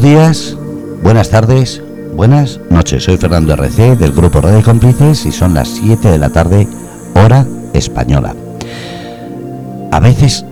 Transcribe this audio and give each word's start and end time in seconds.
Buenos 0.00 0.18
días, 0.18 0.56
buenas 1.02 1.28
tardes, 1.28 1.82
buenas 2.16 2.58
noches. 2.70 3.04
Soy 3.04 3.18
Fernando 3.18 3.52
RC 3.52 3.96
del 3.96 4.12
grupo 4.12 4.40
Radio 4.40 4.62
Cómplices 4.62 5.26
y 5.26 5.30
son 5.30 5.52
las 5.52 5.68
7 5.68 6.10
de 6.10 6.16
la 6.16 6.30
tarde, 6.30 6.66
hora 7.14 7.44
española. 7.74 8.34
A 9.92 10.00
veces, 10.00 10.46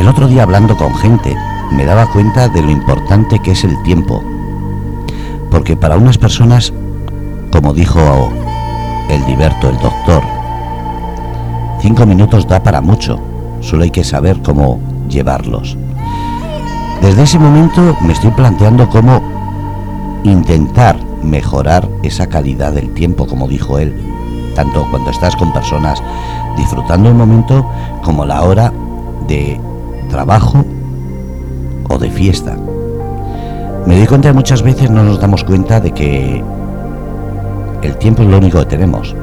el 0.00 0.08
otro 0.08 0.26
día 0.26 0.42
hablando 0.42 0.76
con 0.76 0.92
gente, 0.96 1.36
me 1.70 1.84
daba 1.84 2.10
cuenta 2.10 2.48
de 2.48 2.60
lo 2.60 2.72
importante 2.72 3.38
que 3.38 3.52
es 3.52 3.62
el 3.62 3.80
tiempo. 3.84 4.20
Porque 5.48 5.76
para 5.76 5.96
unas 5.96 6.18
personas, 6.18 6.72
como 7.52 7.74
dijo 7.74 8.32
el 9.08 9.24
Liberto, 9.26 9.68
el 9.68 9.78
doctor, 9.78 10.24
cinco 11.80 12.04
minutos 12.04 12.48
da 12.48 12.60
para 12.60 12.80
mucho, 12.80 13.20
solo 13.60 13.84
hay 13.84 13.92
que 13.92 14.02
saber 14.02 14.42
cómo 14.42 14.80
llevarlos. 15.08 15.76
Desde 17.02 17.24
ese 17.24 17.36
momento 17.36 17.96
me 18.00 18.12
estoy 18.12 18.30
planteando 18.30 18.88
cómo 18.88 19.20
intentar 20.22 20.96
mejorar 21.24 21.88
esa 22.04 22.28
calidad 22.28 22.72
del 22.72 22.94
tiempo, 22.94 23.26
como 23.26 23.48
dijo 23.48 23.80
él, 23.80 23.92
tanto 24.54 24.86
cuando 24.88 25.10
estás 25.10 25.34
con 25.34 25.52
personas 25.52 26.00
disfrutando 26.56 27.10
un 27.10 27.16
momento 27.16 27.68
como 28.04 28.24
la 28.24 28.42
hora 28.42 28.72
de 29.26 29.60
trabajo 30.10 30.64
o 31.88 31.98
de 31.98 32.08
fiesta. 32.08 32.56
Me 33.84 33.96
doy 33.96 34.06
cuenta 34.06 34.28
que 34.28 34.34
muchas 34.34 34.62
veces 34.62 34.88
no 34.88 35.02
nos 35.02 35.20
damos 35.20 35.42
cuenta 35.42 35.80
de 35.80 35.90
que 35.90 36.44
el 37.82 37.96
tiempo 37.96 38.22
es 38.22 38.28
lo 38.28 38.38
único 38.38 38.60
que 38.60 38.66
tenemos. 38.66 39.16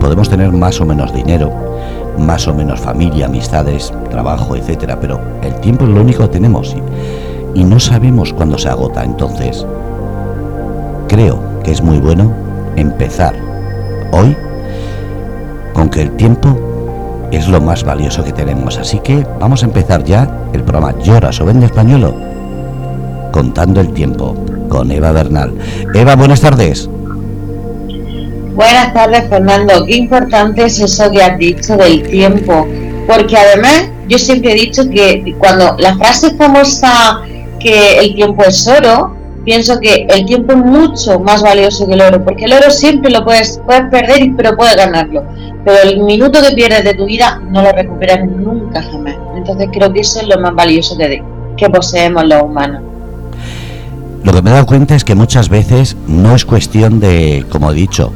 Podemos 0.00 0.28
tener 0.28 0.50
más 0.50 0.80
o 0.80 0.86
menos 0.86 1.14
dinero, 1.14 1.69
más 2.18 2.46
o 2.48 2.54
menos 2.54 2.80
familia, 2.80 3.26
amistades, 3.26 3.92
trabajo, 4.10 4.56
etcétera, 4.56 4.98
pero 5.00 5.20
el 5.42 5.54
tiempo 5.60 5.84
es 5.84 5.90
lo 5.90 6.00
único 6.00 6.22
que 6.24 6.28
tenemos 6.28 6.76
y, 7.54 7.64
no 7.64 7.78
sabemos 7.80 8.32
cuándo 8.32 8.58
se 8.58 8.68
agota. 8.68 9.04
Entonces, 9.04 9.66
creo 11.08 11.40
que 11.62 11.72
es 11.72 11.82
muy 11.82 11.98
bueno 11.98 12.32
empezar 12.76 13.34
hoy 14.12 14.36
con 15.72 15.88
que 15.88 16.02
el 16.02 16.10
tiempo 16.16 16.56
es 17.30 17.48
lo 17.48 17.60
más 17.60 17.84
valioso 17.84 18.24
que 18.24 18.32
tenemos. 18.32 18.78
Así 18.78 18.98
que 19.00 19.26
vamos 19.38 19.62
a 19.62 19.66
empezar 19.66 20.04
ya 20.04 20.28
el 20.52 20.62
programa 20.62 20.98
Lloras 21.02 21.40
o 21.40 21.44
Vende 21.44 21.66
Españolo 21.66 22.14
contando 23.32 23.80
el 23.80 23.92
tiempo 23.92 24.34
con 24.68 24.90
Eva 24.90 25.12
Bernal. 25.12 25.54
Eva, 25.94 26.16
buenas 26.16 26.40
tardes. 26.40 26.88
Buenas 28.54 28.92
tardes, 28.92 29.28
Fernando. 29.28 29.86
Qué 29.86 29.96
importante 29.96 30.64
es 30.64 30.80
eso 30.80 31.10
que 31.10 31.22
has 31.22 31.38
dicho 31.38 31.76
del 31.76 32.02
tiempo, 32.02 32.66
porque 33.06 33.36
además 33.36 33.88
yo 34.08 34.18
siempre 34.18 34.52
he 34.52 34.54
dicho 34.54 34.88
que 34.90 35.34
cuando 35.38 35.76
la 35.78 35.96
frase 35.96 36.34
famosa 36.36 37.22
que 37.60 37.98
el 38.00 38.14
tiempo 38.16 38.42
es 38.44 38.66
oro, 38.66 39.16
pienso 39.44 39.78
que 39.78 40.06
el 40.08 40.26
tiempo 40.26 40.52
es 40.52 40.58
mucho 40.58 41.20
más 41.20 41.42
valioso 41.42 41.86
que 41.86 41.94
el 41.94 42.00
oro, 42.00 42.24
porque 42.24 42.46
el 42.46 42.52
oro 42.52 42.70
siempre 42.70 43.12
lo 43.12 43.24
puedes, 43.24 43.60
puedes 43.64 43.84
perder, 43.90 44.30
pero 44.36 44.56
puedes 44.56 44.76
ganarlo. 44.76 45.22
Pero 45.64 45.82
el 45.84 46.00
minuto 46.02 46.40
que 46.42 46.54
pierdes 46.54 46.84
de 46.84 46.94
tu 46.94 47.04
vida 47.06 47.40
no 47.50 47.62
lo 47.62 47.70
recuperas 47.70 48.24
nunca 48.24 48.82
jamás. 48.82 49.14
Entonces 49.36 49.68
creo 49.72 49.92
que 49.92 50.00
eso 50.00 50.20
es 50.20 50.26
lo 50.26 50.40
más 50.40 50.54
valioso 50.54 50.96
que, 50.98 51.22
que 51.56 51.70
poseemos 51.70 52.24
los 52.24 52.42
humanos. 52.42 52.82
Lo 54.22 54.32
que 54.32 54.42
me 54.42 54.50
he 54.50 54.52
dado 54.52 54.66
cuenta 54.66 54.94
es 54.94 55.04
que 55.04 55.14
muchas 55.14 55.48
veces 55.48 55.96
no 56.06 56.34
es 56.34 56.44
cuestión 56.44 57.00
de, 57.00 57.46
como 57.48 57.70
he 57.70 57.74
dicho, 57.74 58.12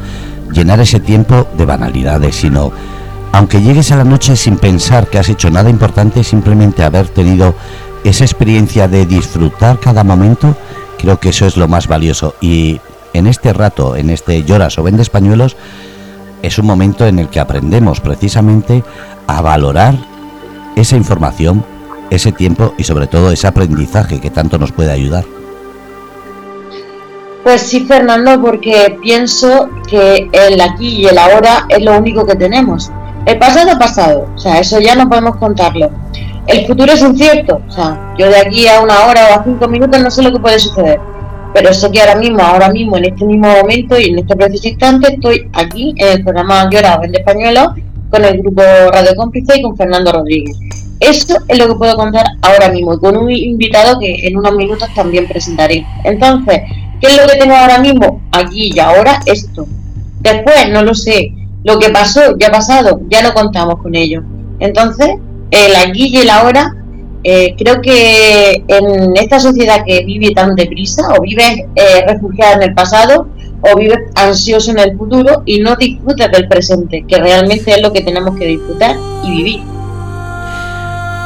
llenar 0.52 0.80
ese 0.80 1.00
tiempo 1.00 1.46
de 1.56 1.64
banalidades, 1.64 2.36
sino, 2.36 2.72
aunque 3.32 3.62
llegues 3.62 3.90
a 3.90 3.96
la 3.96 4.04
noche 4.04 4.36
sin 4.36 4.58
pensar 4.58 5.08
que 5.08 5.18
has 5.18 5.28
hecho 5.28 5.50
nada 5.50 5.70
importante, 5.70 6.22
simplemente 6.22 6.84
haber 6.84 7.08
tenido 7.08 7.54
esa 8.04 8.24
experiencia 8.24 8.86
de 8.86 9.06
disfrutar 9.06 9.80
cada 9.80 10.04
momento, 10.04 10.54
creo 10.98 11.18
que 11.18 11.30
eso 11.30 11.46
es 11.46 11.56
lo 11.56 11.68
más 11.68 11.88
valioso. 11.88 12.34
Y 12.40 12.80
en 13.14 13.26
este 13.26 13.54
rato, 13.54 13.96
en 13.96 14.10
este 14.10 14.44
lloras 14.44 14.78
o 14.78 14.82
vendes 14.82 15.08
pañuelos, 15.08 15.56
es 16.42 16.58
un 16.58 16.66
momento 16.66 17.06
en 17.06 17.18
el 17.18 17.28
que 17.28 17.40
aprendemos 17.40 18.00
precisamente 18.00 18.84
a 19.26 19.40
valorar 19.40 19.94
esa 20.76 20.96
información, 20.96 21.64
ese 22.10 22.30
tiempo 22.30 22.74
y 22.76 22.84
sobre 22.84 23.06
todo 23.06 23.30
ese 23.30 23.46
aprendizaje 23.46 24.20
que 24.20 24.28
tanto 24.28 24.58
nos 24.58 24.70
puede 24.70 24.92
ayudar. 24.92 25.24
Pues 27.44 27.60
sí, 27.60 27.84
Fernando, 27.84 28.40
porque 28.40 28.96
pienso 29.02 29.68
que 29.86 30.30
el 30.32 30.58
aquí 30.62 31.02
y 31.02 31.04
el 31.04 31.18
ahora 31.18 31.66
es 31.68 31.84
lo 31.84 31.98
único 31.98 32.26
que 32.26 32.36
tenemos. 32.36 32.90
El 33.26 33.38
pasado 33.38 33.70
es 33.70 33.76
pasado, 33.76 34.26
o 34.34 34.38
sea, 34.38 34.58
eso 34.60 34.80
ya 34.80 34.94
no 34.94 35.08
podemos 35.10 35.36
contarlo. 35.36 35.90
El 36.46 36.66
futuro 36.66 36.92
es 36.92 37.02
incierto, 37.02 37.60
o 37.68 37.70
sea, 37.70 38.14
yo 38.18 38.28
de 38.28 38.38
aquí 38.38 38.66
a 38.66 38.80
una 38.80 39.06
hora 39.06 39.28
o 39.30 39.40
a 39.40 39.44
cinco 39.44 39.68
minutos 39.68 40.00
no 40.00 40.10
sé 40.10 40.22
lo 40.22 40.32
que 40.32 40.40
puede 40.40 40.58
suceder, 40.58 40.98
pero 41.52 41.72
sé 41.72 41.90
que 41.90 42.00
ahora 42.00 42.16
mismo, 42.16 42.42
ahora 42.42 42.70
mismo, 42.70 42.96
en 42.96 43.04
este 43.04 43.26
mismo 43.26 43.48
momento 43.48 43.98
y 43.98 44.06
en 44.06 44.18
este 44.20 44.36
preciso 44.36 44.68
instante, 44.68 45.12
estoy 45.14 45.48
aquí 45.52 45.94
en 45.98 46.08
el 46.08 46.24
programa 46.24 46.68
Llora 46.70 46.98
en 47.02 47.14
Española 47.14 47.74
con 48.10 48.24
el 48.24 48.38
grupo 48.40 48.62
Radio 48.90 49.14
Cómplice 49.16 49.58
y 49.58 49.62
con 49.62 49.76
Fernando 49.76 50.12
Rodríguez. 50.12 50.56
Eso 51.00 51.36
es 51.48 51.58
lo 51.58 51.68
que 51.68 51.74
puedo 51.74 51.94
contar 51.96 52.24
ahora 52.40 52.70
mismo, 52.70 52.98
con 52.98 53.16
un 53.16 53.30
invitado 53.30 53.98
que 53.98 54.26
en 54.26 54.38
unos 54.38 54.54
minutos 54.54 54.88
también 54.94 55.26
presentaré. 55.26 55.84
Entonces, 56.04 56.60
¿Qué 57.04 57.10
es 57.10 57.20
lo 57.20 57.28
que 57.28 57.36
tengo 57.36 57.54
ahora 57.54 57.80
mismo? 57.80 58.22
Aquí 58.32 58.72
y 58.74 58.78
ahora 58.78 59.20
esto. 59.26 59.66
Después, 60.20 60.70
no 60.70 60.82
lo 60.82 60.94
sé. 60.94 61.34
Lo 61.62 61.78
que 61.78 61.90
pasó, 61.90 62.34
ya 62.38 62.46
ha 62.46 62.50
pasado, 62.50 62.98
ya 63.10 63.22
no 63.22 63.34
contamos 63.34 63.82
con 63.82 63.94
ello. 63.94 64.22
Entonces, 64.58 65.10
el 65.50 65.76
aquí 65.76 66.06
y 66.06 66.16
el 66.16 66.30
ahora, 66.30 66.74
eh, 67.22 67.54
creo 67.58 67.82
que 67.82 68.64
en 68.66 69.14
esta 69.16 69.38
sociedad 69.38 69.84
que 69.86 70.02
vive 70.06 70.32
tan 70.32 70.54
deprisa, 70.54 71.02
o 71.14 71.20
vive 71.20 71.68
eh, 71.76 72.06
refugiada 72.06 72.54
en 72.54 72.62
el 72.62 72.74
pasado, 72.74 73.28
o 73.60 73.76
vive 73.76 73.96
ansioso 74.14 74.70
en 74.70 74.78
el 74.78 74.96
futuro 74.96 75.42
y 75.44 75.58
no 75.58 75.76
disfrutas 75.76 76.30
del 76.32 76.48
presente, 76.48 77.04
que 77.06 77.18
realmente 77.18 77.70
es 77.70 77.82
lo 77.82 77.92
que 77.92 78.00
tenemos 78.00 78.34
que 78.38 78.46
disfrutar 78.46 78.96
y 79.22 79.30
vivir. 79.30 79.73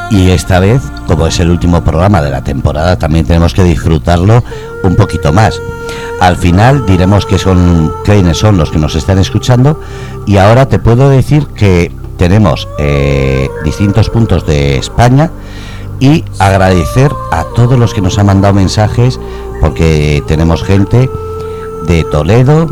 Y 0.09 0.31
esta 0.31 0.59
vez, 0.59 0.81
como 1.07 1.27
es 1.27 1.39
el 1.39 1.51
último 1.51 1.83
programa 1.83 2.21
de 2.21 2.31
la 2.31 2.43
temporada, 2.43 2.97
también 2.97 3.25
tenemos 3.25 3.53
que 3.53 3.63
disfrutarlo 3.63 4.43
un 4.83 4.95
poquito 4.95 5.31
más. 5.31 5.61
Al 6.19 6.35
final 6.35 6.85
diremos 6.85 7.25
que 7.25 7.37
son 7.37 7.93
son 8.33 8.57
los 8.57 8.71
que 8.71 8.79
nos 8.79 8.95
están 8.95 9.19
escuchando 9.19 9.79
y 10.25 10.37
ahora 10.37 10.67
te 10.67 10.79
puedo 10.79 11.09
decir 11.09 11.45
que 11.47 11.91
tenemos 12.17 12.67
eh, 12.79 13.49
distintos 13.63 14.09
puntos 14.09 14.45
de 14.45 14.77
España 14.77 15.31
y 15.99 16.25
agradecer 16.39 17.11
a 17.31 17.45
todos 17.55 17.77
los 17.77 17.93
que 17.93 18.01
nos 18.01 18.17
han 18.17 18.25
mandado 18.25 18.53
mensajes 18.53 19.19
porque 19.61 20.23
tenemos 20.27 20.63
gente 20.63 21.09
de 21.87 22.03
Toledo, 22.03 22.67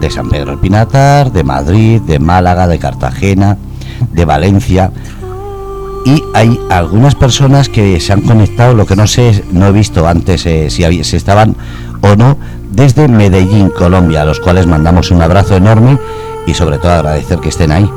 de 0.00 0.10
San 0.10 0.28
Pedro 0.28 0.52
del 0.52 0.60
Pinatar, 0.60 1.32
de 1.32 1.44
Madrid, 1.44 2.00
de 2.02 2.18
Málaga, 2.18 2.68
de 2.68 2.78
Cartagena, 2.78 3.56
de 4.12 4.24
Valencia 4.24 4.92
y 6.04 6.22
hay 6.34 6.60
algunas 6.70 7.14
personas 7.14 7.68
que 7.68 7.98
se 7.98 8.12
han 8.12 8.20
conectado, 8.20 8.74
lo 8.74 8.86
que 8.86 8.94
no 8.94 9.06
sé, 9.06 9.42
no 9.52 9.68
he 9.68 9.72
visto 9.72 10.06
antes 10.06 10.44
eh, 10.44 10.68
si, 10.68 11.04
si 11.04 11.16
estaban 11.16 11.56
o 12.02 12.14
no, 12.14 12.36
desde 12.70 13.08
Medellín, 13.08 13.70
Colombia, 13.70 14.22
a 14.22 14.24
los 14.24 14.40
cuales 14.40 14.66
mandamos 14.66 15.10
un 15.10 15.22
abrazo 15.22 15.56
enorme 15.56 15.98
y 16.46 16.52
sobre 16.52 16.78
todo 16.78 16.92
agradecer 16.92 17.38
que 17.38 17.48
estén 17.48 17.72
ahí. 17.72 17.88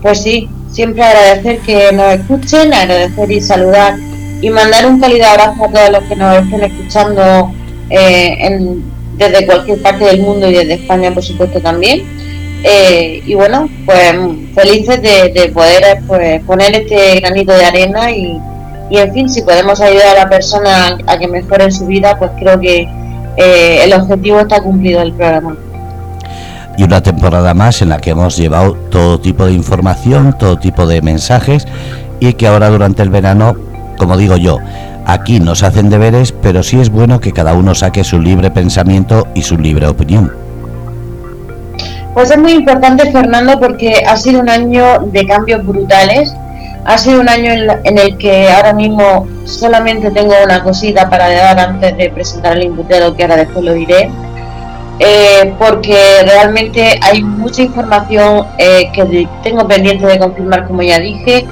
Pues 0.00 0.22
sí, 0.22 0.48
siempre 0.70 1.02
agradecer 1.02 1.58
que 1.60 1.92
nos 1.92 2.14
escuchen, 2.14 2.72
agradecer 2.72 3.32
y 3.32 3.40
saludar 3.40 3.96
y 4.40 4.50
mandar 4.50 4.86
un 4.86 5.00
cálido 5.00 5.26
abrazo 5.26 5.64
a 5.64 5.72
todos 5.72 5.90
los 5.90 6.02
que 6.04 6.16
nos 6.16 6.36
estén 6.44 6.62
escuchando 6.62 7.52
eh, 7.90 8.78
desde 9.16 9.46
cualquier 9.46 9.82
parte 9.82 10.04
del 10.04 10.20
mundo 10.20 10.48
y 10.48 10.54
desde 10.54 10.74
España, 10.74 11.12
por 11.12 11.24
supuesto, 11.24 11.60
también 11.60 12.15
eh, 12.68 13.22
y 13.24 13.34
bueno, 13.34 13.68
pues 13.84 14.12
felices 14.56 15.00
de, 15.00 15.52
poder 15.54 16.00
pues, 16.08 16.42
poner 16.42 16.74
este 16.74 17.20
granito 17.20 17.52
de 17.52 17.64
arena 17.64 18.10
y, 18.10 18.40
en 18.90 19.12
fin, 19.12 19.28
si 19.28 19.42
podemos 19.42 19.80
ayudar 19.80 20.16
a 20.16 20.24
la 20.24 20.28
persona 20.28 20.98
a 21.06 21.16
que 21.16 21.28
mejore 21.28 21.70
su 21.70 21.86
vida, 21.86 22.18
pues 22.18 22.32
creo 22.40 22.58
que 22.58 22.88
eh, 23.36 23.84
el 23.84 23.92
objetivo 23.92 24.40
está 24.40 24.60
cumplido 24.60 24.98
del 24.98 25.12
programa. 25.12 25.56
Y 26.76 26.82
una 26.82 27.00
temporada 27.00 27.54
más 27.54 27.82
en 27.82 27.90
la 27.90 27.98
que 27.98 28.10
hemos 28.10 28.36
llevado 28.36 28.74
todo 28.90 29.20
tipo 29.20 29.46
de 29.46 29.52
información, 29.52 30.36
todo 30.36 30.58
tipo 30.58 30.86
de 30.86 31.00
mensajes 31.02 31.68
y 32.18 32.32
que 32.32 32.48
ahora 32.48 32.68
durante 32.68 33.02
el 33.02 33.10
verano, 33.10 33.54
como 33.96 34.16
digo 34.16 34.36
yo, 34.36 34.58
aquí 35.06 35.38
nos 35.38 35.62
hacen 35.62 35.88
deberes, 35.88 36.32
pero 36.32 36.64
sí 36.64 36.80
es 36.80 36.90
bueno 36.90 37.20
que 37.20 37.32
cada 37.32 37.54
uno 37.54 37.76
saque 37.76 38.02
su 38.02 38.18
libre 38.18 38.50
pensamiento 38.50 39.28
y 39.36 39.42
su 39.42 39.56
libre 39.56 39.86
opinión. 39.86 40.45
Pues 42.16 42.30
es 42.30 42.38
muy 42.38 42.52
importante, 42.52 43.12
Fernando, 43.12 43.60
porque 43.60 44.02
ha 44.08 44.16
sido 44.16 44.40
un 44.40 44.48
año 44.48 45.00
de 45.00 45.26
cambios 45.26 45.66
brutales. 45.66 46.34
Ha 46.86 46.96
sido 46.96 47.20
un 47.20 47.28
año 47.28 47.52
en, 47.52 47.98
el 47.98 48.16
que 48.16 48.48
ahora 48.48 48.72
mismo 48.72 49.28
solamente 49.44 50.10
tengo 50.10 50.32
una 50.42 50.62
cosita 50.62 51.10
para 51.10 51.30
dar 51.30 51.60
antes 51.60 51.94
de 51.94 52.08
presentar 52.08 52.52
al 52.52 52.62
invitado, 52.62 53.14
que 53.14 53.22
ahora 53.24 53.36
después 53.36 53.62
lo 53.66 53.74
diré. 53.74 54.10
Eh, 54.98 55.52
porque 55.58 55.98
realmente 56.24 56.98
hay 57.02 57.22
mucha 57.22 57.60
información 57.60 58.46
eh, 58.56 58.90
que 58.94 59.28
tengo 59.42 59.68
pendiente 59.68 60.06
de 60.06 60.18
confirmar, 60.18 60.66
como 60.66 60.80
ya 60.80 60.98
dije, 60.98 61.46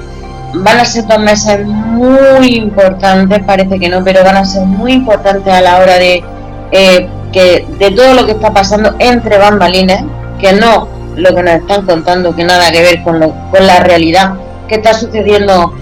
van 0.55 0.79
a 0.79 0.85
ser 0.85 1.05
dos 1.05 1.19
meses 1.19 1.63
muy 1.63 2.55
importantes, 2.55 3.39
parece 3.45 3.77
que 3.77 3.87
no, 3.87 4.03
pero 4.03 4.23
van 4.23 4.37
a 4.37 4.45
ser 4.45 4.65
muy 4.65 4.93
importantes 4.93 5.53
a 5.53 5.61
la 5.61 5.77
hora 5.77 5.99
de 5.99 6.23
eh, 6.71 7.07
que 7.31 7.67
de 7.77 7.91
todo 7.91 8.15
lo 8.15 8.25
que 8.25 8.31
está 8.31 8.51
pasando 8.51 8.95
entre 8.97 9.37
bambalinas, 9.37 10.03
que 10.45 10.53
no 10.53 10.87
lo 11.15 11.33
que 11.33 11.43
nos 11.43 11.53
están 11.55 11.85
contando, 11.85 12.35
que 12.35 12.43
nada 12.43 12.71
que 12.71 12.81
ver 12.81 13.03
con, 13.03 13.19
lo, 13.19 13.33
con 13.49 13.65
la 13.65 13.79
realidad 13.79 14.35
que 14.67 14.75
está 14.75 14.93
sucediendo 14.93 15.73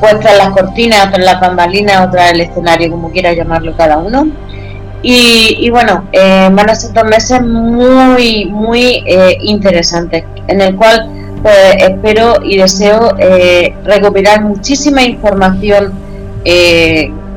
pues 0.00 0.18
tras 0.20 0.36
las 0.36 0.48
cortinas, 0.50 1.12
tras 1.12 1.24
las 1.24 1.40
bambalinas 1.40 2.06
o 2.06 2.10
tras 2.10 2.32
el 2.32 2.40
escenario, 2.40 2.90
como 2.90 3.10
quiera 3.10 3.32
llamarlo 3.34 3.76
cada 3.76 3.98
uno. 3.98 4.28
Y, 5.02 5.70
bueno, 5.70 6.08
eh, 6.12 6.48
van 6.52 6.68
a 6.68 6.74
ser 6.74 6.92
dos 6.92 7.04
meses 7.04 7.40
muy, 7.42 8.46
muy 8.46 9.02
eh, 9.06 9.38
interesantes, 9.42 10.24
en 10.46 10.60
el 10.60 10.76
cual 10.76 11.08
pues 11.42 11.76
espero 11.78 12.34
y 12.44 12.58
deseo 12.58 13.16
eh, 13.18 13.74
recopilar 13.84 14.42
muchísima 14.42 15.02
información. 15.02 15.92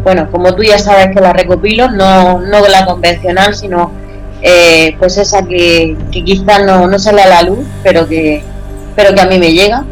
Bueno, 0.04 0.30
como 0.30 0.54
tú 0.54 0.64
ya 0.64 0.78
sabes 0.78 1.16
que 1.16 1.22
la 1.22 1.32
recopilo, 1.32 1.90
no, 1.90 2.40
no 2.40 2.68
la 2.68 2.86
convencional, 2.86 3.56
sino 3.56 3.92
eh, 4.44 4.96
pues 5.00 5.18
esa 5.18 5.44
que, 5.44 5.98
que 6.12 6.24
quizás 6.24 6.64
no, 6.66 6.88
no, 6.88 7.00
sale 7.00 7.22
a 7.24 7.28
la 7.28 7.44
luz, 7.44 7.66
pero 7.82 8.08
que, 8.08 8.44
pero 8.96 9.16
que 9.16 9.22
a 9.22 9.26
mí 9.26 9.40
me 9.40 9.54
llega. 9.54 9.84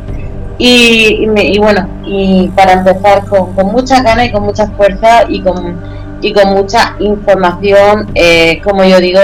Y, 0.58 1.28
y, 1.38 1.58
bueno, 1.58 1.90
y 2.06 2.50
para 2.50 2.74
empezar 2.74 3.26
con, 3.26 3.54
con 3.56 3.72
muchas 3.72 4.04
ganas 4.04 4.28
y 4.28 4.32
con 4.32 4.44
mucha 4.44 4.68
fuerza 4.68 5.24
y 5.28 5.42
con, 5.42 5.82
y 6.22 6.34
con 6.34 6.50
mucha 6.50 6.96
información, 7.00 8.14
como 8.64 8.84
yo 8.84 9.00
digo, 9.00 9.20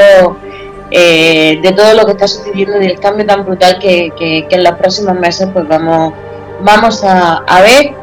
eh, 0.90 1.60
de 1.62 1.72
todo 1.74 1.94
lo 1.96 2.06
que 2.06 2.14
está 2.14 2.28
sucediendo 2.28 2.78
y 2.78 2.88
del 2.88 3.00
cambio 3.00 3.26
tan 3.26 3.44
brutal 3.44 3.78
que, 3.80 4.14
en 4.50 4.64
los 4.64 4.74
próximos 4.76 5.16
meses 5.20 5.50
pues 5.52 5.68
vamos, 5.68 6.14
vamos 6.62 7.04
a, 7.04 7.44
ver 7.62 7.94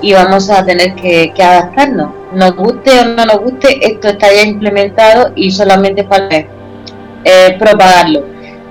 y 0.00 0.12
vamos 0.12 0.50
a 0.50 0.64
tener 0.64 0.94
que, 0.94 1.32
adaptarnos. 1.38 2.10
Nos 2.32 2.56
guste 2.56 2.98
o 2.98 3.04
no 3.04 3.26
nos 3.26 3.38
guste, 3.38 3.86
esto 3.86 4.08
está 4.08 4.32
ya 4.32 4.42
implementado 4.42 5.32
y 5.36 5.52
solamente 5.52 6.04
falta 6.04 6.44
eh, 7.24 7.56
propagarlo. 7.58 8.24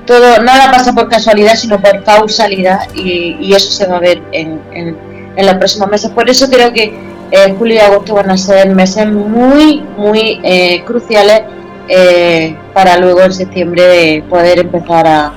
Todo, 0.05 0.41
nada 0.41 0.71
pasa 0.71 0.93
por 0.93 1.07
casualidad, 1.07 1.55
sino 1.55 1.79
por 1.79 2.03
causalidad 2.03 2.79
y, 2.95 3.53
eso 3.53 3.71
se 3.71 3.85
va 3.85 3.97
a 3.97 3.99
ver 3.99 4.21
en, 4.31 4.59
en, 4.73 5.45
los 5.45 5.55
próximos 5.55 5.89
meses. 5.89 6.11
Por 6.11 6.29
eso 6.29 6.49
creo 6.49 6.73
que 6.73 6.93
eh, 7.31 7.55
julio 7.57 7.75
y 7.75 7.79
agosto 7.79 8.15
van 8.15 8.29
a 8.31 8.37
ser 8.37 8.69
meses 8.75 9.07
muy, 9.07 9.81
muy 9.95 10.39
eh, 10.43 10.83
cruciales 10.85 11.43
eh, 11.87 12.55
para 12.73 12.97
luego 12.97 13.21
en 13.21 13.33
septiembre 13.33 14.23
poder 14.29 14.59
empezar 14.59 15.07
a, 15.07 15.33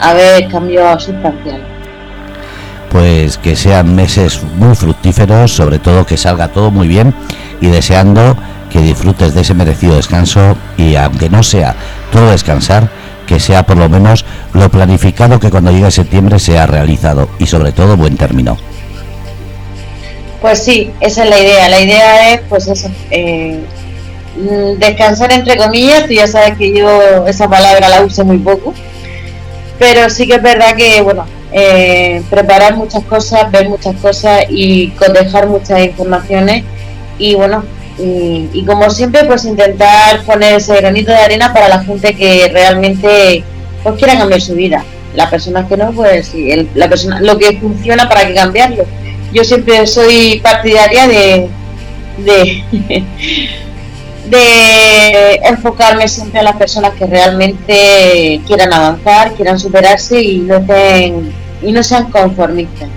a 0.00 0.14
ver 0.14 0.48
cambios 0.48 1.04
sustanciales. 1.04 1.66
Pues 2.90 3.36
que 3.36 3.54
sean 3.54 3.94
meses 3.94 4.42
muy 4.56 4.74
fructíferos, 4.74 5.52
sobre 5.52 5.78
todo 5.78 6.06
que 6.06 6.16
salga 6.16 6.48
todo 6.48 6.70
muy 6.70 6.88
bien 6.88 7.14
y 7.60 7.68
deseando 7.68 8.36
disfrutes 8.80 9.34
de 9.34 9.40
ese 9.42 9.54
merecido 9.54 9.96
descanso 9.96 10.56
y 10.76 10.96
aunque 10.96 11.28
no 11.28 11.42
sea 11.42 11.74
todo 12.12 12.30
descansar, 12.30 12.90
que 13.26 13.40
sea 13.40 13.64
por 13.64 13.76
lo 13.76 13.88
menos 13.88 14.24
lo 14.54 14.70
planificado 14.70 15.38
que 15.38 15.50
cuando 15.50 15.70
llegue 15.70 15.90
septiembre 15.90 16.38
sea 16.38 16.66
realizado 16.66 17.28
y 17.38 17.46
sobre 17.46 17.72
todo 17.72 17.96
buen 17.96 18.16
término. 18.16 18.56
Pues 20.40 20.62
sí, 20.62 20.90
esa 21.00 21.24
es 21.24 21.30
la 21.30 21.38
idea. 21.38 21.68
La 21.68 21.80
idea 21.80 22.34
es, 22.34 22.40
pues 22.48 22.68
eso, 22.68 22.88
eh, 23.10 23.60
descansar 24.78 25.32
entre 25.32 25.56
comillas, 25.56 26.06
tú 26.06 26.14
ya 26.14 26.26
sabes 26.26 26.56
que 26.56 26.72
yo 26.72 27.26
esa 27.26 27.48
palabra 27.48 27.88
la 27.88 28.02
uso 28.02 28.24
muy 28.24 28.38
poco, 28.38 28.72
pero 29.78 30.08
sí 30.08 30.26
que 30.26 30.36
es 30.36 30.42
verdad 30.42 30.74
que, 30.76 31.02
bueno, 31.02 31.24
eh, 31.52 32.22
preparar 32.30 32.76
muchas 32.76 33.02
cosas, 33.04 33.50
ver 33.50 33.68
muchas 33.68 33.96
cosas 33.96 34.44
y 34.48 34.90
cotejar 34.90 35.48
muchas 35.48 35.80
informaciones 35.80 36.64
y 37.18 37.34
bueno, 37.34 37.64
y, 37.98 38.64
como 38.64 38.88
siempre 38.90 39.24
pues 39.24 39.44
intentar 39.44 40.22
poner 40.24 40.54
ese 40.54 40.76
granito 40.76 41.10
de 41.10 41.18
arena 41.18 41.52
para 41.52 41.68
la 41.68 41.82
gente 41.82 42.14
que 42.14 42.48
realmente 42.52 43.42
pues 43.82 43.96
quiera 43.96 44.16
cambiar 44.18 44.40
su 44.40 44.54
vida. 44.54 44.84
Las 45.14 45.30
personas 45.30 45.66
que 45.68 45.76
no, 45.76 45.90
pues 45.92 46.28
sí, 46.28 46.68
la 46.74 46.88
persona, 46.88 47.20
lo 47.20 47.38
que 47.38 47.58
funciona 47.58 48.08
para 48.08 48.26
que 48.26 48.34
cambiarlo. 48.34 48.84
Yo 49.32 49.42
siempre 49.42 49.86
soy 49.86 50.40
partidaria 50.42 51.08
de, 51.08 51.48
de 54.28 55.34
enfocarme 55.44 56.06
siempre 56.08 56.40
a 56.40 56.44
las 56.44 56.56
personas 56.56 56.92
que 56.94 57.06
realmente 57.06 58.40
quieran 58.46 58.72
avanzar, 58.72 59.32
quieran 59.34 59.58
superarse 59.58 60.20
y 60.20 60.38
no, 60.38 60.64
sean, 60.66 61.32
y 61.62 61.72
no 61.72 61.82
sean 61.82 62.10
conformistas. 62.10 62.88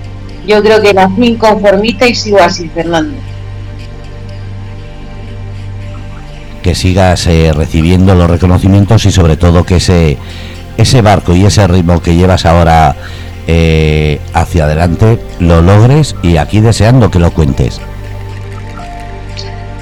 Yo 0.45 0.61
creo 0.61 0.81
que 0.81 0.93
nací 0.93 1.25
inconformista 1.25 2.07
y 2.07 2.15
sigo 2.15 2.39
así, 2.39 2.67
Fernando. 2.69 3.30
Que 6.61 6.75
sigas 6.75 7.27
eh, 7.27 7.51
recibiendo 7.53 8.15
los 8.15 8.29
reconocimientos 8.29 9.05
y 9.05 9.11
sobre 9.11 9.37
todo 9.37 9.63
que 9.63 9.77
ese, 9.77 10.17
ese 10.77 11.01
barco 11.01 11.35
y 11.35 11.45
ese 11.45 11.67
ritmo 11.67 12.01
que 12.01 12.15
llevas 12.15 12.45
ahora 12.45 12.95
eh, 13.47 14.19
hacia 14.33 14.65
adelante 14.65 15.19
lo 15.39 15.61
logres 15.61 16.15
y 16.21 16.37
aquí 16.37 16.61
deseando 16.61 17.09
que 17.09 17.19
lo 17.19 17.31
cuentes. 17.31 17.81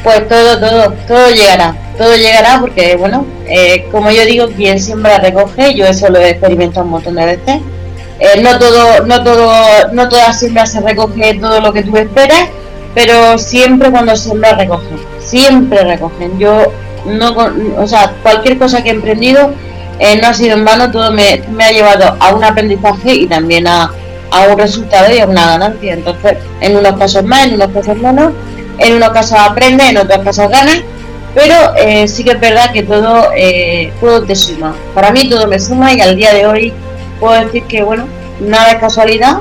Pues 0.03 0.27
todo, 0.29 0.59
todo, 0.59 0.93
todo 1.07 1.29
llegará, 1.29 1.75
todo 1.97 2.15
llegará 2.15 2.59
porque, 2.61 2.95
bueno, 2.95 3.25
eh, 3.47 3.85
como 3.91 4.11
yo 4.11 4.23
digo, 4.25 4.47
quien 4.47 4.79
siembra 4.79 5.19
recoge, 5.19 5.75
yo 5.75 5.85
eso 5.85 6.09
lo 6.09 6.19
he 6.19 6.29
experimentado 6.29 6.85
un 6.85 6.91
montón 6.91 7.15
de 7.15 7.25
veces. 7.25 7.61
Eh, 8.19 8.41
no 8.41 8.57
todo, 8.57 9.05
no 9.05 9.23
todo, 9.23 9.51
no 9.91 10.07
toda 10.07 10.31
siembra 10.33 10.65
se 10.65 10.79
recoge 10.79 11.33
todo 11.35 11.59
lo 11.59 11.73
que 11.73 11.83
tú 11.83 11.97
esperas, 11.97 12.47
pero 12.99 13.37
siempre 13.37 13.91
cuando 13.91 14.13
siembra 14.17 14.55
recoge, 14.55 14.89
siempre 15.19 15.85
recogen. 15.85 16.37
Yo 16.37 16.73
no, 17.05 17.33
o 17.77 17.87
sea, 17.87 18.13
cualquier 18.21 18.57
cosa 18.57 18.83
que 18.83 18.89
he 18.89 18.91
emprendido 18.91 19.53
eh, 19.99 20.19
no 20.21 20.27
ha 20.27 20.33
sido 20.33 20.57
en 20.57 20.65
vano, 20.65 20.91
todo 20.91 21.09
me, 21.13 21.41
me, 21.49 21.63
ha 21.63 21.71
llevado 21.71 22.17
a 22.19 22.33
un 22.33 22.43
aprendizaje 22.43 23.13
y 23.13 23.25
también 23.25 23.67
a, 23.67 23.93
a 24.31 24.41
un 24.51 24.57
resultado 24.57 25.15
y 25.15 25.19
a 25.19 25.27
una 25.27 25.51
ganancia. 25.51 25.93
Entonces, 25.93 26.39
en 26.59 26.75
unos 26.75 26.97
casos 26.97 27.23
más, 27.23 27.45
en 27.45 27.53
unos 27.53 27.69
casos 27.69 27.95
menos 27.95 28.33
en 28.79 28.95
unos 28.95 29.09
casos 29.11 29.39
aprende, 29.39 29.87
en 29.87 29.97
otros 29.97 30.19
casos 30.19 30.49
gana, 30.49 30.83
pero 31.33 31.55
eh, 31.77 32.05
sí 32.05 32.25
que 32.25 32.31
es 32.31 32.39
verdad 32.41 32.73
que 32.73 32.83
todo, 32.83 33.29
eh, 33.33 33.93
todo 34.01 34.23
te 34.23 34.35
suma. 34.35 34.75
Para 34.93 35.11
mí 35.11 35.29
todo 35.29 35.47
me 35.47 35.57
suma 35.57 35.93
y 35.93 36.01
al 36.01 36.17
día 36.17 36.33
de 36.33 36.45
hoy 36.45 36.73
puedo 37.21 37.45
decir 37.45 37.63
que, 37.63 37.81
bueno, 37.81 38.07
nada 38.41 38.71
es 38.71 38.79
casualidad, 38.79 39.37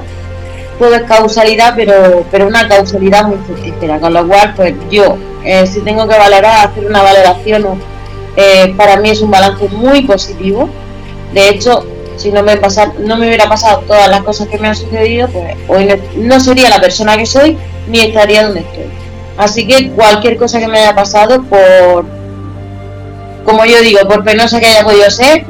es 0.87 1.03
causalidad, 1.03 1.75
pero, 1.77 2.25
pero 2.31 2.47
una 2.47 2.69
causalidad 2.69 3.25
muy 3.25 3.39
fructífera, 3.39 3.99
con 3.99 4.13
lo 4.13 4.27
cual, 4.27 4.55
pues 4.55 4.75
yo, 4.91 5.17
eh, 5.45 5.67
si 5.67 5.81
tengo 5.81 6.07
que 6.07 6.17
valorar, 6.17 6.69
hacer 6.69 6.87
una 6.87 7.03
valoración, 7.03 7.81
para 8.77 8.97
mí 8.99 9.11
es 9.11 9.21
un 9.21 9.31
balance 9.33 9.69
muy 9.69 10.03
positivo. 10.03 10.69
De 11.35 11.49
hecho, 11.49 11.85
si 12.17 12.33
no 12.33 12.43
me, 12.43 12.57
pasar, 12.57 12.93
no 12.99 13.17
me 13.17 13.27
hubiera 13.27 13.49
pasado 13.49 13.81
todas 13.87 14.09
las 14.09 14.23
cosas 14.23 14.49
que 14.49 14.59
me 14.59 14.69
han 14.69 14.77
sucedido, 14.77 15.29
pues 15.29 15.57
hoy 15.69 15.89
no 16.17 16.41
sería 16.41 16.69
la 16.69 16.81
persona 16.81 17.17
que 17.17 17.27
soy 17.27 17.57
ni 17.87 18.01
estaría 18.01 18.45
donde 18.45 18.61
estoy. 18.61 18.87
Así 19.37 19.67
que 19.67 19.91
cualquier 19.91 20.37
cosa 20.37 20.59
que 20.59 20.67
me 20.67 20.81
haya 20.81 20.95
pasado, 20.95 21.43
por, 21.45 22.05
como 23.45 23.65
yo 23.65 23.81
digo, 23.83 24.01
por 24.09 24.25
penosa 24.25 24.59
que 24.59 24.67
haya 24.67 24.85
podido 24.85 25.09
ser, 25.11 25.45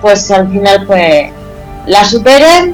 pues 0.00 0.30
al 0.30 0.48
final 0.48 0.86
pues 0.86 1.30
la 1.86 2.04
superas, 2.04 2.68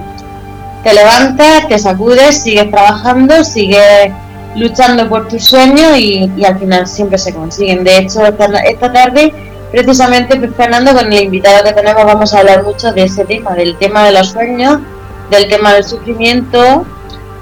te 0.82 0.94
levantas, 0.94 1.68
te 1.68 1.78
sacudes, 1.78 2.42
sigues 2.42 2.70
trabajando, 2.70 3.44
sigues 3.44 4.12
luchando 4.56 5.08
por 5.08 5.28
tus 5.28 5.44
sueños 5.44 5.97
y, 5.99 6.30
al 6.44 6.58
final 6.58 6.87
siempre 6.87 7.18
se 7.18 7.35
consiguen. 7.35 7.85
De 7.85 7.99
hecho, 7.99 8.25
esta, 8.25 8.92
tarde, 8.92 9.32
precisamente 9.70 10.37
pues, 10.37 10.54
Fernando, 10.56 10.92
con 10.92 11.12
el 11.12 11.23
invitado 11.23 11.64
que 11.64 11.73
tenemos, 11.73 12.04
vamos 12.04 12.32
a 12.35 12.40
hablar 12.40 12.64
mucho 12.64 12.92
de 12.92 13.04
ese 13.04 13.25
tema, 13.25 13.54
del 13.54 13.76
tema 13.76 14.04
de 14.04 14.12
los 14.12 14.30
sueños, 14.30 14.78
del 15.30 15.49
tema 15.49 15.75
del 15.75 15.85
sufrimiento 15.85 16.87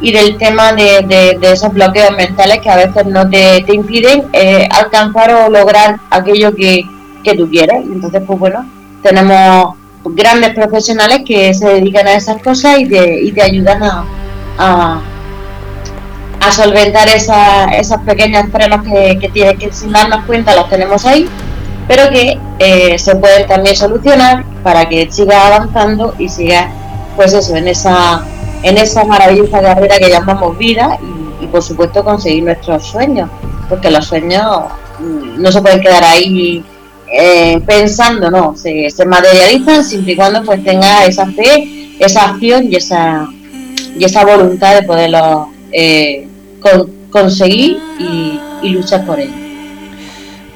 y 0.01 0.13
del 0.13 0.37
tema 0.37 0.73
de, 0.73 1.37
de, 1.41 1.53
esos 1.53 1.73
bloqueos 1.73 2.11
mentales 2.17 2.61
que 2.61 2.69
a 2.69 2.77
veces 2.77 3.07
no 3.07 3.29
te, 3.29 3.63
te 3.63 3.75
impiden 3.75 4.27
eh, 4.33 4.69
alcanzar 4.71 5.33
o 5.33 5.49
lograr 5.49 6.01
aquello 6.11 6.55
que, 6.55 6.83
que 7.23 7.35
tú 7.35 7.49
quieres. 7.49 7.85
Entonces, 7.85 8.23
pues 8.27 8.39
bueno, 8.39 8.69
tenemos 9.03 9.75
grandes 10.15 10.55
profesionales 10.55 11.23
que 11.27 11.53
se 11.55 11.67
dedican 11.69 12.07
a 12.07 12.15
esas 12.15 12.43
cosas 12.43 12.79
y 12.79 12.87
te, 12.87 13.23
y 13.23 13.33
te 13.33 13.43
ayudan 13.43 13.83
a, 13.83 14.05
a, 14.59 15.01
solventar 16.53 17.09
esas 17.09 18.01
pequeñas 18.07 18.49
frenos 18.53 18.83
que, 18.83 19.19
que 19.19 19.29
tienes 19.31 19.59
que 19.59 19.73
sin 19.73 19.91
darnos 19.91 20.25
cuenta 20.27 20.55
los 20.55 20.71
tenemos 20.71 21.05
ahí, 21.05 21.29
pero 21.89 22.09
que 22.09 22.39
eh, 22.61 22.99
se 22.99 23.17
pueden 23.17 23.49
también 23.49 23.75
solucionar 23.77 24.45
para 24.63 24.89
que 24.89 25.11
sigas 25.11 25.45
avanzando 25.45 26.15
y 26.19 26.29
sigas, 26.29 26.71
pues 27.17 27.33
eso, 27.33 27.57
en 27.57 27.67
esa 27.67 28.25
en 28.63 28.79
esa 28.79 29.05
maravillosa 29.05 29.61
carrera 29.61 29.99
que 29.99 30.09
llamamos 30.09 30.57
vida 30.59 30.99
y, 31.41 31.47
por 31.47 31.63
supuesto 31.63 32.03
conseguir 32.03 32.45
nuestros 32.45 32.85
sueños, 32.85 33.31
porque 33.69 33.91
los 33.91 34.07
sueños 34.07 34.65
mm, 34.99 35.41
no 35.41 35.53
se 35.53 35.61
pueden 35.61 35.81
quedar 35.81 36.03
ahí 36.03 36.65
eh, 37.13 37.61
pensando, 37.67 38.31
no, 38.31 38.57
se, 38.57 38.89
materializan 39.07 39.85
siempre 39.85 40.13
y 40.13 40.17
cuando 40.17 40.43
pues 40.43 40.63
tenga 40.65 41.05
esa 41.05 41.27
fe, 41.27 41.95
esa 41.99 42.31
acción 42.31 42.71
y 42.71 42.77
esa 42.77 43.29
y 43.99 44.05
esa 44.05 44.25
voluntad 44.25 44.75
de 44.75 44.83
poderlo 44.83 45.49
eh, 45.73 46.29
conseguir 47.11 47.79
y, 47.99 48.39
y 48.63 48.69
luchar 48.71 49.07
por 49.07 49.19
ello. 49.19 49.33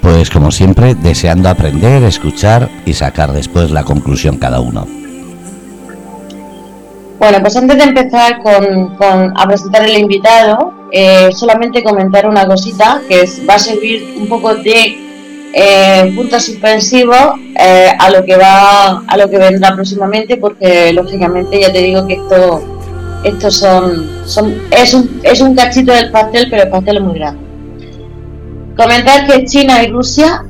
Pues 0.02 0.30
como 0.30 0.50
siempre, 0.50 0.94
deseando 0.94 1.48
aprender, 1.48 2.02
escuchar 2.02 2.68
y 2.84 2.94
sacar 2.94 3.32
después 3.32 3.70
la 3.70 3.84
conclusión 3.84 4.36
cada 4.38 4.60
uno. 4.60 4.86
Bueno, 7.20 7.38
pues 7.42 7.54
antes 7.54 7.76
de 7.76 7.84
empezar 7.84 8.38
con, 8.42 8.96
a 9.36 9.46
presentar 9.46 9.84
el 9.84 9.98
invitado, 9.98 10.72
eh, 10.90 11.28
solamente 11.32 11.82
comentar 11.82 12.26
una 12.26 12.46
cosita 12.46 13.02
que 13.06 13.28
va 13.46 13.56
a 13.56 13.58
servir 13.58 14.14
un 14.18 14.26
poco 14.26 14.54
de 14.54 15.09
eh, 15.52 16.12
punto 16.14 16.38
suspensivo 16.38 17.14
eh, 17.58 17.90
a 17.98 18.10
lo 18.10 18.24
que 18.24 18.36
va 18.36 19.02
a 19.06 19.16
lo 19.16 19.28
que 19.28 19.38
vendrá 19.38 19.74
próximamente, 19.74 20.36
porque 20.36 20.92
lógicamente 20.92 21.60
ya 21.60 21.72
te 21.72 21.78
digo 21.78 22.06
que 22.06 22.14
esto 22.14 22.62
estos 23.24 23.56
son, 23.56 24.08
son 24.24 24.62
es 24.70 24.94
un 24.94 25.20
es 25.22 25.40
un 25.40 25.54
cachito 25.54 25.92
del 25.92 26.10
pastel, 26.10 26.48
pero 26.50 26.62
el 26.64 26.70
pastel 26.70 26.96
es 26.96 27.02
muy 27.02 27.18
grande. 27.18 27.40
Comentar 28.76 29.26
que 29.26 29.44
China 29.44 29.82
y 29.82 29.88
Rusia 29.88 30.44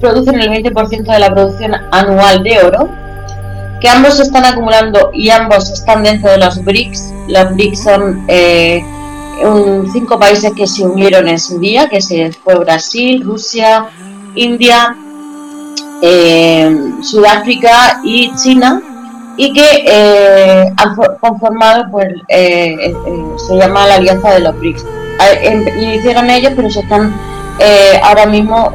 producen 0.00 0.40
el 0.40 0.48
20% 0.50 1.12
de 1.12 1.18
la 1.18 1.32
producción 1.32 1.74
anual 1.92 2.42
de 2.42 2.58
oro 2.58 2.88
que 3.80 3.88
ambos 3.88 4.18
están 4.20 4.44
acumulando 4.44 5.10
y 5.12 5.30
ambos 5.30 5.70
están 5.70 6.02
dentro 6.02 6.30
de 6.30 6.38
los 6.38 6.64
BRICS. 6.64 7.12
Los 7.28 7.54
BRICS 7.54 7.82
son 7.82 8.24
eh, 8.28 8.82
cinco 9.92 10.18
países 10.18 10.52
que 10.56 10.66
se 10.66 10.82
unieron 10.82 11.28
en 11.28 11.38
su 11.38 11.58
día, 11.58 11.88
que 11.88 12.00
se 12.00 12.32
fue 12.32 12.56
Brasil, 12.56 13.22
Rusia, 13.24 13.86
India, 14.42 14.96
eh, 16.02 16.92
Sudáfrica 17.02 18.00
y 18.04 18.34
China, 18.34 18.82
y 19.36 19.52
que 19.52 19.84
eh, 19.86 20.72
han 20.76 20.96
conformado, 21.20 21.84
pues, 21.90 22.08
se 22.28 23.56
llama 23.56 23.86
la 23.86 23.94
Alianza 23.96 24.30
de 24.32 24.40
los 24.40 24.58
BRICS. 24.58 24.84
Iniciaron 25.80 26.30
ellos, 26.30 26.52
pero 26.56 26.70
se 26.70 26.80
están 26.80 27.14
ahora 28.02 28.26
mismo 28.26 28.72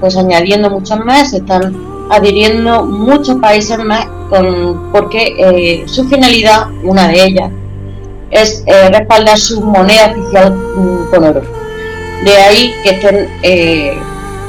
pues 0.00 0.16
añadiendo 0.16 0.70
muchos 0.70 1.04
más, 1.04 1.30
se 1.30 1.38
están 1.38 1.74
adhiriendo 2.10 2.84
muchos 2.84 3.36
países 3.36 3.78
más 3.78 4.06
con, 4.28 4.90
porque 4.92 5.34
eh, 5.38 5.84
su 5.86 6.08
finalidad, 6.08 6.68
una 6.82 7.08
de 7.08 7.24
ellas, 7.24 7.50
es 8.30 8.62
eh, 8.66 8.88
respaldar 8.90 9.38
su 9.38 9.60
moneda 9.60 10.12
oficial 10.12 10.54
mm, 10.54 11.10
con 11.10 11.24
oro. 11.24 11.42
De 12.24 12.36
ahí 12.36 12.74
que 12.82 12.90
estén 12.90 13.28
eh, 13.42 13.98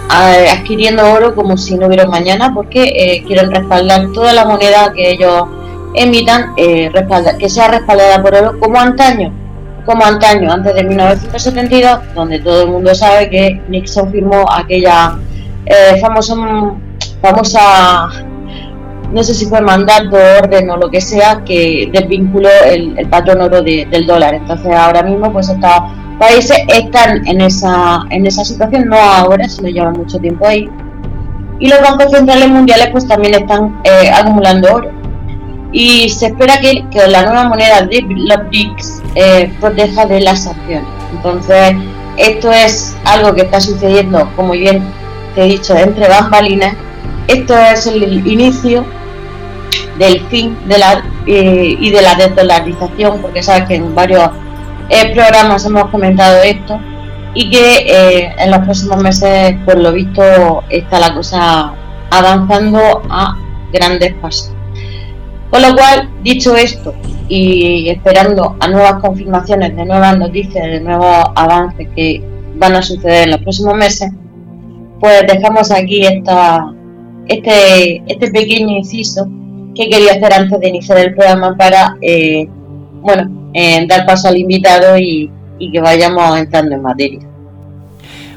adquiriendo 0.10 1.12
oro 1.12 1.36
como 1.36 1.58
si 1.58 1.76
no 1.76 1.88
hubiera 1.88 2.08
mañana, 2.08 2.54
porque 2.54 3.24
quieren 3.26 3.52
respaldar 3.52 4.12
toda 4.14 4.34
la 4.34 4.46
moneda 4.46 4.92
que 4.94 5.12
ellos 5.12 5.44
emitan, 5.94 6.56
que 6.56 7.50
sea 7.50 7.68
respaldada 7.68 8.22
por 8.22 8.36
oro 8.36 8.60
como 8.60 8.80
antaño, 8.80 9.34
como 9.86 10.06
antaño, 10.06 10.52
antes 10.52 10.76
de 10.76 10.84
1972, 10.84 12.00
donde 12.16 12.40
todo 12.40 12.64
el 12.64 12.70
mundo 12.70 12.94
sabe 12.96 13.30
que 13.30 13.62
Nixon 13.68 14.12
firmó 14.12 14.46
aquella 14.50 15.18
famosa, 16.02 16.36
famosa 17.22 18.10
no 19.12 19.24
sé 19.24 19.34
si 19.34 19.46
fue 19.46 19.62
mandato, 19.62 20.18
orden 20.42 20.70
o 20.70 20.78
lo 20.78 20.90
que 20.90 21.02
sea, 21.02 21.44
que 21.46 21.90
desvinculó 21.92 22.50
el, 22.66 23.08
patrón 23.10 23.42
oro 23.42 23.62
del 23.62 24.06
dólar. 24.06 24.36
Entonces 24.36 24.74
ahora 24.76 25.04
mismo 25.04 25.32
pues 25.32 25.50
estos 25.50 25.72
países 26.20 26.58
están 26.68 27.26
en 27.28 27.42
esa, 27.42 28.02
en 28.10 28.26
esa 28.26 28.44
situación, 28.44 28.88
no 28.88 28.98
ahora, 28.98 29.48
sino 29.48 29.70
llevan 29.70 29.94
mucho 29.94 30.20
tiempo 30.20 30.48
ahí. 30.48 30.70
Y 31.60 31.68
los 31.70 31.82
bancos 31.82 32.12
centrales 32.12 32.50
mundiales 32.50 32.90
pues 32.92 33.08
también 33.08 33.36
están 33.36 33.80
eh, 33.84 34.12
acumulando 34.14 34.76
oro. 34.76 34.92
Y 35.72 36.10
se 36.10 36.28
espera 36.28 36.60
que, 36.60 36.86
que 36.90 37.08
la 37.08 37.24
nueva 37.24 37.50
moneda 37.50 37.82
de 37.82 38.02
los 38.02 38.48
BRICS 38.50 39.02
eh, 39.16 39.54
proteja 39.60 40.06
de 40.06 40.22
las 40.22 40.44
sanciones. 40.44 40.88
Entonces 41.12 41.76
esto 42.18 42.52
es 42.52 42.96
algo 43.06 43.34
que 43.34 43.42
está 43.42 43.62
sucediendo, 43.62 44.30
como 44.36 44.54
bien 44.54 44.84
te 45.36 45.44
he 45.44 45.48
dicho, 45.48 45.76
entre 45.76 46.08
bambalinas. 46.08 46.76
Esto 47.28 47.56
es 47.56 47.86
el 47.88 48.26
inicio 48.28 48.86
del 50.00 50.22
fin 50.28 50.58
de 50.68 50.78
la, 50.78 51.04
eh, 51.26 51.76
y 51.80 51.92
de 51.92 52.02
la 52.02 52.16
desdolarización, 52.16 53.22
porque 53.22 53.44
sabes 53.44 53.68
que 53.68 53.76
en 53.76 53.94
varios 53.94 54.30
eh, 54.90 55.14
programas 55.14 55.66
hemos 55.66 55.86
comentado 55.90 56.42
esto 56.44 56.80
y 57.34 57.50
que 57.50 57.78
eh, 57.88 58.36
en 58.40 58.52
los 58.52 58.60
próximos 58.62 59.02
meses, 59.02 59.56
por 59.66 59.78
lo 59.78 59.94
visto, 59.94 60.64
está 60.70 61.00
la 61.00 61.14
cosa 61.14 61.74
avanzando 62.10 63.02
a 63.10 63.38
grandes 63.72 64.14
pasos. 64.16 64.54
Con 65.50 65.62
lo 65.62 65.76
cual, 65.76 66.10
dicho 66.24 66.56
esto 66.56 66.94
y 67.30 67.90
esperando 67.90 68.56
a 68.60 68.68
nuevas 68.68 68.96
confirmaciones 69.02 69.76
de 69.76 69.86
nuevas 69.86 70.18
noticias, 70.18 70.66
de 70.66 70.82
nuevos 70.82 71.26
avances 71.36 71.88
que 71.96 72.24
van 72.56 72.76
a 72.76 72.82
suceder 72.82 73.26
en 73.26 73.32
los 73.32 73.42
próximos 73.42 73.76
meses, 73.76 74.12
pues 75.00 75.24
dejamos 75.28 75.72
aquí 75.72 76.06
esta, 76.06 76.74
este, 77.28 78.02
este 78.08 78.32
pequeño 78.32 78.78
inciso 78.78 79.28
que 79.76 79.90
quería 79.90 80.14
hacer 80.14 80.34
antes 80.34 80.60
de 80.60 80.70
iniciar 80.70 80.98
el 80.98 81.14
programa 81.14 81.56
para, 81.56 81.98
eh, 82.02 82.48
bueno, 83.02 83.52
eh, 83.54 83.86
dar 83.88 84.06
paso 84.06 84.28
al 84.28 84.38
invitado 84.38 84.98
y, 84.98 85.32
que 85.72 85.82
vayamos 85.82 86.38
entrando 86.38 86.76
en 86.76 86.82
materia. 86.82 87.20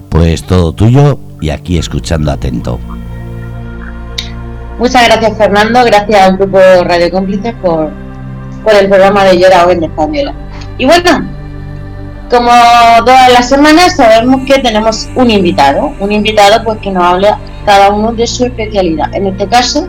Pues 0.08 0.42
todo 0.42 0.72
tuyo 0.72 1.18
y 1.40 1.50
aquí 1.50 1.78
escuchando 1.78 2.32
atento. 2.32 2.78
Muchas 4.78 5.06
gracias 5.06 5.36
Fernando, 5.36 5.84
gracias 5.84 6.20
al 6.22 6.36
grupo 6.38 6.58
Radio 6.84 7.10
Cómplices 7.10 7.54
por, 7.62 7.90
por 8.64 8.74
el 8.74 8.88
programa 8.88 9.24
de 9.24 9.38
Llora 9.38 9.66
hoy 9.66 9.74
en 9.74 9.84
Española. 9.84 10.34
Y 10.78 10.86
bueno, 10.86 11.28
como 12.30 12.50
todas 13.04 13.32
las 13.32 13.48
semanas 13.48 13.96
sabemos 13.96 14.42
que 14.46 14.60
tenemos 14.60 15.08
un 15.16 15.30
invitado, 15.30 15.92
un 15.98 16.12
invitado 16.12 16.62
pues 16.64 16.78
que 16.78 16.90
nos 16.90 17.02
habla 17.02 17.38
cada 17.66 17.90
uno 17.90 18.12
de 18.12 18.26
su 18.26 18.44
especialidad. 18.44 19.12
En 19.14 19.26
este 19.26 19.48
caso, 19.48 19.88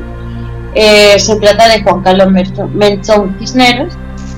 eh, 0.73 1.19
se 1.19 1.35
trata 1.35 1.67
de 1.67 1.83
Juan 1.83 2.01
Carlos 2.01 2.29
Menchón 2.73 3.35
Cisneros, 3.39 3.93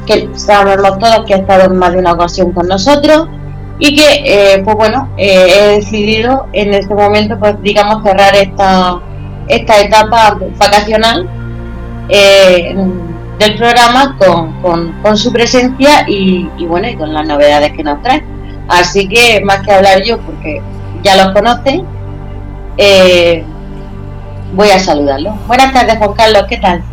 que 0.05 0.29
sabemos 0.35 0.99
todos 0.99 1.25
que 1.25 1.33
ha 1.33 1.37
estado 1.37 1.65
en 1.65 1.77
más 1.77 1.93
de 1.93 1.99
una 1.99 2.13
ocasión 2.13 2.51
con 2.51 2.67
nosotros 2.67 3.27
y 3.79 3.95
que, 3.95 4.23
eh, 4.25 4.61
pues 4.63 4.75
bueno, 4.75 5.09
eh, 5.17 5.45
he 5.55 5.67
decidido 5.75 6.47
en 6.53 6.73
este 6.73 6.93
momento, 6.93 7.37
pues 7.39 7.61
digamos, 7.61 8.03
cerrar 8.03 8.35
esta, 8.35 8.99
esta 9.47 9.81
etapa 9.81 10.37
vacacional 10.57 11.29
del 12.07 13.57
programa 13.57 14.15
con, 14.17 14.93
con, 15.01 15.17
su 15.17 15.31
presencia 15.31 16.05
y, 16.07 16.49
y, 16.57 16.65
bueno, 16.65 16.87
y 16.87 16.95
con 16.95 17.13
las 17.13 17.27
novedades 17.27 17.73
que 17.73 17.83
nos 17.83 18.01
trae. 18.01 18.23
Así 18.67 19.07
que, 19.07 19.41
más 19.43 19.61
que 19.61 19.71
hablar 19.71 20.03
yo, 20.03 20.19
porque 20.19 20.61
ya 21.03 21.15
los 21.15 21.33
conocen, 21.33 21.85
eh, 22.77 23.43
voy 24.53 24.69
a 24.69 24.79
saludarlo. 24.79 25.33
Buenas 25.47 25.73
tardes, 25.73 25.97
Juan 25.97 26.13
Carlos, 26.13 26.45
¿qué 26.47 26.57
tal? 26.57 26.83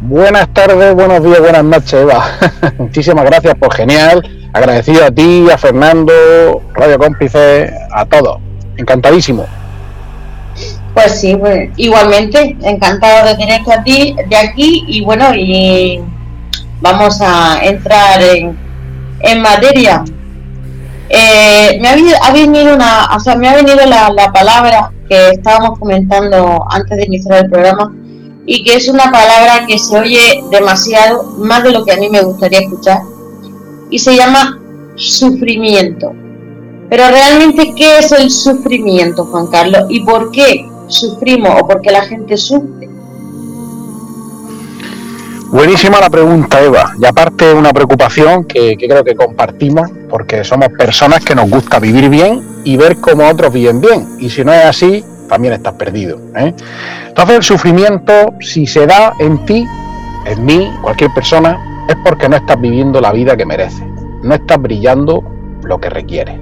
Buenas 0.00 0.46
tardes, 0.54 0.94
buenos 0.94 1.24
días, 1.24 1.40
buenas 1.40 1.64
noches, 1.64 1.94
Eva. 1.94 2.24
Muchísimas 2.78 3.24
gracias, 3.24 3.56
por 3.56 3.74
genial. 3.74 4.22
Agradecido 4.52 5.04
a 5.04 5.10
ti, 5.10 5.48
a 5.52 5.58
Fernando, 5.58 6.12
Radio 6.72 7.00
Cómplice, 7.00 7.68
a 7.92 8.06
todos. 8.06 8.38
Encantadísimo. 8.76 9.44
Pues 10.94 11.20
sí, 11.20 11.34
pues, 11.36 11.70
igualmente, 11.76 12.56
encantado 12.62 13.26
de 13.26 13.34
tenerte 13.34 13.72
a 13.72 13.82
ti 13.82 14.14
de 14.28 14.36
aquí 14.36 14.84
y 14.86 15.02
bueno, 15.02 15.34
y 15.34 16.00
vamos 16.80 17.20
a 17.20 17.58
entrar 17.64 18.22
en, 18.22 18.56
en 19.20 19.42
materia. 19.42 20.04
Eh, 21.08 21.76
me 21.80 21.88
ha, 21.88 22.32
venido 22.32 22.72
una, 22.72 23.08
o 23.16 23.18
sea, 23.18 23.34
me 23.34 23.48
ha 23.48 23.56
venido 23.56 23.84
la, 23.84 24.10
la 24.10 24.30
palabra 24.30 24.92
que 25.08 25.30
estábamos 25.30 25.76
comentando 25.76 26.64
antes 26.70 26.96
de 26.98 27.04
iniciar 27.04 27.44
el 27.44 27.50
programa 27.50 27.92
y 28.50 28.62
que 28.62 28.76
es 28.76 28.88
una 28.88 29.12
palabra 29.12 29.66
que 29.66 29.78
se 29.78 29.94
oye 29.98 30.42
demasiado, 30.50 31.22
más 31.36 31.62
de 31.62 31.70
lo 31.70 31.84
que 31.84 31.92
a 31.92 31.98
mí 31.98 32.08
me 32.08 32.22
gustaría 32.22 32.60
escuchar, 32.60 33.02
y 33.90 33.98
se 33.98 34.16
llama 34.16 34.58
sufrimiento. 34.96 36.12
Pero 36.88 37.08
realmente, 37.08 37.74
¿qué 37.76 37.98
es 37.98 38.10
el 38.10 38.30
sufrimiento, 38.30 39.26
Juan 39.26 39.48
Carlos? 39.48 39.82
¿Y 39.90 40.00
por 40.00 40.30
qué 40.30 40.66
sufrimos 40.86 41.60
o 41.60 41.68
por 41.68 41.82
qué 41.82 41.90
la 41.90 42.00
gente 42.06 42.38
sufre? 42.38 42.88
Buenísima 45.48 46.00
la 46.00 46.08
pregunta, 46.08 46.62
Eva. 46.62 46.94
Y 46.98 47.04
aparte 47.04 47.52
una 47.52 47.74
preocupación 47.74 48.44
que, 48.44 48.78
que, 48.78 48.88
creo 48.88 49.04
que 49.04 49.14
compartimos, 49.14 49.90
porque 50.08 50.42
somos 50.42 50.68
personas 50.70 51.22
que 51.22 51.34
nos 51.34 51.50
gusta 51.50 51.78
vivir 51.78 52.08
bien 52.08 52.62
y 52.64 52.78
ver 52.78 52.96
cómo 52.96 53.28
otros 53.28 53.52
viven 53.52 53.82
bien. 53.82 54.16
Y 54.18 54.30
si 54.30 54.42
no 54.42 54.54
es 54.54 54.64
así, 54.64 55.04
también 55.28 55.54
estás 55.54 55.74
perdido. 55.74 56.18
¿eh? 56.36 56.54
Entonces 57.08 57.36
el 57.36 57.42
sufrimiento, 57.42 58.12
si 58.40 58.66
se 58.66 58.86
da 58.86 59.14
en 59.18 59.44
ti, 59.44 59.66
en 60.26 60.44
mí, 60.44 60.70
cualquier 60.82 61.12
persona, 61.12 61.86
es 61.88 61.96
porque 62.04 62.28
no 62.28 62.36
estás 62.36 62.60
viviendo 62.60 63.00
la 63.00 63.12
vida 63.12 63.36
que 63.36 63.46
mereces. 63.46 63.84
No 64.22 64.34
estás 64.34 64.60
brillando 64.60 65.22
lo 65.62 65.78
que 65.78 65.90
requiere. 65.90 66.38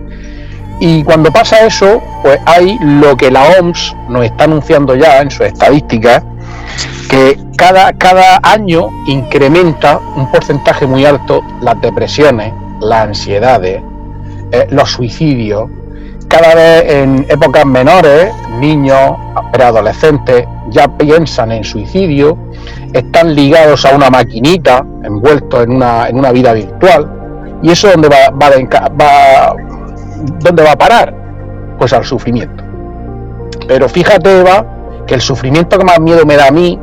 Y 0.81 1.03
cuando 1.05 1.33
pasa 1.33 1.65
eso, 1.67 2.03
pues 2.23 2.39
hay 2.45 2.79
lo 2.81 3.17
que 3.17 3.31
la 3.31 3.45
OMS 3.59 3.97
nos 4.09 4.25
está 4.25 4.45
anunciando 4.45 4.95
ya 4.95 5.21
en 5.21 5.31
sus 5.31 5.47
estadísticas, 5.47 6.23
que 7.09 7.39
cada, 7.57 7.93
cada 7.95 8.41
año 8.43 8.89
incrementa 9.07 9.99
un 10.17 10.31
porcentaje 10.31 10.87
muy 10.87 11.07
alto 11.07 11.43
las 11.63 11.81
depresiones, 11.81 12.53
las 12.81 13.09
ansiedades, 13.09 13.81
eh, 14.53 14.67
los 14.71 14.91
suicidios, 14.91 15.71
cada 16.29 16.55
vez 16.55 16.93
en 16.93 17.27
épocas 17.29 17.65
menores, 17.65 18.33
niños, 18.59 19.17
preadolescentes, 19.53 20.47
ya 20.71 20.89
piensan 20.89 21.53
en 21.53 21.65
suicidio, 21.65 22.37
están 22.93 23.35
ligados 23.35 23.85
a 23.85 23.95
una 23.95 24.11
maquinita, 24.11 24.85
envueltos 25.05 25.65
en 25.65 25.77
una, 25.77 26.09
en 26.09 26.19
una 26.19 26.33
vida 26.33 26.53
virtual, 26.53 27.11
y 27.63 27.71
eso 27.71 27.89
dónde 27.91 28.09
va, 28.09 28.31
va, 28.31 29.55
¿dónde 30.41 30.63
va 30.63 30.73
a 30.73 30.77
parar? 30.77 31.15
Pues 31.79 31.93
al 31.93 32.05
sufrimiento. 32.05 32.65
Pero 33.69 33.89
fíjate, 33.89 34.41
Eva, 34.41 34.65
que 35.07 35.15
el 35.15 35.21
sufrimiento 35.21 35.79
que 35.79 35.85
más 35.85 36.01
miedo 36.01 36.25
me 36.27 36.37
da 36.37 36.49
a 36.49 36.51
mí, 36.51 36.79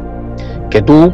que 0.70 0.82
tú, 0.82 1.14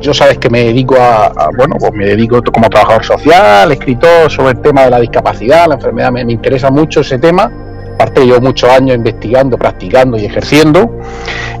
yo 0.00 0.14
sabes 0.14 0.38
que 0.38 0.50
me 0.50 0.64
dedico 0.64 0.96
a, 0.98 1.32
bueno, 1.56 1.76
pues 1.78 1.92
me 1.92 2.06
dedico 2.06 2.42
como 2.42 2.68
trabajador 2.68 3.04
social, 3.04 3.70
escritor 3.72 4.30
sobre 4.30 4.52
el 4.52 4.60
tema 4.60 4.84
de 4.84 4.90
la 4.90 5.00
discapacidad, 5.00 5.66
la 5.68 5.74
enfermedad, 5.74 6.10
me, 6.10 6.24
me 6.24 6.32
interesa 6.32 6.70
mucho 6.70 7.00
ese 7.00 7.18
tema, 7.18 7.50
aparte 7.94 8.26
yo 8.26 8.40
muchos 8.40 8.68
años 8.70 8.96
investigando, 8.96 9.56
practicando 9.56 10.16
y 10.18 10.24
ejerciendo, 10.24 10.98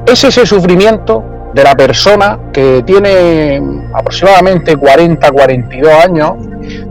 es 0.06 0.24
ese 0.24 0.46
sufrimiento 0.46 1.24
de 1.54 1.62
la 1.62 1.74
persona 1.74 2.38
que 2.52 2.82
tiene 2.84 3.60
aproximadamente 3.92 4.76
40, 4.76 5.30
42 5.30 5.92
años, 5.92 6.32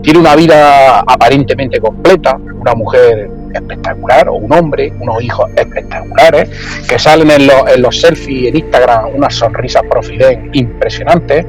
tiene 0.02 0.18
una 0.20 0.36
vida 0.36 1.00
aparentemente 1.00 1.80
completa, 1.80 2.36
una 2.60 2.74
mujer 2.74 3.41
espectacular 3.52 4.28
o 4.28 4.34
un 4.34 4.52
hombre, 4.52 4.92
unos 5.00 5.22
hijos 5.22 5.50
espectaculares, 5.56 6.50
que 6.88 6.98
salen 6.98 7.30
en, 7.30 7.82
los 7.82 8.00
selfies 8.00 8.48
en 8.48 8.56
Instagram 8.56 9.14
unas 9.14 9.34
sonrisas 9.34 9.82
profiden 9.88 10.50
impresionantes, 10.52 11.46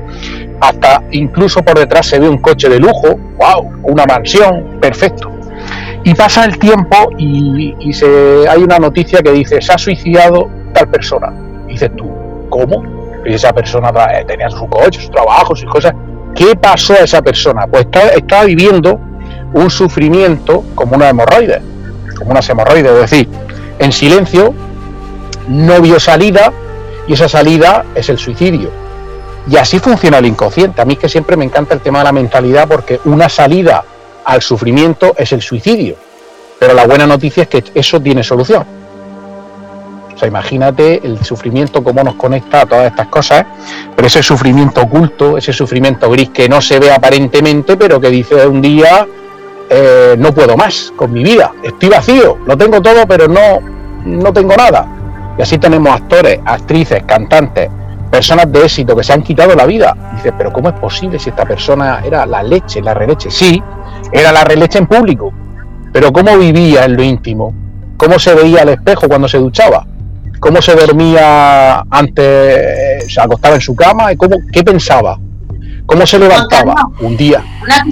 hasta 0.62 1.04
incluso 1.12 1.64
por 1.64 1.78
detrás 1.78 2.08
se 2.08 2.20
ve 2.20 2.30
un 2.30 2.38
coche 2.38 2.70
de 2.70 2.80
lujo, 2.80 3.18
wow, 3.38 3.72
una 3.84 4.06
mansión, 4.06 4.80
perfecto. 4.80 5.30
Y 6.04 6.14
pasa 6.16 6.46
el 6.46 6.58
tiempo 6.58 7.10
y, 7.18 7.94
se, 7.94 8.46
hay 8.50 8.62
una 8.62 8.78
noticia 8.78 9.22
que 9.22 9.32
dice, 9.32 9.62
se 9.62 9.72
ha 9.72 9.78
suicidado 9.78 10.50
tal 10.74 10.90
persona. 10.90 11.34
dices 11.68 11.92
tú, 11.96 12.10
¿cómo? 12.50 12.84
Y 13.26 13.34
esa 13.34 13.54
persona 13.54 13.90
eh, 14.14 14.26
tenía 14.26 14.50
su 14.50 14.68
coche, 14.68 15.00
sus 15.00 15.12
trabajos 15.12 15.64
y 15.64 15.66
cosas. 15.66 15.94
¿Qué 16.36 16.56
pasó 16.56 16.94
a 16.94 16.98
esa 16.98 17.22
persona? 17.22 17.68
Pues 17.68 17.88
estaba 18.16 18.44
viviendo 18.44 19.00
un 19.54 19.70
sufrimiento 19.70 20.64
como 20.76 20.96
una 20.96 21.10
hemorroide 21.10 21.73
como 22.14 22.32
una 22.32 22.40
hemorroides, 22.40 22.92
es 22.92 23.12
decir, 23.12 23.30
en 23.80 23.92
silencio, 23.92 24.54
no 25.48 25.82
vio 25.82 26.00
salida 26.00 26.52
y 27.08 27.14
esa 27.14 27.28
salida 27.28 27.86
es 27.96 28.10
el 28.10 28.18
suicidio. 28.18 28.70
Y 29.50 29.58
así 29.58 29.80
funciona 29.80 30.20
el 30.20 30.26
inconsciente. 30.26 30.82
A 30.82 30.86
mí 30.86 30.94
es 30.94 31.00
que 31.00 31.10
siempre 31.10 31.36
me 31.36 31.44
encanta 31.44 31.74
el 31.74 31.82
tema 31.82 32.00
de 32.00 32.06
la 32.06 32.12
mentalidad 32.12 32.68
porque 32.68 33.00
una 33.06 33.28
salida 33.28 33.84
al 34.24 34.42
sufrimiento 34.42 35.14
es 35.18 35.34
el 35.34 35.42
suicidio. 35.42 35.96
Pero 36.60 36.74
la 36.74 36.88
buena 36.88 37.06
noticia 37.06 37.44
es 37.44 37.50
que 37.50 37.64
eso 37.76 38.00
tiene 38.00 38.24
solución. 38.24 38.66
O 40.14 40.18
sea, 40.18 40.28
imagínate 40.28 41.02
el 41.04 41.24
sufrimiento, 41.26 41.84
cómo 41.84 42.04
nos 42.04 42.16
conecta 42.16 42.62
a 42.62 42.66
todas 42.66 42.86
estas 42.86 43.08
cosas, 43.08 43.46
pero 43.96 44.08
ese 44.08 44.22
sufrimiento 44.22 44.82
oculto, 44.82 45.38
ese 45.38 45.52
sufrimiento 45.52 46.10
gris 46.10 46.30
que 46.30 46.48
no 46.48 46.62
se 46.62 46.80
ve 46.80 46.92
aparentemente, 46.92 47.76
pero 47.76 48.00
que 48.00 48.10
dice 48.10 48.46
un 48.48 48.62
día, 48.62 49.08
eh, 49.70 50.16
no 50.18 50.34
puedo 50.34 50.56
más 50.56 50.94
con 50.96 51.12
mi 51.12 51.24
vida, 51.24 51.52
estoy 51.64 51.90
vacío, 51.90 52.38
lo 52.46 52.58
tengo 52.58 52.82
todo, 52.82 53.06
pero 53.08 53.28
no, 53.28 53.60
no 54.06 54.34
tengo 54.34 54.56
nada. 54.56 54.88
Y 55.38 55.42
así 55.42 55.58
tenemos 55.58 55.94
actores, 55.94 56.40
actrices, 56.46 57.04
cantantes, 57.06 57.70
personas 58.12 58.52
de 58.52 58.62
éxito 58.62 58.96
que 58.96 59.04
se 59.04 59.14
han 59.14 59.24
quitado 59.24 59.56
la 59.56 59.66
vida. 59.66 59.96
Dice, 60.16 60.32
pero 60.38 60.54
¿cómo 60.54 60.70
es 60.70 60.76
posible 60.76 61.18
si 61.18 61.30
esta 61.30 61.46
persona 61.46 62.02
era 62.06 62.26
la 62.26 62.44
leche, 62.44 62.82
la 62.82 62.94
releche? 62.94 63.32
Sí, 63.32 63.62
era 64.12 64.32
la 64.32 64.44
releche 64.44 64.78
en 64.78 64.88
público, 64.88 65.34
pero 65.92 66.14
¿cómo 66.14 66.38
vivía 66.38 66.86
en 66.86 66.96
lo 66.96 67.04
íntimo? 67.04 67.54
¿Cómo 67.98 68.20
se 68.20 68.36
veía 68.36 68.62
al 68.62 68.70
espejo 68.70 69.08
cuando 69.08 69.28
se 69.28 69.38
duchaba? 69.38 69.88
¿Cómo 70.40 70.62
se 70.62 70.76
dormía 70.76 71.80
antes, 71.90 73.12
se 73.12 73.22
acostaba 73.22 73.56
en 73.56 73.62
su 73.62 73.76
cama? 73.76 74.12
¿Y 74.12 74.18
cómo, 74.18 74.36
¿Qué 74.52 74.64
pensaba? 74.64 75.18
¿Cómo 75.86 76.06
se 76.06 76.20
levantaba 76.20 76.76
un 77.02 77.16
día? 77.18 77.44
Una 77.64 77.84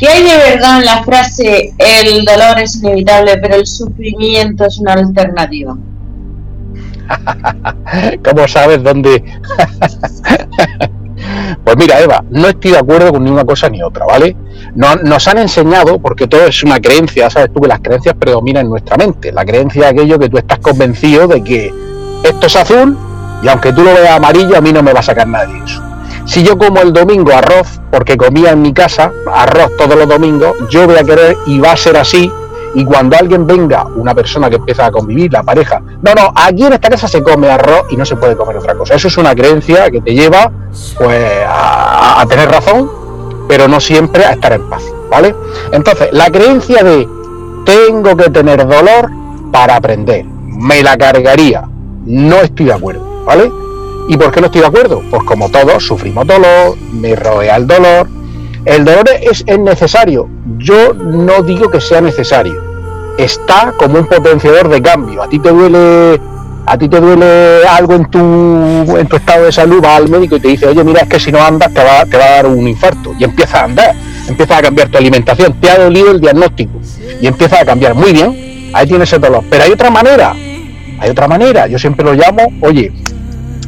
¿Qué 0.00 0.08
hay 0.08 0.22
de 0.22 0.36
verdad 0.38 0.78
en 0.78 0.86
la 0.86 1.04
frase 1.04 1.74
el 1.76 2.24
dolor 2.24 2.58
es 2.58 2.76
inevitable, 2.76 3.36
pero 3.36 3.56
el 3.56 3.66
sufrimiento 3.66 4.64
es 4.64 4.78
una 4.78 4.94
alternativa? 4.94 5.76
¿Cómo 8.24 8.48
sabes 8.48 8.82
dónde? 8.82 9.22
pues 11.64 11.76
mira, 11.76 12.00
Eva, 12.00 12.24
no 12.30 12.48
estoy 12.48 12.70
de 12.70 12.78
acuerdo 12.78 13.12
con 13.12 13.24
ni 13.24 13.30
una 13.30 13.44
cosa 13.44 13.68
ni 13.68 13.82
otra, 13.82 14.06
¿vale? 14.06 14.34
Nos, 14.74 15.28
han 15.28 15.36
enseñado, 15.36 16.00
porque 16.00 16.26
todo 16.26 16.46
es 16.46 16.62
una 16.62 16.80
creencia, 16.80 17.28
sabes 17.28 17.52
tú 17.52 17.60
que 17.60 17.68
las 17.68 17.80
creencias 17.80 18.14
predominan 18.18 18.64
en 18.64 18.70
nuestra 18.70 18.96
mente. 18.96 19.32
La 19.32 19.44
creencia 19.44 19.82
es 19.82 19.92
aquello 19.92 20.18
que 20.18 20.30
tú 20.30 20.38
estás 20.38 20.60
convencido 20.60 21.28
de 21.28 21.44
que 21.44 21.74
esto 22.24 22.46
es 22.46 22.56
azul 22.56 22.96
y 23.42 23.48
aunque 23.48 23.74
tú 23.74 23.82
lo 23.82 23.92
veas 23.92 24.16
amarillo, 24.16 24.56
a 24.56 24.62
mí 24.62 24.72
no 24.72 24.82
me 24.82 24.94
va 24.94 25.00
a 25.00 25.02
sacar 25.02 25.28
nadie 25.28 25.62
eso. 25.62 25.89
Si 26.24 26.42
yo 26.42 26.56
como 26.56 26.80
el 26.80 26.92
domingo 26.92 27.32
arroz, 27.32 27.80
porque 27.90 28.16
comía 28.16 28.50
en 28.50 28.62
mi 28.62 28.72
casa 28.72 29.12
arroz 29.32 29.76
todos 29.76 29.96
los 29.96 30.08
domingos, 30.08 30.54
yo 30.68 30.86
voy 30.86 30.96
a 30.96 31.04
querer 31.04 31.36
y 31.46 31.58
va 31.58 31.72
a 31.72 31.76
ser 31.76 31.96
así. 31.96 32.30
Y 32.72 32.84
cuando 32.84 33.16
alguien 33.16 33.46
venga, 33.46 33.84
una 33.96 34.14
persona 34.14 34.48
que 34.48 34.56
empieza 34.56 34.86
a 34.86 34.92
convivir, 34.92 35.32
la 35.32 35.42
pareja, 35.42 35.82
no, 36.02 36.14
no, 36.14 36.32
aquí 36.36 36.64
en 36.64 36.72
esta 36.72 36.88
casa 36.88 37.08
se 37.08 37.20
come 37.20 37.50
arroz 37.50 37.86
y 37.90 37.96
no 37.96 38.04
se 38.04 38.14
puede 38.14 38.36
comer 38.36 38.58
otra 38.58 38.74
cosa. 38.74 38.94
Eso 38.94 39.08
es 39.08 39.18
una 39.18 39.34
creencia 39.34 39.90
que 39.90 40.00
te 40.00 40.14
lleva 40.14 40.52
pues 40.96 41.44
a, 41.46 42.20
a 42.20 42.26
tener 42.26 42.48
razón, 42.48 42.88
pero 43.48 43.66
no 43.66 43.80
siempre 43.80 44.24
a 44.24 44.32
estar 44.32 44.52
en 44.52 44.68
paz, 44.70 44.84
¿vale? 45.10 45.34
Entonces, 45.72 46.10
la 46.12 46.30
creencia 46.30 46.84
de 46.84 47.08
tengo 47.64 48.16
que 48.16 48.30
tener 48.30 48.66
dolor 48.66 49.10
para 49.50 49.76
aprender, 49.76 50.24
me 50.24 50.82
la 50.82 50.96
cargaría, 50.96 51.68
no 52.06 52.36
estoy 52.36 52.66
de 52.66 52.72
acuerdo, 52.72 53.24
¿vale? 53.24 53.50
¿Y 54.08 54.16
por 54.16 54.30
qué 54.32 54.40
no 54.40 54.46
estoy 54.46 54.62
de 54.62 54.66
acuerdo? 54.66 55.02
Pues 55.10 55.22
como 55.24 55.50
todos, 55.50 55.84
sufrimos 55.84 56.26
dolor, 56.26 56.76
me 56.92 57.14
rodea 57.14 57.56
el 57.56 57.66
dolor. 57.66 58.08
El 58.64 58.84
dolor 58.84 59.08
es, 59.22 59.44
necesario. 59.46 60.28
Yo 60.58 60.92
no 60.92 61.42
digo 61.42 61.70
que 61.70 61.80
sea 61.80 62.00
necesario. 62.00 62.62
Está 63.16 63.72
como 63.78 63.98
un 63.98 64.06
potenciador 64.06 64.68
de 64.68 64.82
cambio. 64.82 65.22
A 65.22 65.28
ti 65.28 65.38
te 65.38 65.50
duele 65.50 66.20
a 66.66 66.78
ti 66.78 66.88
te 66.88 67.00
duele 67.00 67.66
algo 67.66 67.94
en 67.94 68.08
tu, 68.10 68.96
en 68.96 69.06
tu 69.08 69.16
estado 69.16 69.46
de 69.46 69.50
salud, 69.50 69.80
vas 69.80 69.96
al 69.96 70.08
médico 70.08 70.36
y 70.36 70.40
te 70.40 70.48
dice, 70.48 70.66
oye, 70.68 70.84
mira, 70.84 71.00
es 71.00 71.08
que 71.08 71.18
si 71.18 71.32
no 71.32 71.42
andas 71.42 71.72
te 71.72 71.82
va, 71.82 72.04
te 72.04 72.16
va 72.16 72.24
a 72.24 72.30
dar 72.30 72.46
un 72.46 72.68
infarto. 72.68 73.12
Y 73.18 73.24
empieza 73.24 73.62
a 73.62 73.64
andar, 73.64 73.94
empieza 74.28 74.58
a 74.58 74.62
cambiar 74.62 74.88
tu 74.88 74.98
alimentación, 74.98 75.54
te 75.54 75.68
ha 75.68 75.78
dolido 75.78 76.12
el 76.12 76.20
diagnóstico 76.20 76.78
y 77.20 77.26
empieza 77.26 77.60
a 77.60 77.64
cambiar. 77.64 77.94
Muy 77.94 78.12
bien, 78.12 78.70
ahí 78.72 78.86
tienes 78.86 79.12
el 79.12 79.20
dolor. 79.20 79.42
Pero 79.50 79.64
hay 79.64 79.72
otra 79.72 79.90
manera, 79.90 80.32
hay 81.00 81.10
otra 81.10 81.26
manera. 81.26 81.66
Yo 81.66 81.78
siempre 81.78 82.04
lo 82.04 82.12
llamo, 82.12 82.42
oye, 82.60 82.92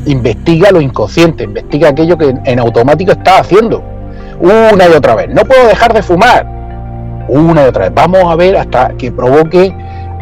investiga 0.07 0.71
lo 0.71 0.81
inconsciente, 0.81 1.45
investiga 1.45 1.89
aquello 1.89 2.17
que 2.19 2.35
en 2.45 2.59
automático 2.59 3.13
estás 3.13 3.41
haciendo. 3.41 3.83
Una 4.41 4.89
y 4.89 4.93
otra 4.93 5.15
vez. 5.15 5.29
No 5.29 5.45
puedo 5.45 5.67
dejar 5.69 5.93
de 5.93 6.03
fumar. 6.03 6.47
Una 7.29 7.65
y 7.65 7.69
otra 7.69 7.85
vez. 7.85 7.95
Vamos 7.95 8.25
a 8.25 8.35
ver 8.37 8.57
hasta 8.57 8.91
que 8.99 9.13
provoque 9.13 9.75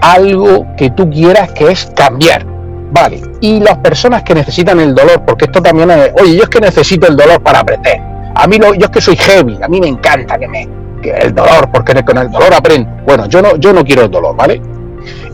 algo 0.02 0.66
que 0.76 0.90
tú 0.90 1.08
quieras 1.08 1.52
que 1.52 1.70
es 1.70 1.90
cambiar. 1.96 2.44
Vale. 2.92 3.22
Y 3.40 3.60
las 3.60 3.78
personas 3.78 4.22
que 4.22 4.34
necesitan 4.34 4.80
el 4.80 4.94
dolor, 4.94 5.22
porque 5.24 5.46
esto 5.46 5.62
también 5.62 5.90
es, 5.90 6.12
oye, 6.20 6.36
yo 6.36 6.42
es 6.42 6.48
que 6.48 6.60
necesito 6.60 7.06
el 7.06 7.16
dolor 7.16 7.40
para 7.40 7.60
aprender. 7.60 8.00
A 8.34 8.46
mí 8.46 8.58
lo, 8.58 8.74
yo 8.74 8.86
es 8.86 8.90
que 8.90 9.00
soy 9.00 9.16
heavy, 9.16 9.58
a 9.62 9.68
mí 9.68 9.80
me 9.80 9.88
encanta 9.88 10.38
que 10.38 10.48
me 10.48 10.68
que 11.00 11.10
el 11.12 11.34
dolor, 11.34 11.70
porque 11.72 11.94
con 12.04 12.18
el 12.18 12.30
dolor 12.30 12.52
aprendo. 12.52 12.90
Bueno, 13.06 13.26
yo 13.26 13.40
no, 13.40 13.56
yo 13.56 13.72
no 13.72 13.84
quiero 13.84 14.02
el 14.02 14.10
dolor, 14.10 14.36
¿vale? 14.36 14.60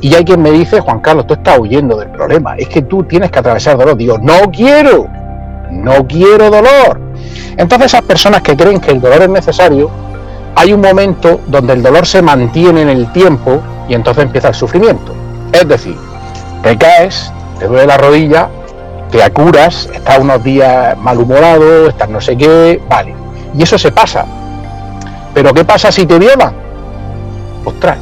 Y 0.00 0.14
hay 0.14 0.24
quien 0.24 0.42
me 0.42 0.50
dice, 0.50 0.80
Juan 0.80 1.00
Carlos, 1.00 1.26
tú 1.26 1.34
estás 1.34 1.58
huyendo 1.58 1.96
del 1.96 2.10
problema, 2.10 2.54
es 2.56 2.68
que 2.68 2.82
tú 2.82 3.02
tienes 3.04 3.30
que 3.30 3.38
atravesar 3.38 3.76
dolor. 3.76 3.96
Digo, 3.96 4.18
no 4.18 4.50
quiero, 4.52 5.06
no 5.70 6.06
quiero 6.06 6.50
dolor. 6.50 7.00
Entonces 7.56 7.86
esas 7.86 8.02
personas 8.02 8.42
que 8.42 8.56
creen 8.56 8.80
que 8.80 8.90
el 8.92 9.00
dolor 9.00 9.22
es 9.22 9.28
necesario, 9.30 9.90
hay 10.54 10.72
un 10.72 10.80
momento 10.80 11.40
donde 11.46 11.74
el 11.74 11.82
dolor 11.82 12.06
se 12.06 12.22
mantiene 12.22 12.82
en 12.82 12.88
el 12.88 13.12
tiempo 13.12 13.60
y 13.88 13.94
entonces 13.94 14.24
empieza 14.24 14.48
el 14.48 14.54
sufrimiento. 14.54 15.14
Es 15.52 15.66
decir, 15.68 15.96
te 16.62 16.76
caes, 16.76 17.32
te 17.58 17.66
duele 17.66 17.86
la 17.86 17.96
rodilla, 17.96 18.48
te 19.10 19.22
acuras, 19.22 19.88
estás 19.92 20.18
unos 20.18 20.42
días 20.42 20.96
malhumorado, 20.98 21.88
estás 21.88 22.08
no 22.08 22.20
sé 22.20 22.36
qué, 22.36 22.80
vale. 22.88 23.14
Y 23.56 23.62
eso 23.62 23.78
se 23.78 23.92
pasa. 23.92 24.26
Pero 25.34 25.52
¿qué 25.52 25.64
pasa 25.64 25.92
si 25.92 26.06
te 26.06 26.18
violan? 26.18 26.54
Ostras, 27.64 27.98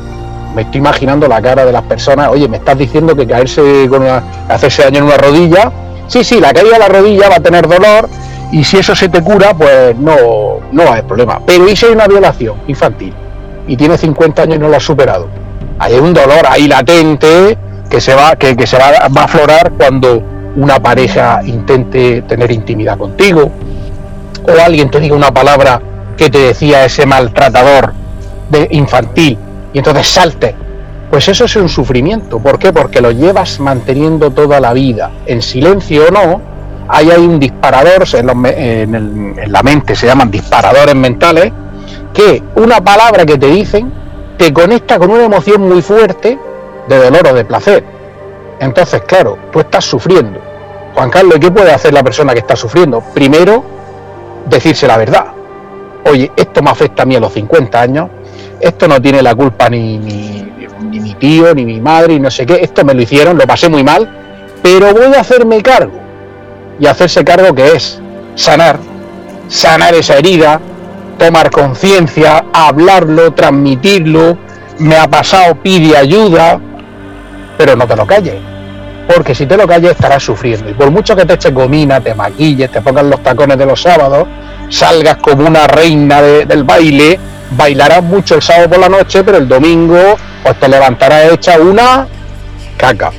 me 0.54 0.62
estoy 0.62 0.78
imaginando 0.78 1.26
la 1.26 1.42
cara 1.42 1.64
de 1.64 1.72
las 1.72 1.82
personas, 1.82 2.28
oye, 2.28 2.48
me 2.48 2.58
estás 2.58 2.78
diciendo 2.78 3.16
que 3.16 3.26
caerse 3.26 3.86
con 3.88 4.02
una, 4.02 4.22
hacerse 4.48 4.84
daño 4.84 4.98
en 4.98 5.04
una 5.04 5.16
rodilla, 5.16 5.72
sí, 6.06 6.24
sí, 6.24 6.40
la 6.40 6.52
caída 6.52 6.74
de 6.74 6.78
la 6.78 6.88
rodilla 6.88 7.28
va 7.28 7.36
a 7.36 7.40
tener 7.40 7.68
dolor 7.68 8.08
y 8.52 8.62
si 8.62 8.78
eso 8.78 8.94
se 8.94 9.08
te 9.08 9.22
cura, 9.22 9.54
pues 9.54 9.96
no, 9.96 10.14
no 10.70 10.82
haber 10.82 11.04
problema. 11.04 11.40
Pero 11.44 11.68
¿y 11.68 11.74
si 11.74 11.86
hay 11.86 11.92
una 11.92 12.06
violación 12.06 12.56
infantil 12.68 13.12
y 13.66 13.76
tiene 13.76 13.98
50 13.98 14.42
años 14.42 14.56
y 14.56 14.58
no 14.60 14.68
lo 14.68 14.76
ha 14.76 14.80
superado? 14.80 15.28
Hay 15.78 15.94
un 15.94 16.14
dolor 16.14 16.46
ahí 16.48 16.68
latente 16.68 17.58
que 17.90 18.00
se 18.00 18.14
va, 18.14 18.36
que, 18.36 18.66
se 18.66 18.78
va, 18.78 19.08
va 19.08 19.22
a 19.22 19.24
aflorar 19.24 19.72
cuando 19.72 20.22
una 20.56 20.80
pareja 20.80 21.40
intente 21.44 22.22
tener 22.22 22.52
intimidad 22.52 22.96
contigo 22.96 23.50
o 24.46 24.64
alguien 24.64 24.88
te 24.90 25.00
diga 25.00 25.16
una 25.16 25.32
palabra 25.32 25.80
que 26.16 26.30
te 26.30 26.38
decía 26.38 26.84
ese 26.84 27.06
maltratador 27.06 27.92
de 28.50 28.68
infantil 28.70 29.36
y 29.74 29.78
entonces 29.78 30.06
salte. 30.06 30.54
Pues 31.10 31.28
eso 31.28 31.44
es 31.44 31.54
un 31.56 31.68
sufrimiento. 31.68 32.38
¿Por 32.38 32.58
qué? 32.58 32.72
Porque 32.72 33.02
lo 33.02 33.10
llevas 33.10 33.60
manteniendo 33.60 34.30
toda 34.30 34.58
la 34.60 34.72
vida, 34.72 35.10
en 35.26 35.42
silencio 35.42 36.06
o 36.08 36.10
no. 36.10 36.40
Ahí 36.88 37.10
hay 37.10 37.20
un 37.20 37.38
disparador, 37.38 38.04
en, 38.14 39.36
la 39.46 39.62
mente 39.62 39.94
se 39.94 40.06
llaman 40.06 40.30
disparadores 40.30 40.94
mentales, 40.94 41.52
que 42.12 42.42
una 42.56 42.82
palabra 42.82 43.26
que 43.26 43.36
te 43.36 43.48
dicen 43.48 43.92
te 44.36 44.52
conecta 44.52 44.98
con 44.98 45.10
una 45.10 45.24
emoción 45.24 45.68
muy 45.68 45.82
fuerte 45.82 46.38
de 46.88 46.96
dolor 46.96 47.28
o 47.28 47.34
de 47.34 47.44
placer. 47.44 47.84
Entonces, 48.60 49.02
claro, 49.02 49.38
tú 49.52 49.60
estás 49.60 49.84
sufriendo. 49.84 50.40
Juan 50.94 51.10
Carlos, 51.10 51.38
¿qué 51.40 51.50
puede 51.50 51.72
hacer 51.72 51.92
la 51.92 52.02
persona 52.02 52.32
que 52.32 52.40
está 52.40 52.54
sufriendo? 52.54 53.00
Primero, 53.12 53.64
decirse 54.46 54.86
la 54.86 54.96
verdad. 54.96 55.26
Oye, 56.04 56.30
esto 56.36 56.62
me 56.62 56.70
afecta 56.70 57.02
a 57.02 57.06
mí 57.06 57.16
a 57.16 57.20
los 57.20 57.32
50 57.32 57.80
años, 57.80 58.08
esto 58.60 58.88
no 58.88 59.00
tiene 59.00 59.22
la 59.22 59.34
culpa 59.34 59.68
ni, 59.68 59.98
mi 59.98 61.14
tío, 61.14 61.54
ni 61.54 61.64
mi 61.64 61.80
madre, 61.80 62.14
y 62.14 62.20
no 62.20 62.30
sé 62.30 62.46
qué, 62.46 62.60
esto 62.62 62.84
me 62.84 62.94
lo 62.94 63.02
hicieron, 63.02 63.38
lo 63.38 63.46
pasé 63.46 63.68
muy 63.68 63.82
mal, 63.82 64.08
pero 64.62 64.92
voy 64.92 65.14
a 65.14 65.20
hacerme 65.20 65.62
cargo. 65.62 66.00
Y 66.78 66.86
hacerse 66.86 67.24
cargo 67.24 67.54
que 67.54 67.72
es 67.72 68.00
sanar, 68.34 68.78
sanar 69.48 69.94
esa 69.94 70.16
herida, 70.16 70.60
tomar 71.18 71.50
conciencia, 71.50 72.44
hablarlo, 72.52 73.32
transmitirlo, 73.32 74.36
me 74.78 74.96
ha 74.96 75.08
pasado, 75.08 75.54
pide 75.56 75.96
ayuda, 75.96 76.60
pero 77.56 77.76
no 77.76 77.86
te 77.86 77.96
lo 77.96 78.06
calles. 78.06 78.36
Porque 79.06 79.34
si 79.34 79.46
te 79.46 79.56
lo 79.56 79.66
calles 79.66 79.92
estarás 79.92 80.22
sufriendo. 80.22 80.70
Y 80.70 80.74
por 80.74 80.90
mucho 80.90 81.14
que 81.14 81.24
te 81.26 81.34
eches 81.34 81.52
gomina, 81.52 82.00
te 82.00 82.14
maquilles, 82.14 82.70
te 82.70 82.80
pongas 82.80 83.04
los 83.04 83.22
tacones 83.22 83.58
de 83.58 83.66
los 83.66 83.80
sábados, 83.80 84.26
salgas 84.70 85.18
como 85.18 85.46
una 85.46 85.66
reina 85.66 86.22
del 86.22 86.64
baile, 86.64 87.18
bailarás 87.50 88.02
mucho 88.02 88.34
el 88.34 88.42
sábado 88.42 88.70
por 88.70 88.78
la 88.78 88.88
noche, 88.88 89.22
pero 89.24 89.38
el 89.38 89.48
domingo 89.48 90.16
pues 90.42 90.60
te 90.60 90.68
levantarás 90.68 91.32
hecha 91.32 91.58
una 91.58 92.06
caca. 92.76 93.12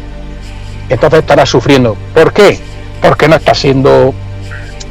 Entonces 0.90 1.20
estarás 1.20 1.50
sufriendo. 1.50 1.96
¿Por 2.14 2.32
qué? 2.34 2.60
Porque 3.02 3.28
no 3.28 3.36
estás 3.36 3.58
siendo 3.58 4.14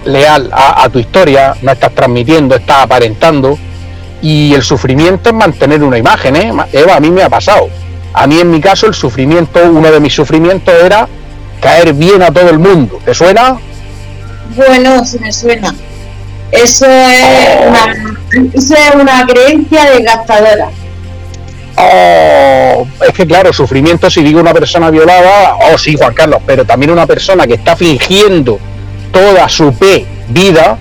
leal 0.04 0.50
a, 0.52 0.88
tu 0.90 0.98
historia, 0.98 1.54
no 1.62 1.72
estás 1.72 1.94
transmitiendo, 1.94 2.56
estás 2.56 2.82
aparentando. 2.82 3.58
Y 4.20 4.54
el 4.54 4.62
sufrimiento 4.62 5.30
es 5.30 5.34
mantener 5.34 5.82
una 5.82 5.98
imagen, 5.98 6.36
¿eh? 6.36 6.52
Eva, 6.72 6.96
a 6.96 7.00
mí 7.00 7.10
me 7.10 7.22
ha 7.22 7.28
pasado. 7.28 7.68
A 8.14 8.26
mí 8.26 8.38
en 8.38 8.50
mi 8.50 8.60
caso 8.60 8.86
el 8.86 8.94
sufrimiento, 8.94 9.60
uno 9.70 9.90
de 9.90 10.00
mis 10.00 10.14
sufrimientos 10.14 10.74
era 10.82 11.08
caer 11.60 11.92
bien 11.92 12.22
a 12.22 12.30
todo 12.30 12.48
el 12.48 12.58
mundo. 12.58 13.00
¿Te 13.04 13.12
suena? 13.12 13.58
Bueno, 14.56 15.04
sí 15.04 15.18
me 15.18 15.32
suena. 15.32 15.74
Eso 16.54 16.86
es, 16.86 17.66
una, 17.66 18.50
eso 18.54 18.74
es 18.74 18.94
una 18.94 19.26
creencia 19.26 19.90
desgastadora. 19.90 20.70
Oh, 21.76 22.86
es 23.06 23.12
que 23.12 23.26
claro, 23.26 23.52
sufrimiento 23.52 24.08
si 24.08 24.22
digo 24.22 24.40
una 24.40 24.54
persona 24.54 24.90
violada, 24.90 25.56
oh 25.56 25.76
sí, 25.76 25.96
Juan 25.96 26.14
Carlos, 26.14 26.40
pero 26.46 26.64
también 26.64 26.92
una 26.92 27.06
persona 27.06 27.46
que 27.46 27.54
está 27.54 27.74
fingiendo 27.74 28.60
toda 29.12 29.48
su 29.48 29.74
P 29.74 30.06
vida, 30.28 30.78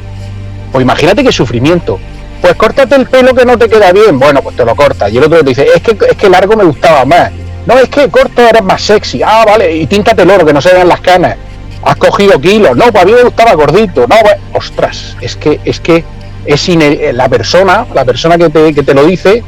pues 0.71 0.83
imagínate 0.83 1.23
qué 1.23 1.31
sufrimiento. 1.31 1.99
Pues 2.41 2.55
córtate 2.55 2.95
el 2.95 3.07
pelo 3.07 3.33
que 3.33 3.45
no 3.45 3.57
te 3.57 3.69
queda 3.69 3.93
bien. 3.93 4.19
Bueno, 4.19 4.41
pues 4.41 4.57
te 4.57 4.65
lo 4.65 4.75
cortas. 4.75 5.11
Y 5.13 5.17
el 5.17 5.23
otro 5.23 5.39
te 5.39 5.49
dice, 5.49 5.65
es 5.73 5.81
que, 5.81 5.97
es 6.09 6.17
que 6.17 6.29
largo 6.29 6.57
me 6.57 6.65
gustaba 6.65 7.05
más. 7.05 7.31
No, 7.65 7.79
es 7.79 7.87
que 7.87 8.09
corto 8.09 8.41
eres 8.41 8.61
más 8.61 8.81
sexy. 8.81 9.21
Ah, 9.23 9.45
vale, 9.47 9.73
y 9.73 9.87
tíntate 9.87 10.23
el 10.23 10.29
oro, 10.29 10.45
que 10.45 10.51
no 10.51 10.61
se 10.61 10.73
vean 10.73 10.89
las 10.89 10.99
canas. 10.99 11.37
Has 11.85 11.95
cogido 11.97 12.39
kilos. 12.39 12.75
No, 12.75 12.91
para 12.91 13.05
mí 13.05 13.11
me 13.11 13.23
gustaba 13.23 13.53
gordito. 13.53 14.01
No, 14.01 14.15
pues, 14.21 14.35
ostras, 14.53 15.17
es 15.21 15.35
que, 15.35 15.59
es 15.65 15.79
que 15.79 16.03
es 16.45 16.69
la 17.13 17.29
persona, 17.29 17.85
la 17.93 18.05
persona 18.05 18.37
que 18.37 18.49
te, 18.49 18.73
que 18.73 18.83
te 18.83 18.93
lo 18.93 19.05
dice, 19.05 19.43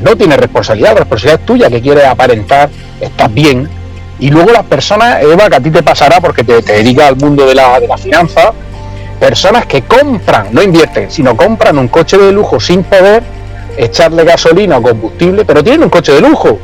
no 0.00 0.16
tiene 0.16 0.36
responsabilidad. 0.36 0.94
La 0.94 1.00
responsabilidad 1.00 1.40
es 1.40 1.46
tuya, 1.46 1.70
que 1.70 1.80
quiere 1.80 2.06
aparentar, 2.06 2.70
estás 3.00 3.32
bien, 3.32 3.68
y 4.18 4.30
luego 4.30 4.52
las 4.52 4.64
personas, 4.64 5.22
Eva, 5.22 5.48
que 5.50 5.56
a 5.56 5.60
ti 5.60 5.70
te 5.70 5.82
pasará 5.82 6.20
porque 6.20 6.44
te, 6.44 6.62
te 6.62 6.72
dedicas 6.74 7.08
al 7.08 7.16
mundo 7.16 7.46
de 7.46 7.54
la, 7.54 7.80
de 7.80 7.88
la 7.88 7.96
finanza, 7.96 8.52
personas 9.18 9.66
que 9.66 9.82
compran, 9.82 10.48
no 10.52 10.62
invierten, 10.62 11.10
sino 11.10 11.36
compran 11.36 11.78
un 11.78 11.88
coche 11.88 12.16
de 12.16 12.32
lujo 12.32 12.60
sin 12.60 12.84
poder 12.84 13.22
echarle 13.76 14.24
gasolina 14.24 14.78
o 14.78 14.82
combustible, 14.82 15.44
pero 15.44 15.62
tienen 15.64 15.84
un 15.84 15.90
coche 15.90 16.12
de 16.12 16.20
lujo. 16.20 16.58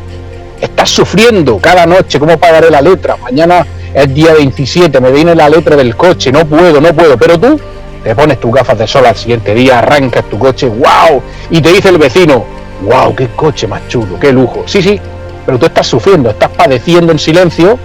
Estás 0.60 0.90
sufriendo 0.90 1.58
cada 1.58 1.86
noche, 1.86 2.18
¿cómo 2.20 2.38
pagaré 2.38 2.70
la 2.70 2.80
letra? 2.80 3.16
Mañana 3.16 3.66
es 3.94 4.14
día 4.14 4.34
27, 4.34 5.00
me 5.00 5.10
viene 5.10 5.34
la 5.34 5.48
letra 5.48 5.76
del 5.76 5.96
coche, 5.96 6.30
no 6.30 6.46
puedo, 6.46 6.80
no 6.80 6.94
puedo, 6.94 7.16
pero 7.16 7.38
tú 7.38 7.60
te 8.02 8.14
pones 8.14 8.40
tus 8.40 8.52
gafas 8.52 8.78
de 8.78 8.86
sol 8.86 9.04
al 9.06 9.16
siguiente 9.16 9.54
día, 9.54 9.78
arrancas 9.78 10.24
tu 10.28 10.38
coche, 10.38 10.68
wow, 10.68 11.22
y 11.50 11.60
te 11.60 11.72
dice 11.72 11.88
el 11.88 11.98
vecino, 11.98 12.44
wow, 12.82 13.14
qué 13.14 13.28
coche 13.28 13.66
más 13.66 13.86
chulo, 13.88 14.18
qué 14.18 14.32
lujo. 14.32 14.62
Sí, 14.66 14.82
sí, 14.82 15.00
pero 15.44 15.58
tú 15.58 15.66
estás 15.66 15.86
sufriendo, 15.86 16.30
estás 16.30 16.50
padeciendo 16.50 17.12
en 17.12 17.18
silencio 17.18 17.78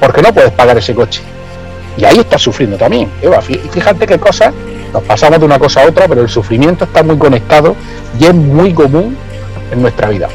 porque 0.00 0.22
no 0.22 0.32
puedes 0.32 0.52
pagar 0.52 0.76
ese 0.76 0.94
coche. 0.94 1.22
Y 1.96 2.04
ahí 2.04 2.18
estás 2.18 2.42
sufriendo 2.42 2.76
también. 2.76 3.10
Eva, 3.20 3.40
fíjate 3.40 4.06
qué 4.06 4.18
cosas, 4.18 4.52
nos 4.92 5.02
pasamos 5.04 5.38
de 5.38 5.44
una 5.44 5.58
cosa 5.58 5.82
a 5.82 5.86
otra, 5.86 6.08
pero 6.08 6.22
el 6.22 6.28
sufrimiento 6.28 6.84
está 6.84 7.02
muy 7.02 7.18
conectado 7.18 7.76
y 8.18 8.24
es 8.24 8.34
muy 8.34 8.72
común 8.72 9.16
en 9.70 9.82
nuestra 9.82 10.08
vida. 10.08 10.28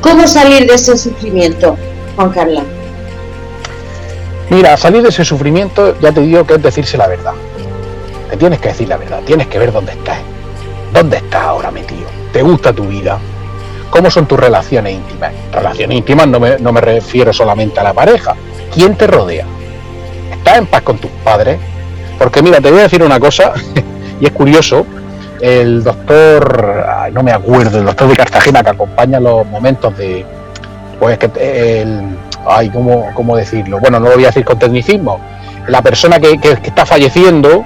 ¿Cómo 0.00 0.26
salir 0.26 0.66
de 0.66 0.74
ese 0.74 0.96
sufrimiento, 0.96 1.76
Juan 2.16 2.30
Carlos? 2.30 2.64
Mira, 4.50 4.76
salir 4.76 5.02
de 5.02 5.10
ese 5.10 5.24
sufrimiento 5.24 5.96
ya 6.00 6.10
te 6.10 6.20
digo 6.20 6.44
que 6.44 6.54
es 6.54 6.62
decirse 6.62 6.96
la 6.98 7.06
verdad. 7.06 7.32
Te 8.28 8.36
tienes 8.36 8.58
que 8.58 8.68
decir 8.68 8.88
la 8.88 8.96
verdad, 8.96 9.20
tienes 9.24 9.46
que 9.46 9.58
ver 9.58 9.72
dónde 9.72 9.92
estás. 9.92 10.18
¿Dónde 10.92 11.18
estás 11.18 11.42
ahora 11.42 11.70
metido? 11.70 12.08
¿Te 12.32 12.42
gusta 12.42 12.72
tu 12.72 12.84
vida? 12.84 13.18
¿Cómo 13.90 14.10
son 14.10 14.26
tus 14.26 14.38
relaciones 14.38 14.94
íntimas? 14.94 15.32
Relaciones 15.52 15.98
íntimas 15.98 16.26
no 16.26 16.40
me, 16.40 16.58
no 16.58 16.72
me 16.72 16.80
refiero 16.80 17.32
solamente 17.32 17.78
a 17.78 17.84
la 17.84 17.92
pareja. 17.92 18.34
¿Quién 18.74 18.96
te 18.96 19.06
rodea? 19.06 19.46
¿Estás 20.32 20.58
en 20.58 20.66
paz 20.66 20.82
con 20.82 20.98
tus 20.98 21.10
padres? 21.24 21.58
Porque 22.18 22.42
mira, 22.42 22.60
te 22.60 22.70
voy 22.70 22.80
a 22.80 22.82
decir 22.82 23.02
una 23.04 23.20
cosa, 23.20 23.52
y 24.20 24.26
es 24.26 24.32
curioso, 24.32 24.84
el 25.40 25.82
doctor, 25.82 26.84
no 27.12 27.22
me 27.22 27.32
acuerdo, 27.32 27.78
el 27.78 27.84
doctor 27.84 28.08
de 28.08 28.16
Cartagena 28.16 28.62
que 28.62 28.70
acompaña 28.70 29.20
los 29.20 29.46
momentos 29.46 29.96
de, 29.96 30.24
pues 30.98 31.18
que 31.18 31.30
el, 31.80 32.16
ay, 32.46 32.70
¿cómo, 32.70 33.10
¿cómo 33.14 33.36
decirlo? 33.36 33.78
Bueno, 33.80 34.00
no 34.00 34.08
lo 34.08 34.14
voy 34.14 34.24
a 34.24 34.28
decir 34.28 34.44
con 34.44 34.58
tecnicismo. 34.58 35.20
La 35.68 35.82
persona 35.82 36.18
que, 36.18 36.38
está 36.42 36.86
falleciendo, 36.86 37.64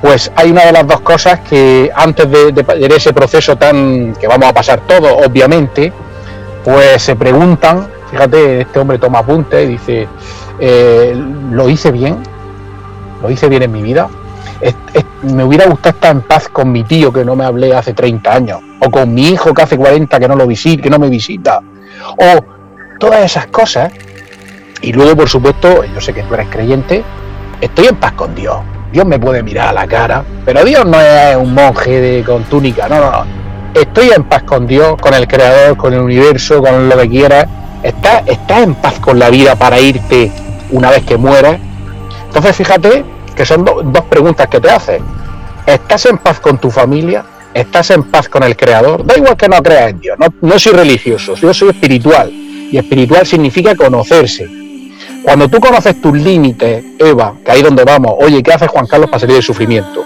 pues 0.00 0.30
hay 0.34 0.50
una 0.50 0.64
de 0.64 0.72
las 0.72 0.86
dos 0.86 1.00
cosas 1.00 1.40
que 1.40 1.90
antes 1.94 2.30
de, 2.30 2.64
ese 2.96 3.12
proceso 3.12 3.56
tan 3.56 4.14
que 4.14 4.26
vamos 4.26 4.48
a 4.48 4.52
pasar 4.52 4.80
todo, 4.86 5.16
obviamente, 5.18 5.92
pues 6.64 7.02
se 7.02 7.16
preguntan, 7.16 7.88
fíjate, 8.10 8.62
este 8.62 8.78
hombre 8.78 8.98
toma 8.98 9.20
apunte 9.20 9.64
y 9.64 9.68
dice, 9.68 10.08
eh, 10.58 11.14
¿lo 11.50 11.68
hice 11.68 11.90
bien? 11.90 12.18
¿Lo 13.20 13.30
hice 13.30 13.48
bien 13.48 13.62
en 13.62 13.72
mi 13.72 13.82
vida? 13.82 14.08
me 15.22 15.44
hubiera 15.44 15.66
gustado 15.66 15.94
estar 15.94 16.12
en 16.12 16.22
paz 16.22 16.48
con 16.48 16.70
mi 16.70 16.84
tío 16.84 17.12
que 17.12 17.24
no 17.24 17.34
me 17.34 17.44
hablé 17.44 17.74
hace 17.74 17.94
30 17.94 18.32
años, 18.32 18.60
o 18.80 18.90
con 18.90 19.12
mi 19.12 19.28
hijo 19.28 19.52
que 19.54 19.62
hace 19.62 19.76
40 19.76 20.18
que 20.18 20.28
no 20.28 20.36
lo 20.36 20.46
visita, 20.46 20.82
que 20.82 20.90
no 20.90 20.98
me 20.98 21.08
visita, 21.08 21.60
o 22.16 22.51
todas 22.98 23.24
esas 23.24 23.46
cosas. 23.46 23.92
Y 24.80 24.92
luego, 24.92 25.16
por 25.16 25.28
supuesto, 25.28 25.84
yo 25.84 26.00
sé 26.00 26.12
que 26.12 26.22
tú 26.22 26.34
eres 26.34 26.48
creyente, 26.48 27.04
estoy 27.60 27.86
en 27.86 27.96
paz 27.96 28.12
con 28.12 28.34
Dios 28.34 28.58
Dios 28.92 29.06
me 29.06 29.18
puede 29.18 29.42
mirar 29.42 29.68
a 29.68 29.72
la 29.72 29.86
cara, 29.86 30.22
pero 30.44 30.62
Dios 30.64 30.84
no 30.84 31.00
es 31.00 31.34
un 31.34 31.54
monje 31.54 31.98
de, 31.98 32.22
con 32.22 32.44
túnica, 32.44 32.88
no, 32.88 33.00
no. 33.00 33.24
Estoy 33.74 34.10
en 34.14 34.24
paz 34.24 34.42
con 34.42 34.66
Dios, 34.66 34.96
con 35.00 35.14
el 35.14 35.26
Creador, 35.26 35.78
con 35.78 35.94
el 35.94 36.00
universo, 36.00 36.60
con 36.62 36.90
lo 36.90 36.98
que 36.98 37.08
quieras. 37.08 37.46
Estás 37.82 38.22
está 38.26 38.60
en 38.60 38.74
paz 38.74 39.00
con 39.00 39.18
la 39.18 39.30
vida 39.30 39.56
para 39.56 39.80
irte 39.80 40.30
una 40.70 40.90
vez 40.90 41.04
que 41.04 41.16
mueras. 41.16 41.58
Entonces 42.26 42.54
fíjate 42.54 43.02
que 43.34 43.46
son 43.46 43.64
dos 43.64 44.04
preguntas 44.10 44.46
que 44.48 44.60
te 44.60 44.70
haces. 44.70 45.00
¿Estás 45.64 46.04
en 46.04 46.18
paz 46.18 46.38
con 46.38 46.58
tu 46.58 46.70
familia? 46.70 47.24
¿Estás 47.54 47.90
en 47.90 48.02
paz 48.02 48.28
con 48.28 48.42
el 48.42 48.54
Creador? 48.56 49.06
Da 49.06 49.16
igual 49.16 49.38
que 49.38 49.48
no 49.48 49.62
creas 49.62 49.90
en 49.90 50.00
Dios, 50.00 50.18
no, 50.18 50.26
no 50.42 50.58
soy 50.58 50.72
religioso, 50.72 51.34
yo 51.34 51.54
soy 51.54 51.70
espiritual. 51.70 52.30
Y 52.72 52.78
espiritual 52.78 53.24
significa 53.26 53.76
conocerse, 53.76 54.48
cuando 55.22 55.48
tú 55.48 55.60
conoces 55.60 56.00
tus 56.00 56.14
límites, 56.14 56.84
Eva, 56.98 57.34
que 57.44 57.52
ahí 57.52 57.62
donde 57.62 57.84
vamos, 57.84 58.14
oye, 58.18 58.42
¿qué 58.42 58.52
hace 58.52 58.66
Juan 58.66 58.86
Carlos 58.86 59.08
para 59.08 59.20
salir 59.20 59.34
del 59.34 59.42
sufrimiento? 59.42 60.02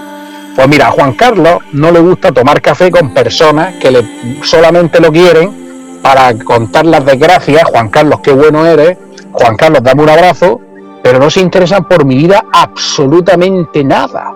Pues 0.55 0.68
mira, 0.68 0.88
a 0.88 0.90
Juan 0.90 1.14
Carlos 1.14 1.59
no 1.72 1.90
le 1.90 2.00
gusta 2.00 2.33
tomar 2.33 2.61
café 2.61 2.90
con 2.90 3.14
personas 3.14 3.76
que 3.76 3.90
le, 3.90 4.05
solamente 4.42 5.00
lo 5.00 5.11
quieren 5.11 6.00
para 6.02 6.35
contar 6.35 6.87
las 6.87 7.05
desgracias. 7.05 7.64
Juan 7.64 7.88
Carlos, 7.88 8.20
qué 8.22 8.33
bueno 8.33 8.66
eres. 8.66 8.96
Juan 9.33 9.57
Carlos, 9.57 9.83
dame 9.83 10.02
un 10.02 10.11
abrazo. 10.11 10.61
Pero 11.02 11.18
no 11.18 11.31
se 11.31 11.40
interesan 11.40 11.87
por 11.87 12.05
mi 12.05 12.16
vida 12.16 12.44
absolutamente 12.52 13.85
nada. 13.85 14.35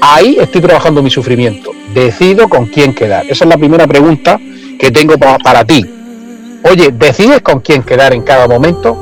Ahí 0.00 0.36
estoy 0.40 0.60
trabajando 0.60 1.02
mi 1.02 1.10
sufrimiento. 1.10 1.70
Decido 1.94 2.48
con 2.48 2.66
quién 2.66 2.94
quedar. 2.94 3.24
Esa 3.26 3.44
es 3.44 3.48
la 3.48 3.56
primera 3.56 3.86
pregunta 3.86 4.38
que 4.78 4.90
tengo 4.90 5.16
para 5.18 5.64
ti. 5.64 5.84
Oye, 6.64 6.90
¿decides 6.92 7.42
con 7.42 7.60
quién 7.60 7.82
quedar 7.82 8.14
en 8.14 8.22
cada 8.22 8.48
momento? 8.48 8.96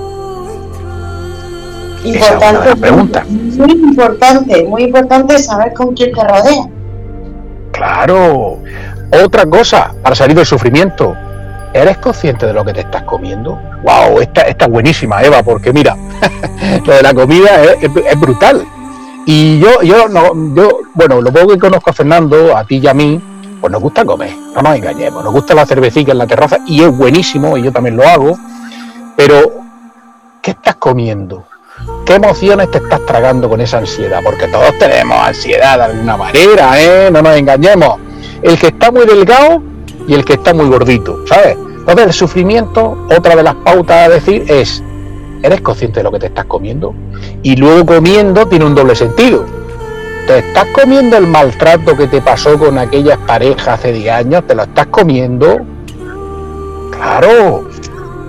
Importante, 2.04 2.74
pregunta. 2.74 3.24
Muy 3.28 3.72
importante, 3.72 4.64
muy 4.64 4.82
importante 4.84 5.38
saber 5.38 5.72
con 5.72 5.94
quién 5.94 6.12
te 6.12 6.24
rodea. 6.24 6.64
Claro. 7.70 8.58
Otra 9.24 9.46
cosa, 9.46 9.94
para 10.02 10.16
salir 10.16 10.36
del 10.36 10.46
sufrimiento, 10.46 11.14
¿eres 11.72 11.98
consciente 11.98 12.46
de 12.46 12.52
lo 12.52 12.64
que 12.64 12.72
te 12.72 12.80
estás 12.80 13.04
comiendo? 13.04 13.60
¡Wow! 13.84 14.20
Esta, 14.20 14.42
esta 14.42 14.64
es 14.64 14.70
buenísima, 14.70 15.22
Eva, 15.22 15.44
porque 15.44 15.72
mira, 15.72 15.96
lo 16.84 16.92
de 16.92 17.02
la 17.02 17.14
comida 17.14 17.62
es, 17.80 18.20
brutal. 18.20 18.66
Y 19.24 19.60
yo, 19.60 19.82
yo, 19.82 20.08
no, 20.08 20.32
yo, 20.56 20.80
bueno, 20.94 21.20
lo 21.20 21.32
poco 21.32 21.48
que 21.48 21.58
conozco 21.58 21.90
a 21.90 21.92
Fernando, 21.92 22.56
a 22.56 22.64
ti 22.64 22.78
y 22.78 22.88
a 22.88 22.94
mí, 22.94 23.20
pues 23.62 23.70
nos 23.70 23.80
gusta 23.80 24.04
comer, 24.04 24.36
no 24.56 24.60
nos 24.60 24.74
engañemos, 24.74 25.22
nos 25.22 25.32
gusta 25.32 25.54
la 25.54 25.64
cervecita 25.64 26.10
en 26.10 26.18
la 26.18 26.26
terraza 26.26 26.58
y 26.66 26.82
es 26.82 26.94
buenísimo, 26.94 27.56
y 27.56 27.62
yo 27.62 27.70
también 27.70 27.96
lo 27.96 28.02
hago, 28.02 28.36
pero 29.16 29.52
¿qué 30.42 30.50
estás 30.50 30.74
comiendo? 30.74 31.46
¿Qué 32.04 32.14
emociones 32.14 32.72
te 32.72 32.78
estás 32.78 33.06
tragando 33.06 33.48
con 33.48 33.60
esa 33.60 33.78
ansiedad? 33.78 34.20
Porque 34.24 34.48
todos 34.48 34.76
tenemos 34.78 35.16
ansiedad 35.16 35.78
de 35.78 35.84
alguna 35.84 36.16
manera, 36.16 36.80
¿eh? 36.80 37.08
No 37.12 37.22
nos 37.22 37.36
engañemos. 37.36 38.00
El 38.42 38.58
que 38.58 38.66
está 38.66 38.90
muy 38.90 39.06
delgado 39.06 39.62
y 40.08 40.14
el 40.14 40.24
que 40.24 40.32
está 40.32 40.52
muy 40.52 40.66
gordito, 40.66 41.24
¿sabes? 41.28 41.56
Entonces 41.56 42.06
el 42.06 42.12
sufrimiento, 42.12 43.06
otra 43.16 43.36
de 43.36 43.44
las 43.44 43.54
pautas 43.54 44.06
a 44.06 44.08
decir 44.08 44.44
es, 44.48 44.82
¿eres 45.40 45.60
consciente 45.60 46.00
de 46.00 46.04
lo 46.04 46.10
que 46.10 46.18
te 46.18 46.26
estás 46.26 46.46
comiendo? 46.46 46.94
Y 47.44 47.54
luego 47.54 47.86
comiendo 47.86 48.46
tiene 48.46 48.64
un 48.64 48.74
doble 48.74 48.96
sentido. 48.96 49.44
¿Te 50.26 50.38
estás 50.38 50.66
comiendo 50.72 51.16
el 51.16 51.26
maltrato 51.26 51.96
que 51.96 52.06
te 52.06 52.22
pasó 52.22 52.56
con 52.56 52.78
aquellas 52.78 53.18
parejas 53.18 53.68
hace 53.68 53.92
10 53.92 54.14
años? 54.14 54.46
¿Te 54.46 54.54
lo 54.54 54.62
estás 54.62 54.86
comiendo? 54.86 55.60
Claro. 56.92 57.68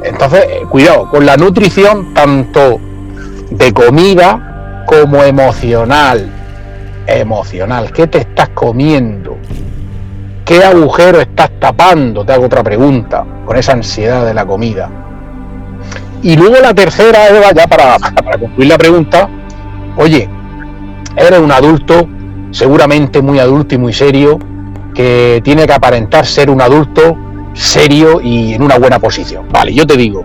Entonces, 0.03 0.43
eh, 0.49 0.63
cuidado, 0.69 1.07
con 1.09 1.25
la 1.25 1.37
nutrición 1.37 2.13
tanto 2.13 2.79
de 3.51 3.71
comida 3.73 4.83
como 4.87 5.23
emocional. 5.23 6.31
Emocional. 7.05 7.91
¿Qué 7.91 8.07
te 8.07 8.19
estás 8.19 8.49
comiendo? 8.49 9.37
¿Qué 10.43 10.63
agujero 10.63 11.21
estás 11.21 11.51
tapando? 11.59 12.25
Te 12.25 12.33
hago 12.33 12.45
otra 12.45 12.63
pregunta 12.63 13.23
con 13.45 13.55
esa 13.55 13.73
ansiedad 13.73 14.25
de 14.25 14.33
la 14.33 14.45
comida. 14.45 14.89
Y 16.23 16.35
luego 16.35 16.55
la 16.59 16.73
tercera, 16.73 17.27
Eva, 17.27 17.51
ya 17.53 17.67
para, 17.67 17.99
para 17.99 18.37
concluir 18.39 18.69
la 18.69 18.77
pregunta, 18.77 19.29
oye, 19.97 20.27
eres 21.15 21.39
un 21.39 21.51
adulto, 21.51 22.07
seguramente 22.51 23.21
muy 23.21 23.39
adulto 23.39 23.75
y 23.75 23.77
muy 23.77 23.93
serio, 23.93 24.39
que 24.93 25.41
tiene 25.43 25.65
que 25.65 25.73
aparentar 25.73 26.25
ser 26.25 26.49
un 26.49 26.61
adulto 26.61 27.17
serio 27.53 28.21
y 28.21 28.53
en 28.53 28.63
una 28.63 28.77
buena 28.77 28.99
posición. 28.99 29.45
Vale, 29.51 29.73
yo 29.73 29.85
te 29.85 29.97
digo, 29.97 30.23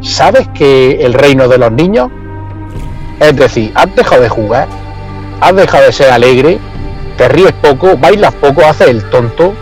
¿sabes 0.00 0.48
que 0.54 1.04
el 1.04 1.14
reino 1.14 1.48
de 1.48 1.58
los 1.58 1.72
niños 1.72 2.10
es 3.20 3.36
decir, 3.36 3.72
has 3.74 3.94
dejado 3.94 4.22
de 4.22 4.28
jugar, 4.28 4.68
has 5.40 5.54
dejado 5.54 5.84
de 5.84 5.92
ser 5.92 6.10
alegre, 6.10 6.58
te 7.16 7.28
ríes 7.28 7.52
poco, 7.52 7.96
bailas 7.96 8.32
poco, 8.34 8.64
haces 8.64 8.88
el 8.88 9.04
tonto. 9.10 9.54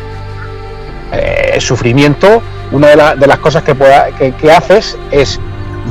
Eh, 1.12 1.52
el 1.54 1.60
sufrimiento, 1.60 2.42
una 2.72 3.14
de, 3.14 3.26
las 3.26 3.38
cosas 3.38 3.62
que, 3.62 3.74
que, 4.40 4.52
haces 4.52 4.98
es 5.10 5.40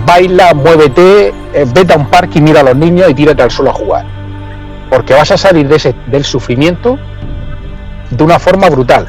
baila, 0.06 0.54
muévete, 0.54 1.30
eh, 1.54 1.66
vete 1.74 1.94
a 1.94 1.96
un 1.96 2.08
parque 2.08 2.40
y 2.40 2.42
mira 2.42 2.60
a 2.60 2.64
los 2.64 2.76
niños 2.76 3.10
y 3.10 3.14
tírate 3.14 3.42
al 3.42 3.50
suelo 3.50 3.72
a 3.72 3.74
jugar. 3.74 4.06
Porque 4.90 5.14
vas 5.14 5.32
a 5.32 5.38
salir 5.38 5.68
de 5.68 5.76
ese, 5.76 5.96
del 6.08 6.24
sufrimiento 6.24 6.98
de 8.12 8.24
una 8.24 8.40
forma 8.40 8.70
brutal. 8.70 9.08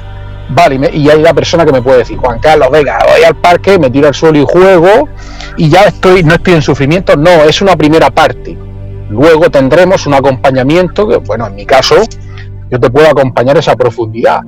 Vale, 0.49 0.91
y, 0.93 1.09
hay 1.09 1.21
la 1.21 1.35
persona 1.35 1.65
que 1.65 1.73
me 1.73 1.83
puede 1.83 1.99
decir, 1.99 2.17
Juan 2.19 2.39
Carlos, 2.39 2.71
venga, 2.71 2.99
voy 3.13 3.25
al 3.25 3.35
parque, 3.37 3.79
me 3.79 3.91
tiro 3.91 4.07
al 4.07 4.15
suelo 4.15 4.39
y 4.39 4.45
juego, 4.47 5.09
y 5.57 5.69
ya 5.69 5.83
estoy, 5.83 6.23
no 6.23 6.35
estoy 6.35 6.55
en 6.55 6.63
sufrimiento. 6.63 7.17
No, 7.17 7.31
es 7.31 7.61
una 7.61 7.77
primera 7.77 8.11
parte. 8.11 8.57
Luego 9.11 9.51
tendremos 9.51 10.07
un 10.07 10.15
acompañamiento, 10.15 11.09
que 11.09 11.17
bueno, 11.17 11.47
en 11.47 11.55
mi 11.57 11.67
caso, 11.67 11.97
yo 12.71 12.79
te 12.79 12.91
puedo 12.91 13.09
acompañar 13.09 13.57
esa 13.57 13.75
profundidad. 13.75 14.41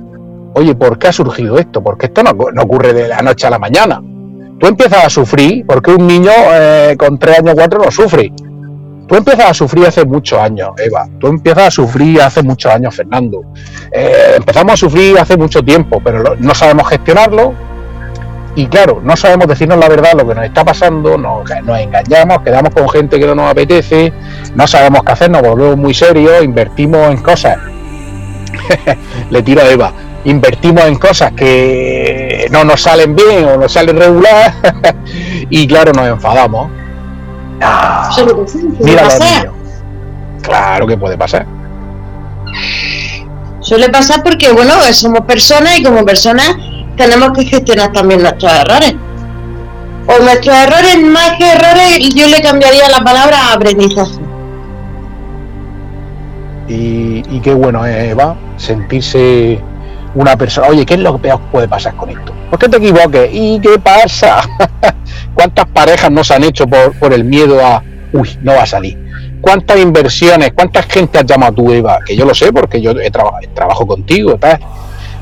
Oye, 0.53 0.73
¿por 0.75 0.97
qué 0.97 1.07
ha 1.07 1.13
surgido 1.13 1.57
esto? 1.57 1.81
Porque 1.83 2.07
esto 2.07 2.23
no, 2.23 2.31
ocurre 2.31 2.93
de 2.93 3.07
la 3.07 3.21
noche 3.21 3.47
a 3.47 3.49
la 3.49 3.59
mañana. 3.59 4.01
Tú 4.59 4.67
empiezas 4.67 5.05
a 5.05 5.09
sufrir, 5.09 5.65
porque 5.65 5.91
un 5.91 6.07
niño 6.07 6.31
eh, 6.51 6.95
con 6.97 7.17
tres 7.17 7.39
años, 7.39 7.55
cuatro 7.55 7.81
no 7.83 7.91
sufre. 7.91 8.31
Tú 9.09 9.15
empiezas 9.15 9.49
a 9.49 9.53
sufrir 9.55 9.87
hace 9.87 10.05
muchos 10.05 10.39
años, 10.39 10.69
Eva. 10.77 11.09
Tú 11.19 11.27
empiezas 11.27 11.67
a 11.67 11.71
sufrir 11.71 12.21
hace 12.21 12.43
muchos 12.43 12.71
años, 12.71 12.95
Fernando. 12.95 13.41
Eh, 13.91 14.35
empezamos 14.37 14.73
a 14.73 14.77
sufrir 14.77 15.17
hace 15.17 15.35
mucho 15.35 15.63
tiempo, 15.63 15.99
pero 16.03 16.35
no 16.37 16.53
sabemos 16.53 16.87
gestionarlo. 16.89 17.55
Y 18.53 18.67
claro, 18.67 19.01
no 19.03 19.17
sabemos 19.17 19.47
decirnos 19.47 19.79
la 19.79 19.89
verdad, 19.89 20.11
lo 20.15 20.27
que 20.27 20.35
nos 20.35 20.45
está 20.45 20.63
pasando, 20.63 21.17
nos, 21.17 21.49
engañamos, 21.49 22.43
quedamos 22.43 22.71
con 22.71 22.87
gente 22.87 23.19
que 23.19 23.25
no 23.25 23.33
nos 23.33 23.49
apetece, 23.49 24.13
no 24.53 24.67
sabemos 24.67 25.01
qué 25.03 25.11
hacer, 25.11 25.31
nos 25.31 25.41
volvemos 25.41 25.77
muy 25.77 25.95
serios, 25.95 26.43
invertimos 26.43 27.09
en 27.09 27.17
cosas. 27.17 27.57
Le 29.31 29.41
tiro 29.41 29.61
a 29.61 29.69
Eva 29.69 29.93
invertimos 30.25 30.83
en 30.83 30.95
cosas 30.95 31.31
que 31.31 32.47
no 32.51 32.65
nos 32.65 32.81
salen 32.81 33.15
bien 33.15 33.45
o 33.45 33.55
nos 33.55 33.71
salen 33.71 33.97
regular 33.97 34.53
y 35.49 35.65
claro 35.65 35.93
nos 35.93 36.09
enfadamos 36.09 36.69
Ah, 37.61 38.09
mira 38.79 39.07
Claro 40.41 40.87
que 40.87 40.97
puede 40.97 41.17
pasar. 41.17 41.45
Suele 43.59 43.89
pasar 43.89 44.23
porque, 44.23 44.51
bueno, 44.51 44.73
somos 44.93 45.21
personas 45.21 45.77
y 45.77 45.83
como 45.83 46.05
personas 46.05 46.55
tenemos 46.97 47.31
que 47.37 47.45
gestionar 47.45 47.91
también 47.91 48.21
nuestros 48.21 48.51
errores. 48.51 48.95
O 50.07 50.23
nuestros 50.23 50.55
errores, 50.55 51.03
más 51.03 51.37
que 51.37 51.51
errores, 51.51 52.09
yo 52.15 52.27
le 52.27 52.41
cambiaría 52.41 52.89
la 52.89 53.03
palabra 53.03 53.53
aprendizaje. 53.53 54.19
Y, 56.67 57.23
y 57.29 57.39
qué 57.41 57.53
bueno, 57.53 57.85
eh, 57.85 58.09
Eva, 58.09 58.35
sentirse 58.57 59.61
una 60.15 60.37
persona. 60.37 60.67
Oye, 60.67 60.85
¿qué 60.85 60.95
es 60.95 60.99
lo 60.99 61.13
que 61.13 61.19
peor 61.19 61.39
puede 61.51 61.67
pasar 61.67 61.95
con 61.95 62.09
esto? 62.09 62.33
¿Por 62.49 62.59
qué 62.59 62.69
te 62.69 62.77
equivoques? 62.77 63.29
¿Y 63.31 63.59
qué 63.59 63.79
pasa? 63.79 64.41
¿Cuántas 65.33 65.65
parejas 65.67 66.11
nos 66.11 66.31
han 66.31 66.43
hecho 66.43 66.65
por, 66.67 67.13
el 67.13 67.23
miedo 67.23 67.63
a, 67.63 67.83
uy, 68.13 68.37
no 68.41 68.53
va 68.53 68.63
a 68.63 68.65
salir? 68.65 68.97
¿Cuántas 69.41 69.79
inversiones, 69.79 70.51
cuánta 70.53 70.83
gente 70.83 71.19
has 71.19 71.25
llamado 71.25 71.53
tú, 71.53 71.71
Eva? 71.71 71.99
Que 72.05 72.15
yo 72.15 72.25
lo 72.25 72.33
sé 72.33 72.51
porque 72.51 72.81
yo 72.81 72.91
he 72.91 73.09
trabajo 73.09 73.87
contigo, 73.87 74.37
¿sabes? 74.41 74.59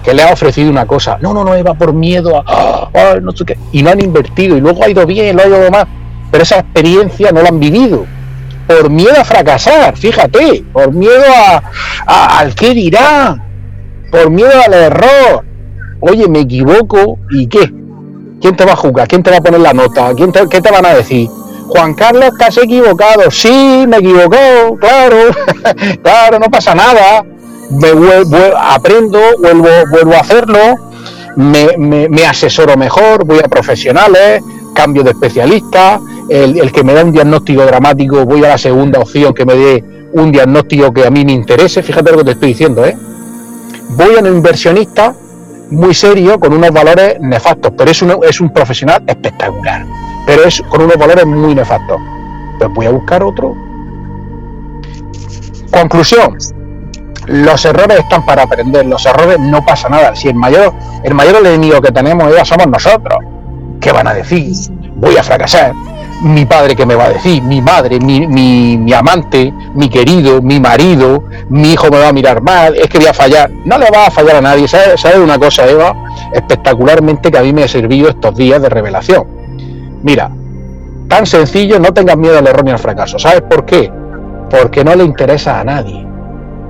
que 0.07 0.13
le 0.13 0.23
ha 0.23 0.31
ofrecido 0.31 0.69
una 0.69 0.85
cosa. 0.85 1.17
No, 1.19 1.33
no, 1.33 1.43
no, 1.43 1.53
Eva, 1.53 1.73
por 1.73 1.91
miedo 1.91 2.41
a. 2.45 3.19
no 3.21 3.31
sé 3.33 3.43
qué. 3.43 3.57
Y 3.73 3.83
no 3.83 3.89
han 3.89 4.01
invertido, 4.01 4.55
y 4.55 4.61
luego 4.61 4.81
ha 4.81 4.89
ido 4.89 5.05
bien, 5.05 5.35
lo 5.35 5.43
ha 5.43 5.47
ido 5.47 5.69
más. 5.69 5.85
Pero 6.31 6.43
esa 6.43 6.59
experiencia 6.59 7.33
no 7.33 7.41
la 7.41 7.49
han 7.49 7.59
vivido. 7.59 8.05
Por 8.67 8.89
miedo 8.89 9.19
a 9.19 9.25
fracasar, 9.25 9.97
fíjate, 9.97 10.63
por 10.71 10.93
miedo 10.93 11.23
a, 12.05 12.39
al 12.39 12.55
qué 12.55 12.73
dirán, 12.73 13.43
por 14.11 14.29
miedo 14.29 14.51
al 14.65 14.73
error. 14.73 15.43
Oye, 15.99 16.27
me 16.27 16.41
equivoco, 16.41 17.17
¿y 17.31 17.47
qué? 17.47 17.71
¿Quién 18.41 18.55
te 18.55 18.65
va 18.65 18.73
a 18.73 18.75
juzgar? 18.75 19.07
¿Quién 19.07 19.23
te 19.23 19.31
va 19.31 19.37
a 19.37 19.41
poner 19.41 19.61
la 19.61 19.73
nota? 19.73 20.13
¿Quién 20.15 20.31
¿Qué 20.31 20.61
te 20.61 20.71
van 20.71 20.85
a 20.85 20.93
decir? 20.93 21.27
Juan 21.67 21.93
Carlos, 21.95 22.29
estás 22.31 22.57
equivocado. 22.57 23.29
Sí, 23.29 23.85
me 23.87 23.97
equivocó, 23.97 24.77
claro, 24.79 25.17
claro, 26.03 26.39
no 26.39 26.49
pasa 26.49 26.73
nada. 26.73 27.23
Me 27.71 27.91
vuelvo, 27.91 28.37
aprendo, 28.57 29.19
vuelvo, 29.41 29.67
vuelvo 29.91 30.13
a 30.13 30.19
hacerlo, 30.19 30.59
me, 31.35 31.77
me, 31.77 32.25
asesoro 32.25 32.77
mejor, 32.77 33.25
voy 33.25 33.39
a 33.43 33.49
profesionales, 33.49 34.41
cambio 34.73 35.03
de 35.03 35.11
especialista. 35.11 35.99
El, 36.29 36.59
el 36.59 36.71
que 36.71 36.83
me 36.83 36.93
da 36.93 37.03
un 37.03 37.11
diagnóstico 37.11 37.65
dramático, 37.65 38.25
voy 38.25 38.43
a 38.45 38.49
la 38.49 38.57
segunda 38.57 38.99
opción 38.99 39.33
que 39.33 39.45
me 39.45 39.55
dé 39.55 39.83
un 40.13 40.31
diagnóstico 40.31 40.93
que 40.93 41.05
a 41.05 41.09
mí 41.09 41.25
me 41.25 41.33
interese. 41.33 41.83
Fíjate 41.83 42.11
lo 42.11 42.19
que 42.19 42.23
te 42.25 42.31
estoy 42.31 42.49
diciendo, 42.49 42.85
¿eh? 42.85 42.95
Voy 43.89 44.15
a 44.15 44.19
un 44.19 44.27
inversionista 44.27 45.13
muy 45.69 45.93
serio, 45.93 46.39
con 46.39 46.53
unos 46.53 46.71
valores 46.71 47.19
nefastos, 47.19 47.71
pero 47.77 47.91
es 47.91 48.01
un, 48.01 48.17
es 48.23 48.39
un 48.39 48.51
profesional 48.51 49.03
espectacular, 49.07 49.85
pero 50.25 50.43
es 50.43 50.61
con 50.69 50.83
unos 50.83 50.97
valores 50.97 51.25
muy 51.25 51.55
nefastos. 51.55 51.97
Pues 52.57 52.73
voy 52.73 52.85
a 52.85 52.91
buscar 52.91 53.23
otro. 53.23 53.55
Conclusión. 55.71 56.37
Los 57.27 57.65
errores 57.65 57.99
están 57.99 58.25
para 58.25 58.43
aprender, 58.43 58.85
los 58.85 59.05
errores 59.05 59.37
no 59.39 59.63
pasa 59.65 59.89
nada. 59.89 60.15
Si 60.15 60.29
el 60.29 60.35
mayor, 60.35 60.73
el 61.03 61.13
mayor 61.13 61.45
enemigo 61.45 61.81
que 61.81 61.91
tenemos 61.91 62.33
ya 62.33 62.45
somos 62.45 62.67
nosotros. 62.67 63.19
¿Qué 63.81 63.91
van 63.91 64.07
a 64.07 64.13
decir? 64.13 64.53
Voy 64.95 65.17
a 65.17 65.23
fracasar 65.23 65.73
mi 66.21 66.45
padre 66.45 66.75
que 66.75 66.85
me 66.85 66.95
va 66.95 67.05
a 67.05 67.09
decir, 67.09 67.41
mi 67.43 67.61
madre, 67.61 67.99
mi, 67.99 68.27
mi, 68.27 68.93
amante, 68.93 69.53
mi 69.75 69.89
querido, 69.89 70.41
mi 70.41 70.59
marido, 70.59 71.23
mi 71.49 71.73
hijo 71.73 71.89
me 71.91 71.99
va 71.99 72.09
a 72.09 72.13
mirar 72.13 72.41
mal, 72.41 72.75
es 72.75 72.87
que 72.87 72.97
voy 72.97 73.07
a 73.07 73.13
fallar. 73.13 73.51
No 73.65 73.77
le 73.77 73.89
va 73.91 74.07
a 74.07 74.11
fallar 74.11 74.37
a 74.37 74.41
nadie. 74.41 74.67
¿Sabes 74.67 74.99
sabe 74.99 75.19
una 75.19 75.37
cosa, 75.37 75.67
Eva? 75.67 75.95
Espectacularmente 76.33 77.31
que 77.31 77.37
a 77.37 77.43
mí 77.43 77.53
me 77.53 77.63
ha 77.63 77.67
servido 77.67 78.09
estos 78.09 78.35
días 78.35 78.61
de 78.61 78.69
revelación. 78.69 79.25
Mira, 80.03 80.31
tan 81.07 81.25
sencillo, 81.25 81.79
no 81.79 81.93
tengas 81.93 82.17
miedo 82.17 82.37
al 82.37 82.47
error 82.47 82.65
ni 82.65 82.71
al 82.71 82.79
fracaso. 82.79 83.19
¿Sabes 83.19 83.41
por 83.41 83.65
qué? 83.65 83.91
Porque 84.49 84.83
no 84.83 84.95
le 84.95 85.03
interesa 85.03 85.59
a 85.59 85.63
nadie. 85.63 86.05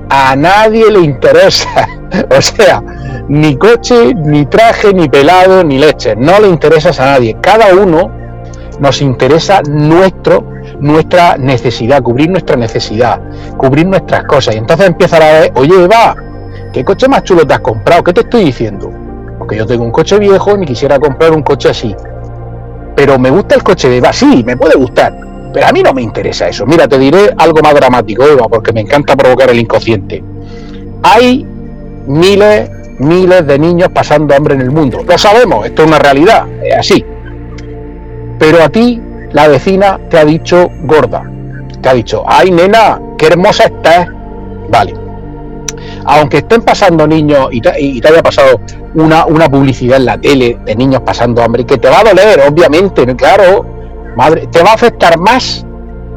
A 0.10 0.36
nadie 0.36 0.92
le 0.92 1.00
interesa. 1.00 1.88
o 2.38 2.42
sea, 2.42 2.84
ni 3.30 3.56
coche, 3.56 4.14
ni 4.14 4.46
traje, 4.46 4.94
ni 4.94 5.08
pelado, 5.08 5.64
ni 5.64 5.78
leche. 5.78 6.16
No 6.16 6.40
le 6.40 6.48
interesas 6.48 7.00
a 7.00 7.06
nadie. 7.06 7.38
Cada 7.42 7.74
uno 7.74 8.17
nos 8.80 9.02
interesa 9.02 9.62
nuestro, 9.64 10.44
nuestra 10.80 11.38
necesidad, 11.38 12.02
cubrir 12.02 12.30
nuestra 12.30 12.56
necesidad, 12.56 13.20
cubrir 13.58 13.88
nuestras 13.88 14.24
cosas. 14.26 14.56
Y 14.56 14.60
entonces 14.60 14.88
empieza 14.88 15.18
a 15.18 15.20
ver, 15.20 15.52
oye, 15.56 15.84
Eva, 15.84 16.16
¿qué 16.74 16.84
coche 16.84 17.08
más 17.08 17.24
chulo 17.24 17.46
te 17.46 17.54
has 17.54 17.60
comprado? 17.60 18.04
¿Qué 18.04 18.14
te 18.14 18.22
estoy 18.22 18.46
diciendo? 18.46 18.92
Porque 19.38 19.58
yo 19.58 19.66
tengo 19.66 19.84
un 19.84 19.92
coche 19.92 20.20
viejo 20.20 20.52
y 20.56 20.60
me 20.60 20.66
quisiera 20.66 21.00
comprar 21.00 21.32
un 21.32 21.44
coche 21.44 21.70
así. 21.70 21.96
Pero 22.96 23.20
me 23.20 23.30
gusta 23.30 23.56
el 23.56 23.64
coche 23.64 23.90
de 23.90 23.98
Eva, 23.98 24.12
sí, 24.12 24.44
me 24.46 24.58
puede 24.58 24.76
gustar. 24.76 25.18
Pero 25.54 25.66
a 25.66 25.72
mí 25.72 25.82
no 25.82 25.94
me 25.94 26.02
interesa 26.02 26.48
eso. 26.48 26.66
Mira, 26.66 26.88
te 26.88 26.98
diré 26.98 27.34
algo 27.38 27.62
más 27.62 27.74
dramático, 27.74 28.24
Eva, 28.24 28.48
porque 28.48 28.74
me 28.74 28.82
encanta 28.82 29.16
provocar 29.16 29.50
el 29.50 29.60
inconsciente. 29.60 30.24
Hay 31.04 31.46
miles, 32.08 32.70
miles 33.00 33.46
de 33.46 33.60
niños 33.60 33.90
pasando 33.94 34.36
hambre 34.36 34.56
en 34.56 34.62
el 34.62 34.72
mundo. 34.72 35.04
Lo 35.08 35.18
sabemos, 35.18 35.66
esto 35.66 35.84
es 35.84 35.88
una 35.88 36.00
realidad, 36.00 36.46
es 36.64 36.76
así. 36.76 37.06
Pero 38.40 38.64
a 38.64 38.70
ti, 38.70 39.02
la 39.32 39.48
vecina 39.48 40.00
te 40.10 40.20
ha 40.20 40.26
dicho 40.26 40.70
gorda. 40.84 41.24
Te 41.82 41.90
ha 41.90 41.94
dicho, 41.94 42.24
ay 42.28 42.52
nena, 42.52 43.00
qué 43.18 43.28
hermosa 43.28 43.66
estás. 43.66 44.08
Vale. 44.70 44.94
Aunque 46.06 46.38
estén 46.38 46.62
pasando 46.62 47.06
niños 47.08 47.50
y 47.52 47.62
te, 47.62 47.70
haya 47.70 48.24
pasado 48.24 48.62
una, 48.96 49.26
una 49.26 49.50
publicidad 49.50 49.98
en 49.98 50.06
la 50.06 50.18
tele 50.18 50.58
de 50.66 50.76
niños 50.76 51.02
pasando 51.02 51.44
hambre, 51.44 51.66
que 51.66 51.78
te 51.78 51.90
va 51.90 52.00
a 52.00 52.04
doler, 52.04 52.42
obviamente, 52.48 53.06
claro, 53.16 53.66
madre, 54.16 54.48
te 54.48 54.64
va 54.64 54.72
a 54.72 54.74
afectar 54.74 55.18
más 55.18 55.66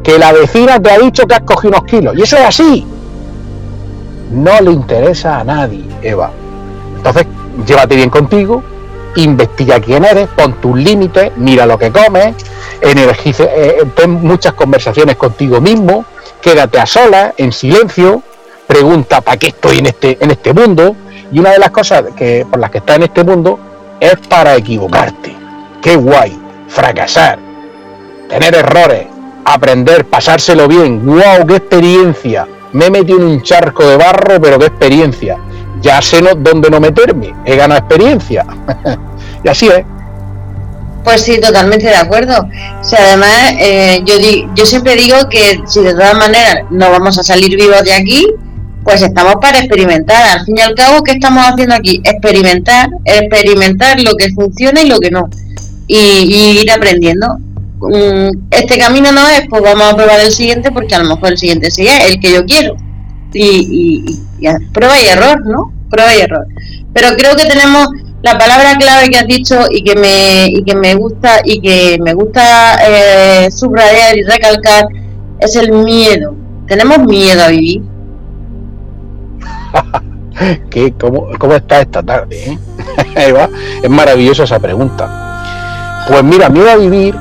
que 0.02 0.18
la 0.18 0.33
vecina 0.33 0.80
te 0.80 0.90
ha 0.90 0.98
dicho 0.98 1.26
que 1.26 1.35
has 1.35 1.42
cogido 1.42 1.76
unos 1.76 1.85
kilos. 1.85 2.16
Y 2.16 2.22
eso 2.22 2.37
es 2.37 2.44
así. 2.44 2.87
No 4.33 4.61
le 4.61 4.72
interesa 4.72 5.40
a 5.40 5.44
nadie, 5.44 5.85
Eva. 6.02 6.30
Entonces, 6.96 7.26
llévate 7.66 7.96
bien 7.96 8.11
contigo, 8.11 8.62
investiga 9.16 9.80
quién 9.80 10.04
eres, 10.04 10.28
pon 10.28 10.54
tus 10.60 10.76
límites, 10.76 11.32
mira 11.36 11.66
lo 11.66 11.78
que 11.78 11.90
comes, 11.90 12.34
energice, 12.80 13.48
eh, 13.54 13.84
ten 13.94 14.12
muchas 14.12 14.54
conversaciones 14.54 15.16
contigo 15.16 15.60
mismo, 15.60 16.04
quédate 16.40 16.78
a 16.78 16.86
solas, 16.86 17.34
en 17.36 17.52
silencio, 17.52 18.22
pregunta 18.66 19.20
para 19.20 19.36
qué 19.36 19.48
estoy 19.48 19.78
en 19.78 19.86
este, 19.86 20.16
en 20.20 20.30
este 20.30 20.52
mundo. 20.52 20.94
Y 21.32 21.38
una 21.38 21.50
de 21.50 21.58
las 21.58 21.70
cosas 21.70 22.04
que, 22.16 22.46
por 22.48 22.60
las 22.60 22.70
que 22.70 22.78
estás 22.78 22.96
en 22.96 23.04
este 23.04 23.24
mundo 23.24 23.58
es 23.98 24.16
para 24.28 24.56
equivocarte. 24.56 25.36
Qué 25.82 25.96
guay, 25.96 26.40
fracasar, 26.68 27.38
tener 28.28 28.54
errores, 28.54 29.06
aprender, 29.44 30.04
pasárselo 30.06 30.68
bien. 30.68 31.04
¡Wow! 31.04 31.46
¡Qué 31.46 31.56
experiencia! 31.56 32.46
Me 32.72 32.86
he 32.86 32.90
metido 32.90 33.18
en 33.18 33.24
un 33.26 33.42
charco 33.42 33.84
de 33.84 33.96
barro, 33.96 34.40
pero 34.40 34.58
qué 34.58 34.66
experiencia. 34.66 35.36
Ya 35.82 36.02
sé 36.02 36.20
dónde 36.20 36.70
no 36.70 36.80
meterme, 36.80 37.34
he 37.44 37.56
ganado 37.56 37.80
experiencia. 37.80 38.44
y 39.44 39.48
así 39.48 39.66
es. 39.68 39.84
Pues 41.04 41.22
sí, 41.22 41.40
totalmente 41.40 41.86
de 41.86 41.96
acuerdo. 41.96 42.46
O 42.80 42.84
sea, 42.84 42.98
además, 43.00 43.54
eh, 43.58 44.02
yo, 44.04 44.14
yo 44.54 44.66
siempre 44.66 44.96
digo 44.96 45.16
que 45.30 45.60
si 45.66 45.80
de 45.80 45.92
todas 45.92 46.14
maneras 46.14 46.64
no 46.70 46.90
vamos 46.90 47.18
a 47.18 47.22
salir 47.22 47.56
vivos 47.56 47.82
de 47.84 47.94
aquí, 47.94 48.26
pues 48.84 49.02
estamos 49.02 49.36
para 49.40 49.58
experimentar. 49.58 50.38
Al 50.38 50.44
fin 50.44 50.56
y 50.58 50.60
al 50.60 50.74
cabo, 50.74 51.02
¿qué 51.02 51.12
estamos 51.12 51.44
haciendo 51.46 51.74
aquí? 51.74 52.00
Experimentar, 52.04 52.88
experimentar 53.04 54.00
lo 54.00 54.14
que 54.14 54.30
funciona 54.30 54.82
y 54.82 54.88
lo 54.88 54.98
que 54.98 55.10
no. 55.10 55.28
Y, 55.86 56.60
ir 56.60 56.70
aprendiendo. 56.70 57.38
Mm, 57.80 58.48
este 58.50 58.78
camino 58.78 59.10
no 59.10 59.26
es, 59.28 59.42
pues 59.48 59.62
vamos 59.62 59.92
a 59.92 59.96
probar 59.96 60.20
el 60.20 60.30
siguiente 60.30 60.70
porque 60.70 60.94
a 60.94 61.02
lo 61.02 61.14
mejor 61.14 61.32
el 61.32 61.38
siguiente 61.38 61.70
sí 61.70 61.86
es 61.86 62.10
el 62.10 62.20
que 62.20 62.32
yo 62.32 62.44
quiero. 62.44 62.76
Y, 63.32 64.04
y 64.40 64.48
prueba 64.72 65.00
y 65.00 65.06
error, 65.06 65.46
¿no? 65.46 65.72
Prueba 65.90 66.14
y 66.16 66.20
error. 66.20 66.46
Pero 66.92 67.08
creo 67.16 67.36
que 67.36 67.46
tenemos 67.46 67.88
la 68.22 68.36
palabra 68.36 68.76
clave 68.76 69.08
que 69.08 69.18
has 69.18 69.26
dicho 69.26 69.56
y 69.70 69.82
que 69.82 69.96
me, 69.96 70.46
y 70.48 70.62
que 70.62 70.74
me 70.74 70.94
gusta 70.94 71.40
y 71.44 71.60
que 71.60 71.98
me 72.00 72.12
gusta 72.14 72.76
eh, 72.86 73.50
subrayar 73.50 74.16
y 74.16 74.22
recalcar 74.22 74.86
es 75.38 75.56
el 75.56 75.72
miedo. 75.72 76.34
Tenemos 76.66 76.98
miedo 77.00 77.42
a 77.42 77.48
vivir. 77.48 77.82
¿Qué, 80.70 80.92
cómo, 80.98 81.28
¿Cómo 81.38 81.54
está 81.54 81.80
esta 81.80 82.02
tarde? 82.02 82.36
Eh? 82.44 82.58
es 83.82 83.90
maravillosa 83.90 84.44
esa 84.44 84.58
pregunta. 84.58 86.04
Pues 86.08 86.22
mira, 86.24 86.48
miedo 86.48 86.70
a 86.70 86.76
vivir, 86.76 87.14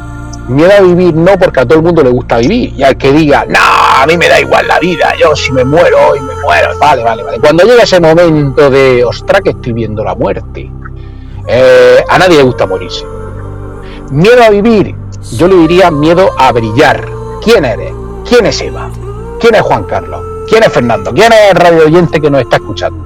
miedo 0.49 0.71
a 0.77 0.81
vivir 0.81 1.13
no 1.15 1.37
porque 1.37 1.61
a 1.61 1.65
todo 1.65 1.79
el 1.79 1.85
mundo 1.85 2.03
le 2.03 2.09
gusta 2.09 2.37
vivir. 2.37 2.73
Y 2.75 2.83
al 2.83 2.97
que 2.97 3.11
diga, 3.11 3.45
no, 3.47 3.59
a 3.59 4.05
mí 4.05 4.17
me 4.17 4.27
da 4.27 4.39
igual 4.39 4.67
la 4.67 4.79
vida, 4.79 5.13
yo 5.19 5.35
si 5.35 5.51
me 5.51 5.63
muero 5.63 5.97
hoy 6.09 6.19
me 6.19 6.35
muero. 6.35 6.77
Vale, 6.79 7.03
vale, 7.03 7.23
vale. 7.23 7.39
Cuando 7.39 7.63
llega 7.63 7.83
ese 7.83 7.99
momento 7.99 8.69
de, 8.69 9.03
ostras, 9.05 9.41
que 9.41 9.51
estoy 9.51 9.73
viendo 9.73 10.03
la 10.03 10.15
muerte 10.15 10.69
eh, 11.51 12.03
a 12.07 12.19
nadie 12.19 12.37
le 12.37 12.43
gusta 12.43 12.67
morirse. 12.67 13.03
Miedo 14.11 14.43
a 14.43 14.51
vivir, 14.51 14.95
yo 15.31 15.47
le 15.47 15.55
diría 15.55 15.89
miedo 15.89 16.29
a 16.37 16.51
brillar. 16.51 17.07
¿Quién 17.43 17.65
eres? 17.65 17.91
¿Quién 18.27 18.45
es 18.45 18.61
Eva? 18.61 18.91
¿Quién 19.39 19.55
es 19.55 19.61
Juan 19.61 19.83
Carlos? 19.85 20.21
¿Quién 20.47 20.61
es 20.61 20.71
Fernando? 20.71 21.11
¿Quién 21.11 21.31
es 21.31 21.51
el 21.51 21.55
radio 21.55 21.85
oyente 21.85 22.21
que 22.21 22.29
nos 22.29 22.41
está 22.41 22.57
escuchando? 22.57 23.03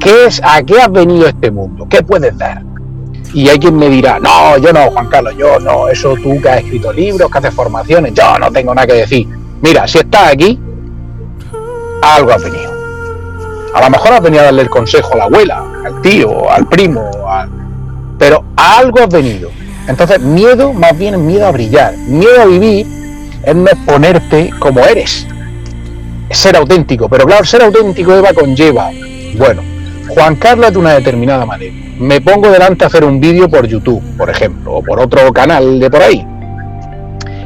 ¿Qué 0.00 0.26
es, 0.26 0.40
¿A 0.42 0.64
qué 0.64 0.80
has 0.80 0.90
venido 0.90 1.28
este 1.28 1.52
mundo? 1.52 1.86
¿Qué 1.88 2.02
puedes 2.02 2.36
dar? 2.36 2.62
Y 3.34 3.48
hay 3.48 3.58
quien 3.58 3.76
me 3.76 3.88
dirá, 3.88 4.20
no, 4.20 4.56
yo 4.58 4.72
no, 4.72 4.90
Juan 4.92 5.08
Carlos, 5.08 5.34
yo 5.36 5.58
no, 5.58 5.88
eso 5.88 6.14
tú 6.22 6.40
que 6.40 6.48
has 6.48 6.58
escrito 6.58 6.92
libros, 6.92 7.28
que 7.30 7.38
haces 7.38 7.52
formaciones, 7.52 8.14
yo 8.14 8.38
no 8.38 8.50
tengo 8.52 8.72
nada 8.74 8.86
que 8.86 8.94
decir. 8.94 9.28
Mira, 9.60 9.88
si 9.88 9.98
estás 9.98 10.32
aquí, 10.32 10.58
algo 12.00 12.30
has 12.30 12.42
venido. 12.44 12.72
A 13.74 13.80
lo 13.80 13.90
mejor 13.90 14.12
has 14.12 14.22
venido 14.22 14.42
a 14.42 14.44
darle 14.44 14.62
el 14.62 14.70
consejo 14.70 15.14
a 15.14 15.16
la 15.16 15.24
abuela, 15.24 15.64
al 15.84 16.00
tío, 16.00 16.48
al 16.48 16.68
primo, 16.68 17.10
pero 18.18 18.44
algo 18.56 19.00
has 19.00 19.08
venido. 19.08 19.50
Entonces, 19.88 20.20
miedo 20.20 20.72
más 20.72 20.96
bien 20.96 21.26
miedo 21.26 21.46
a 21.46 21.50
brillar. 21.50 21.96
Miedo 21.96 22.40
a 22.40 22.46
vivir 22.46 22.86
es 23.42 23.54
no 23.54 23.66
exponerte 23.66 24.50
como 24.58 24.80
eres. 24.80 25.26
Es 26.28 26.38
ser 26.38 26.56
auténtico. 26.56 27.08
Pero 27.08 27.26
claro, 27.26 27.44
ser 27.44 27.62
auténtico 27.62 28.14
Eva 28.14 28.32
conlleva, 28.32 28.90
bueno, 29.36 29.62
Juan 30.08 30.36
Carlos 30.36 30.72
de 30.72 30.78
una 30.78 30.94
determinada 30.94 31.46
manera. 31.46 31.74
Me 31.98 32.20
pongo 32.20 32.50
delante 32.50 32.84
a 32.84 32.88
hacer 32.88 33.04
un 33.04 33.20
vídeo 33.20 33.48
por 33.48 33.66
YouTube, 33.66 34.02
por 34.16 34.30
ejemplo, 34.30 34.74
o 34.74 34.82
por 34.82 35.00
otro 35.00 35.32
canal 35.32 35.80
de 35.80 35.90
por 35.90 36.02
ahí. 36.02 36.26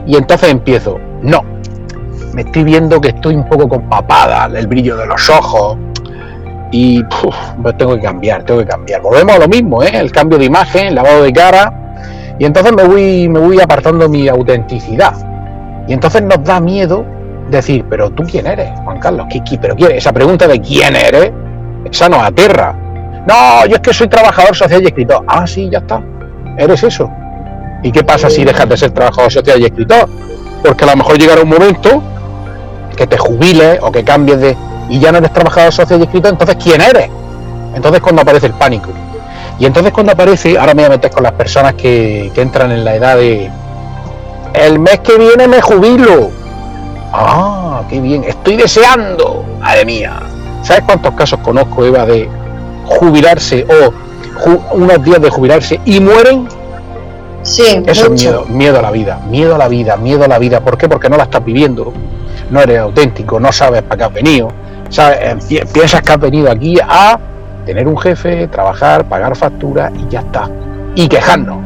Y 0.07 0.17
entonces 0.17 0.51
empiezo, 0.51 0.99
no, 1.23 1.43
me 2.33 2.43
estoy 2.43 2.65
viendo 2.65 3.01
que 3.01 3.09
estoy 3.09 3.35
un 3.35 3.49
poco 3.49 3.69
con 3.69 3.89
papada, 3.89 4.47
el 4.57 4.67
brillo 4.67 4.97
de 4.97 5.07
los 5.07 5.29
ojos, 5.29 5.77
y 6.71 7.03
pues 7.05 7.77
tengo 7.77 7.97
que 7.97 8.03
cambiar, 8.03 8.45
tengo 8.45 8.61
que 8.61 8.67
cambiar. 8.67 9.03
Volvemos 9.03 9.37
a 9.37 9.39
lo 9.39 9.49
mismo, 9.49 9.83
¿eh? 9.83 9.91
el 9.93 10.13
cambio 10.13 10.39
de 10.39 10.47
imagen, 10.47 10.89
el 10.89 10.95
lavado 10.95 11.23
de 11.23 11.33
cara, 11.33 11.73
y 12.39 12.45
entonces 12.45 12.73
me 12.73 12.85
voy, 12.85 13.29
me 13.29 13.39
voy 13.39 13.61
apartando 13.61 14.09
mi 14.09 14.29
autenticidad. 14.29 15.15
Y 15.87 15.93
entonces 15.93 16.23
nos 16.23 16.43
da 16.45 16.61
miedo 16.61 17.05
decir, 17.51 17.85
pero 17.89 18.11
tú 18.11 18.25
quién 18.25 18.47
eres, 18.47 18.71
Juan 18.85 18.99
Carlos, 19.01 19.27
¿Qué, 19.31 19.59
pero 19.61 19.75
quién? 19.75 19.93
esa 19.93 20.13
pregunta 20.13 20.47
de 20.47 20.61
quién 20.61 20.95
eres, 20.95 21.33
esa 21.85 22.09
nos 22.09 22.23
aterra. 22.23 22.75
No, 23.27 23.67
yo 23.67 23.77
es 23.77 23.81
que 23.81 23.93
soy 23.93 24.09
trabajador 24.09 24.57
social 24.57 24.83
y 24.83 24.87
escritor. 24.87 25.25
Ah, 25.27 25.47
sí, 25.47 25.69
ya 25.71 25.79
está. 25.79 26.01
Eres 26.57 26.83
eso. 26.83 27.11
¿Y 27.83 27.93
qué 27.93 28.03
pasa 28.03 28.29
si 28.29 28.45
dejas 28.45 28.69
de 28.69 28.77
ser 28.77 28.91
trabajador 28.91 29.33
social 29.33 29.61
y 29.61 29.67
escritor? 29.67 30.09
Porque 30.65 30.85
a 30.85 30.89
lo 30.89 30.97
mejor 30.97 31.19
llegará 31.19 31.43
un 31.43 31.49
momento 31.49 32.03
que 32.97 33.07
te 33.07 33.17
jubiles 33.17 33.79
o 33.81 33.93
que 33.93 34.03
cambies 34.03 34.41
de, 34.41 34.57
y 34.89 34.99
ya 34.99 35.13
no 35.13 35.19
eres 35.19 35.33
trabajador 35.33 35.73
social 35.73 36.01
y 36.01 36.03
escritor, 36.05 36.33
entonces 36.33 36.57
¿quién 36.57 36.81
eres? 36.81 37.09
Entonces 37.75 38.01
cuando 38.01 38.23
aparece 38.23 38.47
el 38.47 38.55
pánico. 38.55 38.91
Y 39.59 39.67
entonces 39.67 39.93
cuando 39.93 40.13
aparece, 40.13 40.59
ahora 40.59 40.75
me 40.75 40.83
voy 40.83 40.87
a 40.87 40.97
meter 40.97 41.11
con 41.11 41.23
las 41.23 41.33
personas 41.33 41.75
que, 41.75 42.33
entran 42.35 42.71
en 42.73 42.85
la 42.85 42.95
edad 42.95 43.17
de 43.17 43.51
el 44.55 44.79
mes 44.79 45.01
que 45.01 45.17
viene 45.17 45.47
me 45.47 45.61
jubilo. 45.61 46.31
Ah, 47.13 47.83
qué 47.89 48.01
bien, 48.01 48.25
estoy 48.25 48.57
deseando, 48.57 49.45
madre 49.61 49.85
mía. 49.85 50.21
¿Sabes 50.63 50.83
cuántos 50.85 51.15
casos 51.15 51.41
conozco, 51.41 51.85
Eva, 51.85 52.05
de 52.05 52.29
jubilarse 52.85 53.67
o 53.69 53.93
unos 54.75 55.03
días 55.03 55.21
de 55.21 55.31
jubilarse 55.31 55.81
y 55.85 56.01
mueren? 56.01 56.49
Sí, 57.43 57.83
eso 57.87 58.13
es 58.13 58.23
miedo, 58.23 58.45
miedo 58.47 58.79
a 58.79 58.83
la 58.83 58.91
vida, 58.91 59.21
miedo 59.29 59.55
a 59.55 59.59
la 59.59 59.69
vida, 59.69 59.97
miedo 59.97 60.25
a 60.25 60.29
la 60.29 60.39
vida. 60.39 60.61
¿Por 60.61 60.77
qué? 60.77 60.89
Porque 60.89 61.09
no 61.09 61.17
la 61.17 61.25
estás 61.25 61.45
viviendo, 61.45 61.93
no 62.51 62.61
eres 62.61 62.81
auténtico, 62.81 63.41
no 63.41 63.53
sabes 63.53 63.83
para 63.83 63.97
qué 63.97 64.05
has 64.05 64.13
venido, 64.13 64.49
eh, 64.99 65.37
piensas 65.73 66.03
que 66.03 66.13
has 66.13 66.21
venido 66.21 66.51
aquí 66.51 66.77
a 66.81 67.19
tener 67.65 67.87
un 67.87 67.99
jefe, 67.99 68.49
trabajar, 68.49 69.05
pagar 69.09 69.37
facturas 69.37 69.93
y 69.95 70.09
ya 70.11 70.21
está. 70.21 70.51
Y 70.95 71.07
quejarnos. 71.07 71.59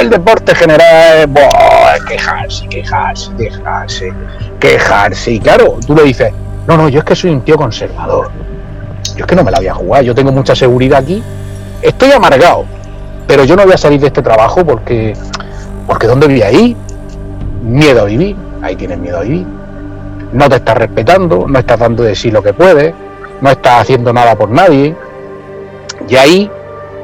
El 0.00 0.10
deporte 0.10 0.54
general, 0.54 1.30
quejarse, 2.06 2.66
quejarse, 2.68 3.30
quejarse, 3.38 4.12
quejarse. 4.60 5.30
Y 5.32 5.40
claro, 5.40 5.78
tú 5.86 5.94
le 5.94 6.02
dices, 6.02 6.32
no, 6.66 6.76
no, 6.76 6.88
yo 6.88 7.00
es 7.00 7.04
que 7.04 7.14
soy 7.14 7.30
un 7.30 7.42
tío 7.42 7.56
conservador. 7.56 8.30
Yo 9.16 9.24
es 9.24 9.26
que 9.26 9.36
no 9.36 9.44
me 9.44 9.50
la 9.50 9.58
voy 9.58 9.68
a 9.68 9.74
jugar, 9.74 10.02
yo 10.02 10.14
tengo 10.14 10.32
mucha 10.32 10.54
seguridad 10.54 11.00
aquí. 11.00 11.22
Estoy 11.82 12.12
amargado, 12.12 12.64
pero 13.26 13.44
yo 13.44 13.56
no 13.56 13.64
voy 13.64 13.74
a 13.74 13.78
salir 13.78 14.00
de 14.00 14.08
este 14.08 14.22
trabajo 14.22 14.64
porque, 14.64 15.14
porque 15.86 16.06
¿dónde 16.06 16.26
voy 16.26 16.42
ahí? 16.42 16.76
Miedo 17.62 18.02
a 18.02 18.04
vivir, 18.04 18.36
ahí 18.62 18.76
tienes 18.76 18.98
miedo 18.98 19.18
a 19.18 19.22
vivir 19.22 19.46
no 20.34 20.48
te 20.48 20.56
estás 20.56 20.76
respetando, 20.76 21.46
no 21.48 21.58
estás 21.58 21.78
dando 21.78 22.02
de 22.02 22.14
sí 22.14 22.30
lo 22.30 22.42
que 22.42 22.52
puedes, 22.52 22.92
no 23.40 23.50
estás 23.50 23.82
haciendo 23.82 24.12
nada 24.12 24.34
por 24.34 24.50
nadie. 24.50 24.94
Y 26.08 26.16
ahí, 26.16 26.50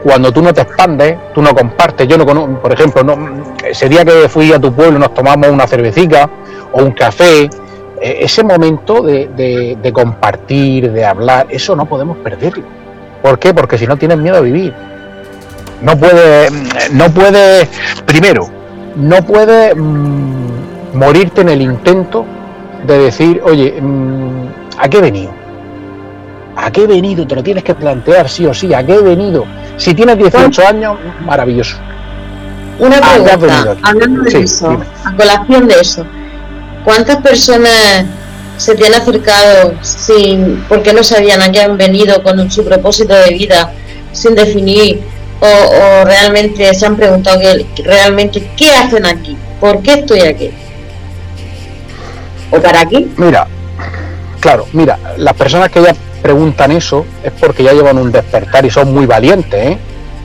cuando 0.03 0.33
tú 0.33 0.43
no 0.43 0.53
te 0.53 0.63
expandes, 0.63 1.17
tú 1.33 1.41
no 1.41 1.55
compartes, 1.55 2.09
yo 2.09 2.19
no 2.19 2.27
conozco, 2.27 2.61
por 2.61 2.73
ejemplo, 2.73 3.05
no, 3.05 3.17
ese 3.65 3.89
día 3.89 4.05
que 4.05 4.29
fui 4.29 4.53
a 4.53 4.59
tu 4.59 4.73
pueblo 4.73 4.99
nos 4.99 5.15
tomamos 5.15 5.49
una 5.49 5.67
cervecita 5.67 6.29
o 6.73 6.83
un 6.83 6.91
café 6.91 7.49
ese 8.01 8.43
momento 8.43 9.03
de, 9.03 9.77
de, 9.81 9.93
compartir, 9.93 10.91
de 10.91 11.05
hablar, 11.05 11.47
eso 11.51 11.77
no 11.77 11.87
podemos 11.87 12.17
perderlo. 12.19 12.65
¿Por 13.23 13.39
qué? 13.39 13.53
Porque 13.53 13.77
si 13.77 13.87
no 13.87 13.97
tienes 13.97 14.19
miedo 14.19 14.37
a 14.37 14.41
vivir. 14.41 14.73
No 15.83 15.97
puede, 15.97 16.49
no 16.93 17.11
puede, 17.11 17.67
primero, 18.05 18.49
no 18.97 19.25
puede 19.25 19.75
mm, 19.75 20.95
morirte 20.95 21.41
en 21.41 21.49
el 21.49 21.63
intento 21.63 22.27
de 22.87 22.99
decir, 22.99 23.41
oye, 23.45 23.81
mm, 23.81 24.49
¿a 24.79 24.89
qué 24.89 24.99
he 24.99 25.01
venido? 25.01 25.33
¿A 26.57 26.71
qué 26.71 26.83
he 26.83 26.87
venido? 26.87 27.27
Te 27.27 27.35
lo 27.35 27.43
tienes 27.43 27.65
que 27.65 27.75
plantear 27.75 28.29
sí 28.29 28.45
o 28.47 28.53
sí. 28.53 28.75
¿A 28.75 28.85
qué 28.85 28.95
he 28.95 29.03
venido? 29.03 29.47
Si 29.77 29.95
tienes 29.95 30.19
18 30.19 30.67
años, 30.67 30.99
maravilloso. 31.25 31.79
Una 32.79 32.99
pregunta, 33.01 33.77
hablando 33.83 34.23
de 34.23 34.41
eso, 34.41 34.81
a 35.05 35.15
colación 35.15 35.69
de 35.69 35.75
eso, 35.75 36.07
¿cuántas 36.85 37.17
personas 37.19 38.05
se 38.57 38.75
te 38.75 38.87
han 38.87 38.95
acercado 38.95 39.75
sin, 39.81 40.65
porque 40.69 40.93
no 40.93 41.03
sabían 41.03 41.41
a 41.41 41.51
qué 41.51 41.63
han 41.63 41.79
venido 41.79 42.23
con 42.23 42.51
su 42.51 42.65
propósito 42.65 43.15
de 43.15 43.31
vida, 43.31 43.73
sin 44.13 44.35
definir, 44.35 45.01
o, 45.41 46.05
realmente 46.05 46.75
se 46.75 46.85
han 46.85 46.97
preguntado 46.97 47.41
que, 47.41 47.83
realmente 47.83 48.51
qué 48.57 48.71
hacen 48.77 49.07
aquí, 49.07 49.37
por 49.59 49.83
qué 49.83 49.95
estoy 49.95 50.21
aquí, 50.21 50.51
o 52.51 52.61
para 52.61 52.81
aquí? 52.81 53.11
Mira, 53.17 53.47
claro, 54.41 54.67
mira, 54.73 54.99
las 55.17 55.35
personas 55.35 55.71
que 55.71 55.83
ya 55.83 55.95
preguntan 56.21 56.71
eso 56.73 57.07
es 57.25 57.33
porque 57.33 57.63
ya 57.63 57.73
llevan 57.73 57.97
un 57.97 58.13
despertar 58.13 58.67
y 58.67 58.71
son 58.71 58.93
muy 58.93 59.07
valientes, 59.07 59.69
¿eh? 59.69 59.79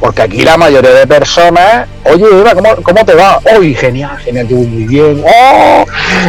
Porque 0.05 0.21
aquí 0.21 0.43
la 0.43 0.55
mayoría 0.55 0.91
de 0.91 1.07
personas, 1.07 1.87
oye 2.03 2.25
Eva, 2.25 2.53
¿cómo, 2.83 3.03
te 3.03 3.15
va? 3.15 3.39
Hoy 3.57 3.73
genial, 3.73 4.15
genial, 4.19 4.45
muy 4.51 4.85
bien. 4.85 5.23
¡Oh! 5.25 5.83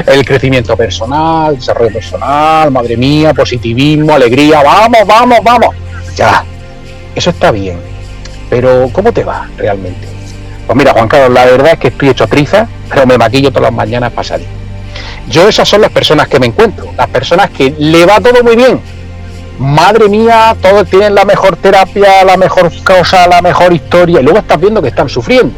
El 0.06 0.24
crecimiento 0.24 0.74
personal, 0.74 1.56
desarrollo 1.56 1.92
personal, 1.92 2.70
madre 2.70 2.96
mía, 2.96 3.34
positivismo, 3.34 4.14
alegría, 4.14 4.62
vamos, 4.62 5.06
vamos, 5.06 5.40
vamos. 5.42 5.76
Ya, 6.16 6.42
eso 7.14 7.28
está 7.28 7.50
bien. 7.50 7.78
Pero 8.48 8.88
¿cómo 8.94 9.12
te 9.12 9.22
va 9.24 9.46
realmente? 9.58 10.08
Pues 10.66 10.74
mira, 10.74 10.94
Juan 10.94 11.08
Carlos, 11.08 11.32
la 11.34 11.44
verdad 11.44 11.72
es 11.74 11.78
que 11.78 11.88
estoy 11.88 12.08
hecho 12.08 12.26
triza, 12.26 12.66
pero 12.88 13.06
me 13.06 13.18
maquillo 13.18 13.50
todas 13.50 13.64
las 13.64 13.74
mañanas 13.74 14.10
para 14.10 14.26
salir. 14.26 14.48
Yo 15.28 15.50
esas 15.50 15.68
son 15.68 15.82
las 15.82 15.90
personas 15.90 16.28
que 16.28 16.40
me 16.40 16.46
encuentro, 16.46 16.94
las 16.96 17.08
personas 17.08 17.50
que 17.50 17.74
le 17.76 18.06
va 18.06 18.22
todo 18.22 18.42
muy 18.42 18.56
bien, 18.56 18.80
madre 19.58 20.08
mía, 20.08 20.56
todos 20.60 20.88
tienen 20.88 21.14
la 21.14 21.24
mejor 21.24 21.56
terapia, 21.56 22.24
la 22.24 22.36
mejor 22.36 22.70
cosa, 22.82 23.26
la 23.26 23.42
mejor 23.42 23.72
historia, 23.72 24.20
y 24.20 24.22
luego 24.22 24.38
estás 24.38 24.60
viendo 24.60 24.82
que 24.82 24.88
están 24.88 25.08
sufriendo. 25.08 25.54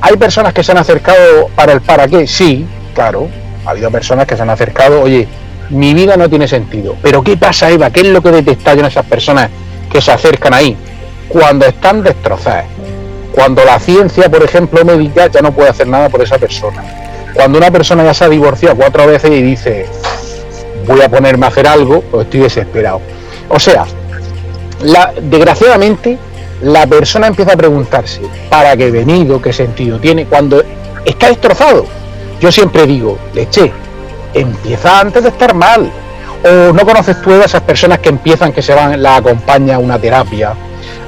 Hay 0.00 0.16
personas 0.16 0.52
que 0.52 0.62
se 0.62 0.72
han 0.72 0.78
acercado 0.78 1.48
para 1.54 1.72
el 1.72 1.80
para 1.80 2.06
qué, 2.06 2.26
sí, 2.26 2.66
claro, 2.94 3.28
ha 3.64 3.70
habido 3.70 3.90
personas 3.90 4.26
que 4.26 4.36
se 4.36 4.42
han 4.42 4.50
acercado, 4.50 5.02
oye, 5.02 5.26
mi 5.70 5.94
vida 5.94 6.16
no 6.16 6.28
tiene 6.28 6.46
sentido, 6.46 6.96
pero 7.02 7.22
¿qué 7.22 7.36
pasa, 7.36 7.70
Eva? 7.70 7.90
¿Qué 7.90 8.00
es 8.00 8.06
lo 8.06 8.22
que 8.22 8.30
detestáis 8.30 8.78
en 8.78 8.86
esas 8.86 9.04
personas 9.06 9.50
que 9.90 10.00
se 10.00 10.12
acercan 10.12 10.54
ahí? 10.54 10.76
Cuando 11.28 11.66
están 11.66 12.02
destrozadas, 12.02 12.66
cuando 13.32 13.64
la 13.64 13.78
ciencia, 13.80 14.30
por 14.30 14.42
ejemplo, 14.42 14.84
médica, 14.84 15.26
ya 15.26 15.42
no 15.42 15.52
puede 15.52 15.70
hacer 15.70 15.88
nada 15.88 16.08
por 16.08 16.22
esa 16.22 16.38
persona. 16.38 16.82
Cuando 17.34 17.58
una 17.58 17.70
persona 17.70 18.02
ya 18.04 18.14
se 18.14 18.24
ha 18.24 18.28
divorciado 18.28 18.76
cuatro 18.76 19.06
veces 19.06 19.30
y 19.30 19.42
dice, 19.42 19.86
voy 20.86 21.00
a 21.02 21.08
ponerme 21.08 21.46
a 21.46 21.48
hacer 21.48 21.66
algo, 21.66 22.02
pues 22.02 22.26
estoy 22.26 22.40
desesperado. 22.40 23.00
O 23.48 23.58
sea, 23.58 23.84
la, 24.80 25.12
desgraciadamente 25.20 26.18
la 26.62 26.86
persona 26.86 27.26
empieza 27.26 27.52
a 27.52 27.56
preguntarse, 27.56 28.22
¿para 28.48 28.76
qué 28.76 28.86
he 28.86 28.90
venido? 28.90 29.40
¿Qué 29.40 29.52
sentido 29.52 29.98
tiene? 29.98 30.26
Cuando 30.26 30.62
está 31.04 31.28
destrozado. 31.28 31.86
Yo 32.40 32.50
siempre 32.50 32.86
digo, 32.86 33.18
leche, 33.34 33.72
empieza 34.34 35.00
antes 35.00 35.22
de 35.22 35.28
estar 35.30 35.54
mal. 35.54 35.90
O 36.44 36.72
no 36.72 36.84
conoces 36.84 37.20
tú 37.22 37.32
a 37.32 37.44
esas 37.44 37.62
personas 37.62 37.98
que 37.98 38.08
empiezan, 38.08 38.52
que 38.52 38.62
se 38.62 38.74
van, 38.74 39.02
la 39.02 39.16
acompaña 39.16 39.76
a 39.76 39.78
una 39.78 39.98
terapia, 39.98 40.54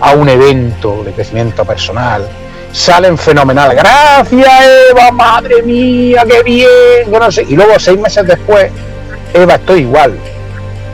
a 0.01 0.13
un 0.13 0.29
evento 0.29 1.03
de 1.05 1.13
crecimiento 1.13 1.65
personal, 1.65 2.27
salen 2.73 3.17
fenomenal. 3.17 3.75
Gracias, 3.75 4.49
Eva, 4.91 5.11
madre 5.13 5.63
mía, 5.63 6.25
qué 6.27 6.43
bien. 6.43 7.49
Y 7.49 7.55
luego 7.55 7.79
seis 7.79 7.99
meses 7.99 8.27
después 8.27 8.71
Eva, 9.35 9.55
estoy 9.55 9.81
igual, 9.81 10.19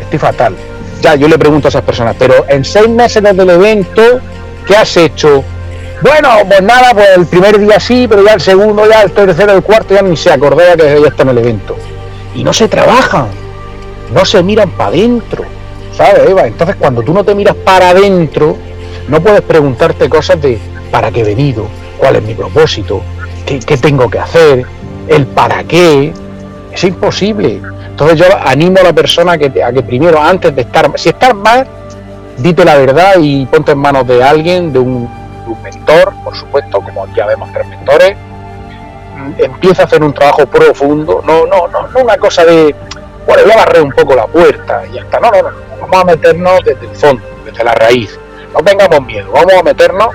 estoy 0.01 0.19
fatal. 0.19 0.55
Ya, 1.01 1.15
yo 1.15 1.29
le 1.29 1.39
pregunto 1.39 1.69
a 1.69 1.71
esas 1.71 1.83
personas, 1.83 2.17
pero 2.19 2.47
en 2.49 2.65
seis 2.65 2.89
meses 2.89 3.23
desde 3.23 3.43
el 3.43 3.51
evento, 3.51 4.03
¿qué 4.67 4.77
has 4.77 4.97
hecho? 4.97 5.45
Bueno, 6.03 6.31
pues 6.49 6.63
nada, 6.63 6.93
pues 6.93 7.09
el 7.17 7.27
primer 7.27 7.59
día 7.59 7.79
sí, 7.79 8.07
pero 8.09 8.25
ya 8.25 8.35
el 8.35 8.41
segundo, 8.41 8.89
ya 8.89 9.03
el 9.03 9.13
tercero, 9.13 9.53
el 9.53 9.63
cuarto, 9.63 9.95
ya 9.95 10.03
ni 10.03 10.17
se 10.17 10.33
acordaba 10.33 10.77
que 10.77 11.01
ya 11.01 11.09
está 11.09 11.23
en 11.23 11.29
el 11.31 11.39
evento. 11.39 11.77
Y 12.35 12.43
no 12.43 12.53
se 12.53 12.69
trabajan, 12.69 13.29
no 14.13 14.25
se 14.25 14.43
miran 14.43 14.71
para 14.71 14.91
adentro, 14.91 15.45
¿sabes, 15.97 16.29
Eva? 16.29 16.47
Entonces, 16.47 16.77
cuando 16.77 17.03
tú 17.03 17.13
no 17.13 17.25
te 17.25 17.35
miras 17.35 17.55
para 17.55 17.91
adentro, 17.91 18.57
no 19.09 19.21
puedes 19.21 19.43
preguntarte 19.43 20.09
cosas 20.09 20.41
de 20.41 20.59
¿para 20.91 21.11
qué 21.11 21.21
he 21.21 21.25
venido? 21.25 21.67
¿Cuál 21.99 22.17
es 22.17 22.23
mi 22.23 22.35
propósito? 22.35 23.03
¿Qué, 23.47 23.61
qué 23.61 23.77
tengo 23.77 24.09
que 24.09 24.19
hacer? 24.19 24.65
¿El 25.09 25.27
para 25.27 25.65
qué? 25.65 26.13
Es 26.73 26.85
imposible. 26.85 27.61
Entonces 27.95 28.19
yo 28.19 28.27
animo 28.45 28.81
a 28.81 28.83
la 28.83 28.93
persona 28.93 29.39
que, 29.39 29.63
a 29.63 29.73
que 29.73 29.81
primero, 29.81 30.21
antes 30.21 30.53
de 30.53 30.63
estar, 30.63 30.91
si 30.97 31.11
estás 31.11 31.33
mal, 31.33 31.65
dite 32.39 32.65
la 32.65 32.77
verdad 32.77 33.15
y 33.21 33.47
ponte 33.47 33.71
en 33.71 33.79
manos 33.79 34.05
de 34.09 34.21
alguien, 34.21 34.73
de 34.73 34.81
un, 34.81 35.09
mentor, 35.63 36.13
por 36.25 36.37
supuesto, 36.37 36.81
como 36.81 37.07
ya 37.15 37.25
vemos 37.27 37.49
tres 37.53 37.69
mentores, 37.69 38.17
empieza 39.39 39.83
a 39.83 39.85
hacer 39.85 40.03
un 40.03 40.13
trabajo 40.13 40.45
profundo, 40.47 41.23
no, 41.25 41.47
no, 41.47 41.69
no, 41.69 41.87
no 41.87 42.01
una 42.01 42.17
cosa 42.17 42.45
de, 42.45 42.75
bueno, 43.29 43.43
voy 43.45 43.53
a 43.53 43.57
barrer 43.59 43.83
un 43.83 43.93
poco 43.93 44.17
la 44.17 44.27
puerta 44.27 44.83
y 44.91 44.95
ya 44.95 45.03
está, 45.03 45.21
no, 45.21 45.31
no, 45.31 45.43
no, 45.43 45.57
vamos 45.83 46.01
a 46.01 46.05
meternos 46.05 46.65
desde 46.65 46.89
el 46.89 46.97
fondo, 46.97 47.23
desde 47.45 47.63
la 47.63 47.75
raíz, 47.75 48.19
no 48.53 48.61
tengamos 48.65 49.07
miedo, 49.07 49.31
vamos 49.33 49.53
a 49.53 49.63
meternos 49.63 50.09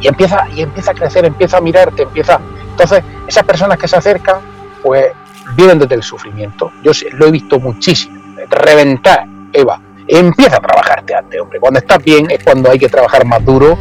y 0.00 0.08
empieza, 0.08 0.46
y 0.54 0.60
empieza 0.60 0.90
a 0.90 0.94
crecer, 0.94 1.24
empieza 1.24 1.56
a 1.56 1.60
mirarte, 1.62 2.02
empieza, 2.02 2.38
entonces 2.72 3.02
esas 3.26 3.44
personas 3.44 3.78
que 3.78 3.88
se 3.88 3.96
acercan, 3.96 4.36
pues 4.82 5.12
vienen 5.56 5.78
desde 5.78 5.94
el 5.96 6.02
sufrimiento. 6.02 6.72
Yo 6.82 6.92
lo 7.12 7.26
he 7.26 7.30
visto 7.30 7.58
muchísimo. 7.58 8.20
Reventar, 8.50 9.26
Eva, 9.52 9.80
empieza 10.06 10.56
a 10.56 10.60
trabajarte 10.60 11.14
antes, 11.14 11.40
hombre. 11.40 11.60
Cuando 11.60 11.78
estás 11.78 12.02
bien 12.02 12.30
es 12.30 12.42
cuando 12.42 12.70
hay 12.70 12.78
que 12.78 12.88
trabajar 12.88 13.24
más 13.24 13.44
duro, 13.44 13.78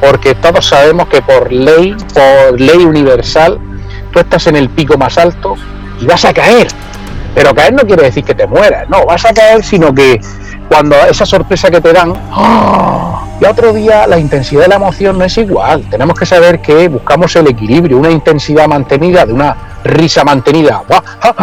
porque 0.00 0.34
todos 0.34 0.66
sabemos 0.66 1.08
que 1.08 1.22
por 1.22 1.52
ley, 1.52 1.96
por 2.12 2.60
ley 2.60 2.84
universal, 2.84 3.58
tú 4.12 4.20
estás 4.20 4.46
en 4.46 4.56
el 4.56 4.68
pico 4.70 4.96
más 4.96 5.18
alto 5.18 5.56
y 6.00 6.06
vas 6.06 6.24
a 6.24 6.32
caer. 6.32 6.68
Pero 7.34 7.54
caer 7.54 7.72
no 7.72 7.82
quiere 7.82 8.04
decir 8.04 8.24
que 8.24 8.34
te 8.34 8.46
mueras, 8.46 8.88
no, 8.88 9.04
vas 9.06 9.24
a 9.24 9.34
caer, 9.34 9.64
sino 9.64 9.92
que 9.94 10.20
cuando 10.74 10.96
esa 11.08 11.24
sorpresa 11.24 11.70
que 11.70 11.80
te 11.80 11.92
dan, 11.92 12.12
¡oh! 12.34 13.22
y 13.40 13.44
otro 13.44 13.72
día 13.72 14.08
la 14.08 14.18
intensidad 14.18 14.62
de 14.62 14.68
la 14.70 14.74
emoción 14.74 15.16
no 15.16 15.24
es 15.24 15.38
igual. 15.38 15.88
Tenemos 15.88 16.18
que 16.18 16.26
saber 16.26 16.60
que 16.60 16.88
buscamos 16.88 17.36
el 17.36 17.46
equilibrio, 17.46 17.96
una 17.96 18.10
intensidad 18.10 18.66
mantenida 18.66 19.24
de 19.24 19.32
una 19.32 19.56
risa 19.84 20.24
mantenida. 20.24 20.82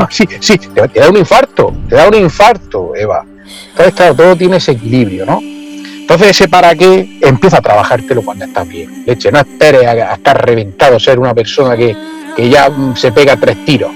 Sí, 0.09 0.27
sí, 0.41 0.57
te, 0.57 0.99
da 0.99 1.09
un 1.09 1.15
infarto, 1.15 1.73
te 1.87 1.95
da 1.95 2.09
un 2.09 2.15
infarto, 2.15 2.91
Eva. 2.93 3.23
Entonces, 3.69 3.93
claro, 3.93 4.15
todo 4.15 4.35
tiene 4.35 4.57
ese 4.57 4.73
equilibrio, 4.73 5.25
¿no? 5.25 5.39
Entonces, 5.41 6.31
ese 6.31 6.49
para 6.49 6.75
qué 6.75 7.17
empieza 7.21 7.59
a 7.59 7.61
trabajártelo 7.61 8.23
cuando 8.23 8.43
estás 8.43 8.67
bien. 8.67 9.05
Leche, 9.05 9.31
no 9.31 9.39
esperes 9.39 9.87
a, 9.87 10.15
estar 10.15 10.45
reventado, 10.45 10.99
ser 10.99 11.19
una 11.19 11.33
persona 11.33 11.77
que, 11.77 11.95
que 12.35 12.49
ya 12.49 12.69
mm, 12.69 12.97
se 12.97 13.13
pega 13.13 13.37
tres 13.37 13.63
tiros. 13.63 13.91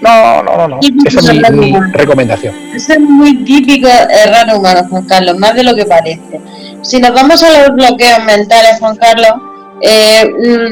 No, 0.00 0.42
no, 0.42 0.56
no, 0.56 0.68
no. 0.68 0.80
Esa 1.04 1.20
es 1.20 1.52
mi, 1.52 1.72
recomendación. 1.92 2.54
Eso 2.74 2.94
es 2.94 3.00
muy 3.00 3.44
típico 3.44 3.88
error 3.88 4.56
humano, 4.56 4.86
Juan 4.88 5.04
Carlos, 5.04 5.38
más 5.38 5.54
de 5.54 5.62
lo 5.62 5.74
que 5.74 5.84
parece. 5.84 6.40
Si 6.82 6.98
nos 6.98 7.12
vamos 7.12 7.42
a 7.42 7.68
los 7.68 7.74
bloqueos 7.74 8.24
mentales, 8.24 8.78
Juan 8.80 8.96
Carlos, 8.96 9.32
eh, 9.82 10.24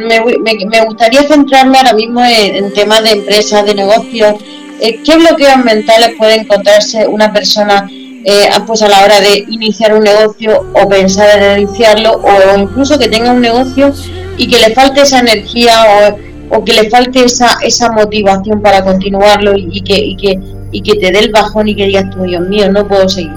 me, 0.06 0.84
gustaría 0.84 1.22
centrarme 1.24 1.78
ahora 1.78 1.92
mismo 1.92 2.22
en, 2.24 2.72
temas 2.72 3.02
de 3.02 3.10
empresas, 3.12 3.64
de 3.64 3.74
negocios. 3.74 4.36
Eh, 4.80 5.00
¿Qué 5.04 5.16
bloqueos 5.16 5.58
mentales 5.64 6.14
puede 6.16 6.40
encontrarse 6.40 7.06
una 7.06 7.32
persona 7.32 7.88
eh, 8.24 8.48
pues 8.66 8.82
a 8.82 8.88
la 8.88 9.04
hora 9.04 9.20
de 9.20 9.44
iniciar 9.48 9.94
un 9.94 10.02
negocio 10.02 10.66
o 10.74 10.88
pensar 10.88 11.42
en 11.42 11.62
iniciarlo 11.62 12.12
o 12.12 12.58
incluso 12.58 12.98
que 12.98 13.08
tenga 13.08 13.32
un 13.32 13.40
negocio 13.40 13.92
y 14.36 14.48
que 14.48 14.58
le 14.58 14.74
falte 14.74 15.02
esa 15.02 15.20
energía 15.20 15.84
o, 15.88 16.27
o 16.50 16.64
que 16.64 16.72
le 16.72 16.90
falte 16.90 17.24
esa, 17.24 17.58
esa 17.62 17.92
motivación 17.92 18.60
para 18.60 18.82
continuarlo 18.82 19.52
y, 19.56 19.80
que, 19.82 19.96
y, 19.96 20.16
que, 20.16 20.38
y 20.72 20.82
que 20.82 20.94
te 20.96 21.12
dé 21.12 21.20
el 21.20 21.32
bajón 21.32 21.68
y 21.68 21.74
que 21.74 21.86
digas 21.86 22.10
tú, 22.10 22.22
Dios 22.22 22.46
mío, 22.48 22.70
no 22.70 22.86
puedo 22.86 23.08
seguir? 23.08 23.32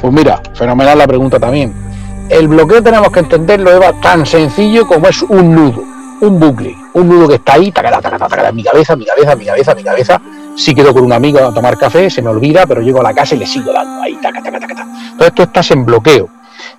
Pues 0.00 0.12
mira, 0.12 0.40
fenomenal 0.54 0.98
la 0.98 1.06
pregunta 1.06 1.38
también 1.38 1.90
el 2.30 2.46
bloqueo 2.46 2.82
tenemos 2.82 3.10
que 3.10 3.20
entenderlo, 3.20 3.72
Eva, 3.72 3.92
tan 4.00 4.24
sencillo 4.24 4.86
como 4.86 5.08
es 5.08 5.20
un 5.22 5.54
nudo, 5.54 5.82
un 6.20 6.38
bucle, 6.38 6.76
un 6.94 7.08
nudo 7.08 7.28
que 7.28 7.34
está 7.34 7.54
ahí, 7.54 7.72
taca, 7.72 7.90
taca, 8.00 8.18
taca, 8.18 8.48
en 8.48 8.56
mi 8.56 8.62
cabeza, 8.62 8.94
mi 8.94 9.04
cabeza, 9.04 9.34
mi 9.34 9.44
cabeza, 9.44 9.74
mi 9.74 9.82
cabeza. 9.82 10.22
Si 10.56 10.74
quedo 10.74 10.92
con 10.92 11.04
un 11.04 11.12
amigo 11.12 11.40
a 11.40 11.52
tomar 11.52 11.76
café, 11.76 12.08
se 12.08 12.22
me 12.22 12.28
olvida, 12.28 12.66
pero 12.66 12.80
llego 12.80 13.00
a 13.00 13.02
la 13.02 13.14
casa 13.14 13.34
y 13.34 13.38
le 13.38 13.46
sigo 13.46 13.72
dando 13.72 14.02
ahí, 14.02 14.16
taca, 14.22 14.42
taca, 14.42 14.60
taca. 14.60 14.86
Entonces 15.10 15.34
tú 15.34 15.42
estás 15.42 15.70
en 15.72 15.84
bloqueo. 15.84 16.28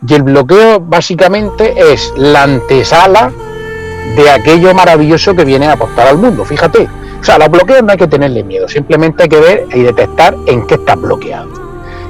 Y 0.07 0.13
el 0.13 0.23
bloqueo 0.23 0.79
básicamente 0.79 1.73
es 1.91 2.13
la 2.15 2.43
antesala 2.43 3.31
de 4.15 4.29
aquello 4.29 4.73
maravilloso 4.73 5.35
que 5.35 5.45
viene 5.45 5.67
a 5.67 5.73
aportar 5.73 6.07
al 6.07 6.17
mundo. 6.17 6.45
Fíjate, 6.45 6.87
O 7.19 7.23
sea, 7.23 7.37
los 7.37 7.49
bloqueos 7.49 7.83
no 7.83 7.91
hay 7.91 7.97
que 7.97 8.07
tenerle 8.07 8.43
miedo, 8.43 8.67
simplemente 8.67 9.23
hay 9.23 9.29
que 9.29 9.39
ver 9.39 9.67
y 9.73 9.83
detectar 9.83 10.35
en 10.47 10.65
qué 10.65 10.75
estás 10.75 10.99
bloqueado. 10.99 11.49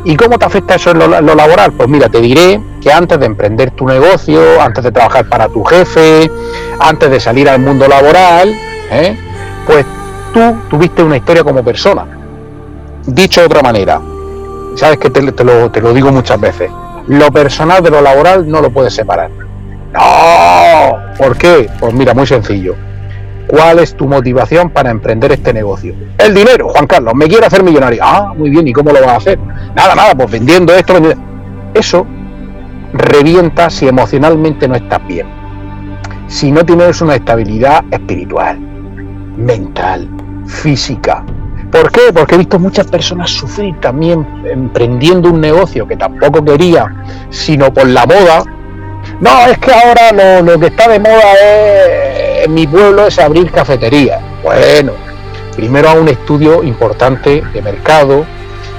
¿Y 0.03 0.15
cómo 0.15 0.39
te 0.39 0.45
afecta 0.45 0.75
eso 0.75 0.91
en 0.91 0.99
lo, 0.99 1.35
laboral? 1.35 1.73
Pues 1.73 1.87
mira, 1.87 2.09
te 2.09 2.19
diré 2.19 2.59
que 2.81 2.91
antes 2.91 3.19
de 3.19 3.25
emprender 3.27 3.71
tu 3.71 3.85
negocio, 3.85 4.59
antes 4.59 4.83
de 4.83 4.91
trabajar 4.91 5.29
para 5.29 5.47
tu 5.47 5.63
jefe, 5.63 6.31
antes 6.79 7.11
de 7.11 7.19
salir 7.19 7.47
al 7.47 7.59
mundo 7.59 7.87
laboral, 7.87 8.49
¿eh? 8.89 9.15
pues 9.67 9.85
tú 10.33 10.39
tuviste 10.69 11.03
una 11.03 11.17
historia 11.17 11.43
como 11.43 11.63
persona. 11.63 12.05
Dicho 13.05 13.41
de 13.41 13.45
otra 13.45 13.61
manera, 13.61 14.01
sabes 14.75 14.97
que 14.97 15.11
te, 15.11 15.21
lo, 15.21 15.69
te 15.69 15.81
lo 15.81 15.93
digo 15.93 16.11
muchas 16.11 16.39
veces, 16.39 16.71
lo 17.07 17.31
personal 17.31 17.83
de 17.83 17.91
lo 17.91 18.01
laboral 18.01 18.49
no 18.49 18.61
lo 18.61 18.71
puedes 18.71 18.93
separar. 18.93 19.29
No, 19.93 20.97
¿por 21.17 21.37
qué? 21.37 21.69
Pues 21.79 21.93
mira, 21.93 22.13
muy 22.13 22.25
sencillo. 22.25 22.75
¿Cuál 23.47 23.79
es 23.79 23.95
tu 23.95 24.07
motivación 24.07 24.69
para 24.69 24.91
emprender 24.91 25.31
este 25.33 25.53
negocio? 25.53 25.93
El 26.17 26.33
dinero, 26.33 26.69
Juan 26.69 26.87
Carlos, 26.87 27.13
me 27.15 27.27
quiero 27.27 27.45
hacer 27.45 27.63
millonario. 27.63 28.01
Ah, 28.01 28.33
muy 28.35 28.49
bien, 28.49 28.67
¿y 28.67 28.71
cómo 28.71 28.91
lo 28.91 29.01
vas 29.01 29.09
a 29.09 29.15
hacer? 29.17 29.39
Nada, 29.75 29.93
nada, 29.95 30.15
pues 30.15 30.31
vendiendo 30.31 30.73
esto, 30.73 30.93
vendiendo... 30.93 31.21
Eso 31.73 32.05
revienta 32.93 33.69
si 33.69 33.87
emocionalmente 33.87 34.67
no 34.67 34.75
estás 34.75 35.05
bien. 35.07 35.27
Si 36.27 36.51
no 36.51 36.65
tienes 36.65 37.01
una 37.01 37.15
estabilidad 37.15 37.83
espiritual, 37.91 38.57
mental, 39.37 40.07
física. 40.45 41.25
¿Por 41.71 41.91
qué? 41.91 42.11
Porque 42.13 42.35
he 42.35 42.37
visto 42.37 42.59
muchas 42.59 42.87
personas 42.87 43.29
sufrir 43.29 43.79
también 43.79 44.25
emprendiendo 44.45 45.29
un 45.29 45.39
negocio 45.39 45.87
que 45.87 45.95
tampoco 45.95 46.43
quería, 46.43 46.93
sino 47.29 47.73
por 47.73 47.87
la 47.87 48.05
moda. 48.05 48.43
No, 49.21 49.45
es 49.45 49.57
que 49.59 49.71
ahora 49.71 50.41
lo, 50.41 50.59
que 50.59 50.65
está 50.65 50.89
de 50.89 50.99
moda 50.99 51.33
es 51.33 52.45
en 52.45 52.53
mi 52.55 52.65
pueblo 52.65 53.05
es 53.05 53.19
abrir 53.19 53.51
cafetería. 53.51 54.19
Bueno, 54.41 54.93
primero 55.55 55.89
a 55.89 55.93
un 55.93 56.09
estudio 56.09 56.63
importante 56.63 57.43
de 57.53 57.61
mercado, 57.61 58.25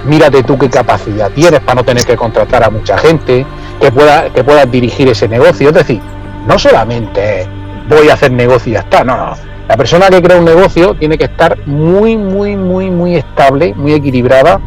mírate 0.05 0.43
tú 0.43 0.59
qué 0.59 0.69
capacidad 0.69 1.31
tienes 1.31 1.61
para 1.61 1.77
no 1.77 1.85
tener 1.85 2.05
que 2.05 2.17
contratar 2.17 2.65
a 2.65 2.71
mucha 2.71 2.99
gente, 2.99 3.47
que, 3.81 3.93
pueda, 3.93 4.33
que 4.33 4.43
puedas 4.43 4.69
dirigir 4.69 5.09
ese 5.09 5.29
negocio. 5.29 5.69
Es 5.69 5.75
decir, 5.75 6.01
no 6.49 6.59
solamente 6.59 7.47
voy 7.89 8.09
a 8.09 8.15
hacer 8.15 8.33
negocio 8.33 8.71
y 8.71 8.75
ya 8.75 8.81
está, 8.81 9.05
no, 9.05 9.17
no. 9.17 9.35
La 9.69 9.77
persona 9.77 10.09
que 10.09 10.21
crea 10.21 10.39
un 10.39 10.45
negocio 10.45 10.95
tiene 10.95 11.17
que 11.17 11.25
estar 11.25 11.57
muy, 11.69 12.17
muy, 12.17 12.57
muy, 12.57 12.91
muy 12.91 13.15
estable, 13.15 13.75
muy 13.75 13.95
equilibrada 13.95 14.61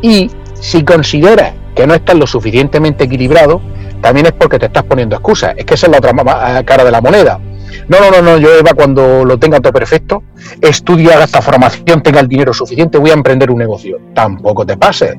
y 0.00 0.30
si 0.54 0.84
consideras 0.84 1.54
que 1.74 1.88
no 1.88 1.94
estás 1.94 2.16
lo 2.16 2.26
suficientemente 2.28 3.04
equilibrado, 3.04 3.60
también 4.00 4.26
es 4.26 4.32
porque 4.32 4.58
te 4.58 4.66
estás 4.66 4.84
poniendo 4.84 5.16
excusas. 5.16 5.54
Es 5.56 5.64
que 5.64 5.74
esa 5.74 5.86
es 5.86 5.92
la 5.92 5.98
otra 5.98 6.64
cara 6.64 6.84
de 6.84 6.90
la 6.90 7.00
moneda. 7.00 7.38
No, 7.88 8.00
no, 8.00 8.10
no, 8.10 8.22
no, 8.22 8.38
yo 8.38 8.54
Eva 8.54 8.72
cuando 8.74 9.24
lo 9.24 9.38
tenga 9.38 9.60
todo 9.60 9.72
perfecto, 9.72 10.22
estudia, 10.60 11.14
haga 11.14 11.24
esta 11.24 11.42
formación, 11.42 12.02
tenga 12.02 12.20
el 12.20 12.28
dinero 12.28 12.52
suficiente, 12.52 12.98
voy 12.98 13.10
a 13.10 13.14
emprender 13.14 13.50
un 13.50 13.58
negocio. 13.58 13.98
Tampoco 14.14 14.66
te 14.66 14.76
pase, 14.76 15.14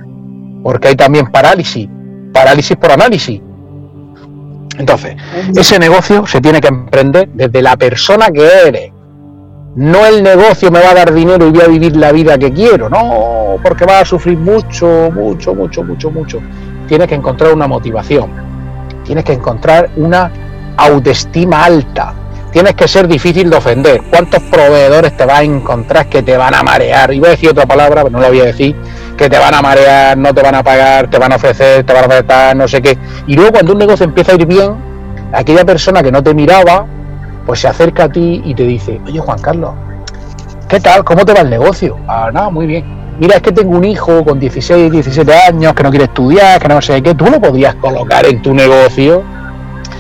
porque 0.64 0.90
hay 0.90 0.96
también 0.96 1.28
parálisis, 1.28 1.88
parálisis 2.34 2.78
por 2.78 2.92
análisis. 2.92 3.42
Entonces, 4.78 5.16
ese 5.56 5.78
negocio 5.78 6.26
se 6.26 6.40
tiene 6.42 6.62
que 6.62 6.70
emprender 6.70 7.30
desde 7.34 7.62
la 7.62 7.76
persona 7.76 8.30
que 8.30 8.48
eres. 8.68 8.92
No 9.76 10.06
el 10.06 10.24
negocio 10.24 10.72
me 10.72 10.80
va 10.80 10.92
a 10.92 10.94
dar 10.94 11.14
dinero 11.14 11.48
y 11.48 11.52
voy 11.52 11.62
a 11.62 11.68
vivir 11.68 11.96
la 11.96 12.12
vida 12.12 12.38
que 12.38 12.52
quiero, 12.52 12.90
no, 12.90 13.58
porque 13.64 13.86
vas 13.86 14.02
a 14.02 14.06
sufrir 14.06 14.38
mucho, 14.38 15.12
mucho, 15.14 15.54
mucho, 15.54 15.84
mucho, 15.84 16.12
mucho. 16.12 16.40
Tienes 16.88 17.08
que 17.08 17.16
encontrar 17.16 17.54
una 17.54 17.68
motivación, 17.68 18.49
tienes 19.10 19.26
que 19.26 19.34
encontrar 19.34 19.90
una 19.96 20.32
autoestima 20.78 21.64
alta, 21.66 22.14
tienes 22.52 22.76
que 22.76 22.88
ser 22.88 23.08
difícil 23.08 23.50
de 23.50 23.58
ofender. 23.58 24.04
¿Cuántos 24.08 24.40
proveedores 24.44 25.18
te 25.18 25.26
vas 25.26 25.40
a 25.40 25.44
encontrar 25.44 26.08
que 26.10 26.22
te 26.22 26.38
van 26.38 26.54
a 26.54 26.62
marear? 26.62 27.08
Voy 27.08 27.26
a 27.26 27.32
decir 27.32 27.50
otra 27.50 27.66
palabra, 27.66 28.04
pero 28.04 28.12
no 28.12 28.20
la 28.20 28.28
voy 28.28 28.42
a 28.42 28.46
decir, 28.46 28.76
que 29.18 29.28
te 29.28 29.40
van 29.40 29.56
a 29.56 29.64
marear, 29.64 30.16
no 30.16 30.32
te 30.32 30.44
van 30.44 30.54
a 30.54 30.62
pagar, 30.62 31.10
te 31.10 31.18
van 31.18 31.34
a 31.34 31.38
ofrecer, 31.38 31.84
te 31.84 31.92
van 31.92 32.04
a 32.04 32.06
ofrecer, 32.06 32.56
no 32.56 32.68
sé 32.68 32.84
qué. 32.84 33.00
Y 33.26 33.34
luego 33.34 33.54
cuando 33.54 33.72
un 33.72 33.80
negocio 33.80 34.06
empieza 34.06 34.34
a 34.34 34.36
ir 34.36 34.46
bien, 34.46 34.76
aquella 35.34 35.66
persona 35.66 36.04
que 36.04 36.12
no 36.12 36.22
te 36.22 36.36
miraba, 36.36 36.86
pues 37.48 37.62
se 37.62 37.68
acerca 37.68 38.04
a 38.04 38.10
ti 38.10 38.44
y 38.46 38.54
te 38.54 38.62
dice, 38.62 39.02
oye 39.08 39.20
Juan 39.20 39.40
Carlos, 39.42 39.74
¿qué 40.68 40.80
tal? 40.80 41.04
¿Cómo 41.04 41.26
te 41.26 41.34
va 41.34 41.42
el 41.42 41.50
negocio? 41.50 41.98
Ah, 42.08 42.30
nada, 42.32 42.52
muy 42.52 42.68
bien. 42.68 42.99
Mira, 43.20 43.36
es 43.36 43.42
que 43.42 43.52
tengo 43.52 43.78
un 43.78 43.84
hijo 43.84 44.24
con 44.24 44.40
16, 44.40 44.92
17 44.92 45.34
años 45.34 45.74
que 45.74 45.84
no 45.84 45.90
quiere 45.90 46.06
estudiar, 46.06 46.62
que 46.62 46.68
no 46.68 46.82
sé 46.82 47.02
qué, 47.02 47.14
tú 47.14 47.26
lo 47.26 47.40
podrías 47.40 47.76
colocar 47.76 48.26
en 48.26 48.42
tu 48.42 48.54
negocio. 48.54 49.24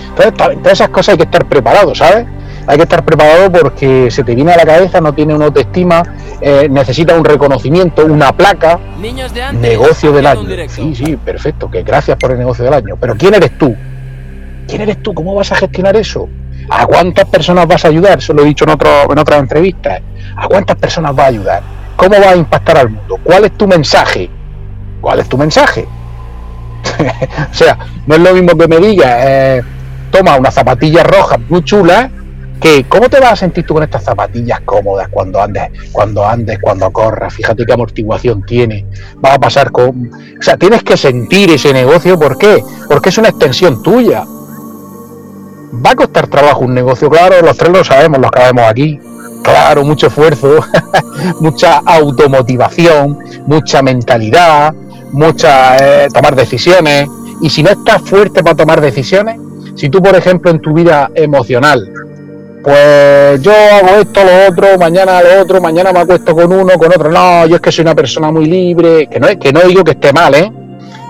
Entonces, 0.09 0.33
todas 0.33 0.73
esas 0.73 0.89
cosas 0.89 1.13
hay 1.13 1.17
que 1.17 1.23
estar 1.23 1.45
preparados, 1.47 1.97
¿sabes? 1.97 2.25
hay 2.69 2.77
que 2.77 2.83
estar 2.83 3.03
preparado 3.03 3.51
porque 3.51 4.11
se 4.11 4.23
te 4.23 4.35
viene 4.35 4.51
a 4.53 4.57
la 4.57 4.63
cabeza, 4.63 5.01
no 5.01 5.11
tiene 5.11 5.33
una 5.33 5.45
autoestima, 5.45 6.03
eh, 6.39 6.67
necesita 6.69 7.15
un 7.15 7.25
reconocimiento, 7.25 8.05
una 8.05 8.31
placa, 8.31 8.79
negocio 9.53 10.11
del 10.11 10.27
año. 10.27 10.47
Sí, 10.67 10.93
sí, 10.93 11.17
perfecto, 11.17 11.71
que 11.71 11.81
gracias 11.81 12.15
por 12.17 12.31
el 12.31 12.37
negocio 12.37 12.63
del 12.63 12.75
año. 12.75 12.95
Pero 13.01 13.15
¿quién 13.15 13.33
eres 13.33 13.57
tú? 13.57 13.75
¿Quién 14.67 14.81
eres 14.83 15.01
tú? 15.01 15.15
¿Cómo 15.15 15.33
vas 15.33 15.51
a 15.51 15.55
gestionar 15.55 15.95
eso? 15.95 16.29
¿A 16.69 16.85
cuántas 16.85 17.25
personas 17.25 17.65
vas 17.65 17.85
a 17.85 17.87
ayudar? 17.87 18.19
Eso 18.19 18.33
lo 18.33 18.43
he 18.43 18.45
dicho 18.45 18.65
en, 18.65 18.69
otro, 18.69 19.11
en 19.11 19.17
otras 19.17 19.39
entrevistas. 19.39 20.01
¿A 20.35 20.47
cuántas 20.47 20.77
personas 20.77 21.15
vas 21.15 21.25
a 21.25 21.29
ayudar? 21.29 21.63
¿Cómo 21.99 22.17
vas 22.17 22.27
a 22.27 22.35
impactar 22.37 22.77
al 22.77 22.89
mundo? 22.91 23.19
¿Cuál 23.21 23.43
es 23.43 23.57
tu 23.57 23.67
mensaje? 23.67 24.29
¿Cuál 25.01 25.19
es 25.19 25.27
tu 25.27 25.37
mensaje? 25.37 25.85
o 27.51 27.53
sea, 27.53 27.77
no 28.07 28.15
es 28.15 28.21
lo 28.21 28.33
mismo 28.33 28.57
que 28.57 28.67
me 28.69 28.77
digas, 28.77 29.25
eh, 29.27 29.61
toma 30.09 30.37
una 30.37 30.49
zapatilla 30.49 31.03
roja 31.03 31.37
muy 31.49 31.61
chula 31.65 32.09
que 32.61 32.85
¿cómo 32.85 33.09
te 33.09 33.19
vas 33.19 33.33
a 33.33 33.35
sentir 33.35 33.65
tú 33.65 33.73
con 33.73 33.83
estas 33.83 34.05
zapatillas 34.05 34.61
cómodas 34.61 35.09
cuando 35.09 35.41
andes, 35.41 35.71
cuando 35.91 36.25
andes, 36.25 36.57
cuando 36.61 36.89
corras? 36.89 37.33
Fíjate 37.33 37.65
qué 37.65 37.73
amortiguación 37.73 38.45
tiene. 38.45 38.85
Va 39.23 39.33
a 39.33 39.39
pasar 39.39 39.69
con. 39.69 40.09
O 40.39 40.41
sea, 40.41 40.55
tienes 40.55 40.83
que 40.83 40.95
sentir 40.95 41.51
ese 41.51 41.73
negocio. 41.73 42.17
¿Por 42.17 42.37
qué? 42.37 42.63
Porque 42.87 43.09
es 43.09 43.17
una 43.17 43.27
extensión 43.27 43.83
tuya. 43.83 44.23
Va 45.85 45.91
a 45.91 45.95
costar 45.95 46.27
trabajo 46.27 46.61
un 46.61 46.73
negocio, 46.73 47.09
claro, 47.09 47.41
los 47.41 47.57
tres 47.57 47.71
lo 47.71 47.83
sabemos, 47.83 48.19
los 48.19 48.31
que 48.31 48.41
aquí. 48.41 48.99
Claro, 49.43 49.83
mucho 49.83 50.07
esfuerzo, 50.07 50.59
mucha 51.41 51.77
automotivación, 51.85 53.17
mucha 53.45 53.81
mentalidad, 53.81 54.73
mucha 55.11 55.77
eh, 55.77 56.07
tomar 56.13 56.35
decisiones. 56.35 57.07
Y 57.41 57.49
si 57.49 57.63
no 57.63 57.71
estás 57.71 58.01
fuerte 58.01 58.43
para 58.43 58.55
tomar 58.55 58.81
decisiones, 58.81 59.39
si 59.75 59.89
tú, 59.89 60.01
por 60.01 60.15
ejemplo, 60.15 60.51
en 60.51 60.59
tu 60.59 60.73
vida 60.73 61.09
emocional 61.15 61.89
pues 62.63 63.41
yo 63.41 63.51
hago 63.51 63.99
esto, 63.99 64.21
lo 64.23 64.47
otro, 64.49 64.77
mañana 64.77 65.21
lo 65.21 65.41
otro, 65.41 65.61
mañana 65.61 65.93
me 65.93 65.99
acuesto 65.99 66.35
con 66.35 66.51
uno, 66.51 66.73
con 66.77 66.87
otro. 66.87 67.09
No, 67.09 67.45
yo 67.45 67.55
es 67.55 67.61
que 67.61 67.71
soy 67.71 67.83
una 67.83 67.95
persona 67.95 68.31
muy 68.31 68.45
libre, 68.45 69.07
que 69.07 69.19
no, 69.19 69.27
que 69.39 69.53
no 69.53 69.61
digo 69.61 69.83
que 69.83 69.91
esté 69.91 70.11
mal, 70.11 70.35
¿eh? 70.35 70.51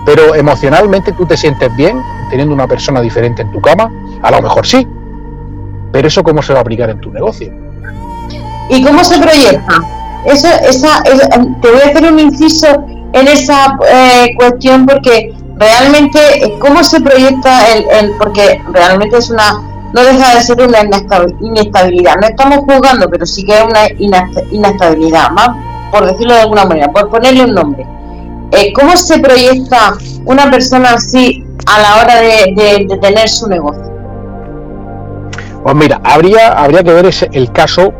Pero 0.06 0.34
emocionalmente 0.34 1.12
tú 1.12 1.26
te 1.26 1.36
sientes 1.36 1.74
bien 1.76 2.00
teniendo 2.30 2.54
una 2.54 2.66
persona 2.66 3.00
diferente 3.00 3.42
en 3.42 3.50
tu 3.50 3.60
cama, 3.60 3.90
a 4.22 4.30
lo 4.30 4.40
mejor 4.40 4.66
sí. 4.66 4.86
Pero 5.92 6.06
eso 6.06 6.22
cómo 6.22 6.40
se 6.40 6.52
va 6.52 6.60
a 6.60 6.62
aplicar 6.62 6.88
en 6.90 7.00
tu 7.00 7.10
negocio. 7.10 7.52
¿Y 8.70 8.82
cómo 8.82 9.04
se 9.04 9.18
proyecta? 9.18 9.82
Eso, 10.24 10.48
esa, 10.68 11.02
te 11.02 11.70
voy 11.70 11.80
a 11.80 11.90
hacer 11.90 12.12
un 12.12 12.18
inciso 12.18 12.66
en 13.12 13.28
esa 13.28 13.76
eh, 13.88 14.34
cuestión 14.36 14.86
porque 14.86 15.34
realmente 15.56 16.18
cómo 16.60 16.82
se 16.82 17.00
proyecta 17.00 17.66
el, 17.68 17.84
el, 17.90 18.12
porque 18.12 18.60
realmente 18.72 19.18
es 19.18 19.30
una 19.30 19.70
no 19.92 20.04
deja 20.04 20.36
de 20.36 20.40
ser 20.42 20.60
una 20.62 20.78
inestabilidad. 21.40 22.14
No 22.20 22.28
estamos 22.28 22.58
jugando, 22.58 23.08
pero 23.10 23.26
sí 23.26 23.44
que 23.44 23.58
es 23.58 23.64
una 23.64 23.88
inestabilidad, 24.50 25.30
más 25.32 25.48
por 25.90 26.06
decirlo 26.06 26.34
de 26.34 26.42
alguna 26.42 26.64
manera, 26.64 26.92
por 26.92 27.08
ponerle 27.10 27.44
un 27.44 27.54
nombre. 27.54 27.86
Eh, 28.52 28.72
¿Cómo 28.72 28.96
se 28.96 29.18
proyecta 29.18 29.94
una 30.24 30.50
persona 30.50 30.90
así 30.94 31.44
a 31.66 31.80
la 31.80 31.96
hora 31.96 32.20
de, 32.20 32.86
tener 33.00 33.28
su 33.28 33.48
negocio? 33.48 33.90
Pues 35.62 35.74
mira, 35.74 36.00
habría, 36.04 36.52
habría 36.52 36.82
que 36.82 36.92
ver 36.92 37.06
ese, 37.06 37.28
el 37.32 37.52
caso 37.52 37.92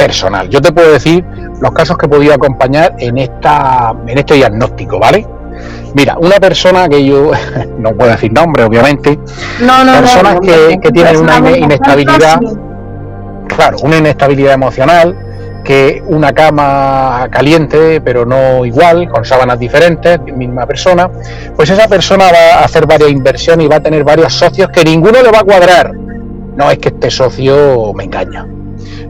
personal. 0.00 0.48
Yo 0.48 0.62
te 0.62 0.72
puedo 0.72 0.92
decir 0.92 1.22
los 1.60 1.72
casos 1.72 1.98
que 1.98 2.06
he 2.06 2.08
podido 2.08 2.32
acompañar 2.32 2.94
en, 2.98 3.18
esta, 3.18 3.94
en 4.06 4.16
este 4.16 4.34
diagnóstico, 4.34 4.98
¿vale? 4.98 5.26
Mira, 5.94 6.16
una 6.18 6.36
persona 6.36 6.88
que 6.88 7.04
yo, 7.04 7.32
no 7.78 7.92
puedo 7.92 8.10
decir 8.10 8.32
nombre, 8.32 8.64
obviamente, 8.64 9.18
personas 9.58 10.40
que, 10.40 10.90
tienen 10.90 11.16
una 11.18 11.50
inestabilidad, 11.50 12.40
claro, 13.54 13.76
una 13.82 13.98
inestabilidad 13.98 14.54
emocional, 14.54 15.14
que 15.64 16.02
una 16.06 16.32
cama 16.32 17.28
caliente, 17.30 18.00
pero 18.00 18.24
no 18.24 18.64
igual, 18.64 19.06
con 19.10 19.26
sábanas 19.26 19.58
diferentes, 19.58 20.18
misma 20.34 20.64
persona, 20.64 21.10
pues 21.54 21.68
esa 21.68 21.86
persona 21.88 22.24
va 22.32 22.60
a 22.60 22.64
hacer 22.64 22.86
varias 22.86 23.10
inversiones 23.10 23.66
y 23.66 23.68
va 23.68 23.76
a 23.76 23.82
tener 23.82 24.02
varios 24.02 24.32
socios 24.32 24.70
que 24.70 24.82
ninguno 24.82 25.22
le 25.22 25.30
va 25.30 25.40
a 25.40 25.44
cuadrar. 25.44 25.92
No 25.92 26.70
es 26.70 26.78
que 26.78 26.88
este 26.88 27.10
socio 27.10 27.92
me 27.94 28.04
engaña, 28.04 28.46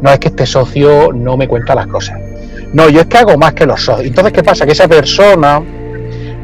no 0.00 0.10
es 0.10 0.18
que 0.18 0.28
este 0.28 0.46
socio 0.46 1.12
no 1.12 1.36
me 1.36 1.48
cuenta 1.48 1.74
las 1.74 1.86
cosas. 1.86 2.18
No, 2.72 2.88
yo 2.88 3.00
es 3.00 3.06
que 3.06 3.18
hago 3.18 3.36
más 3.36 3.54
que 3.54 3.66
los 3.66 3.82
socios. 3.82 4.08
Entonces, 4.08 4.32
¿qué 4.32 4.42
pasa? 4.42 4.64
Que 4.64 4.72
esa 4.72 4.86
persona 4.86 5.60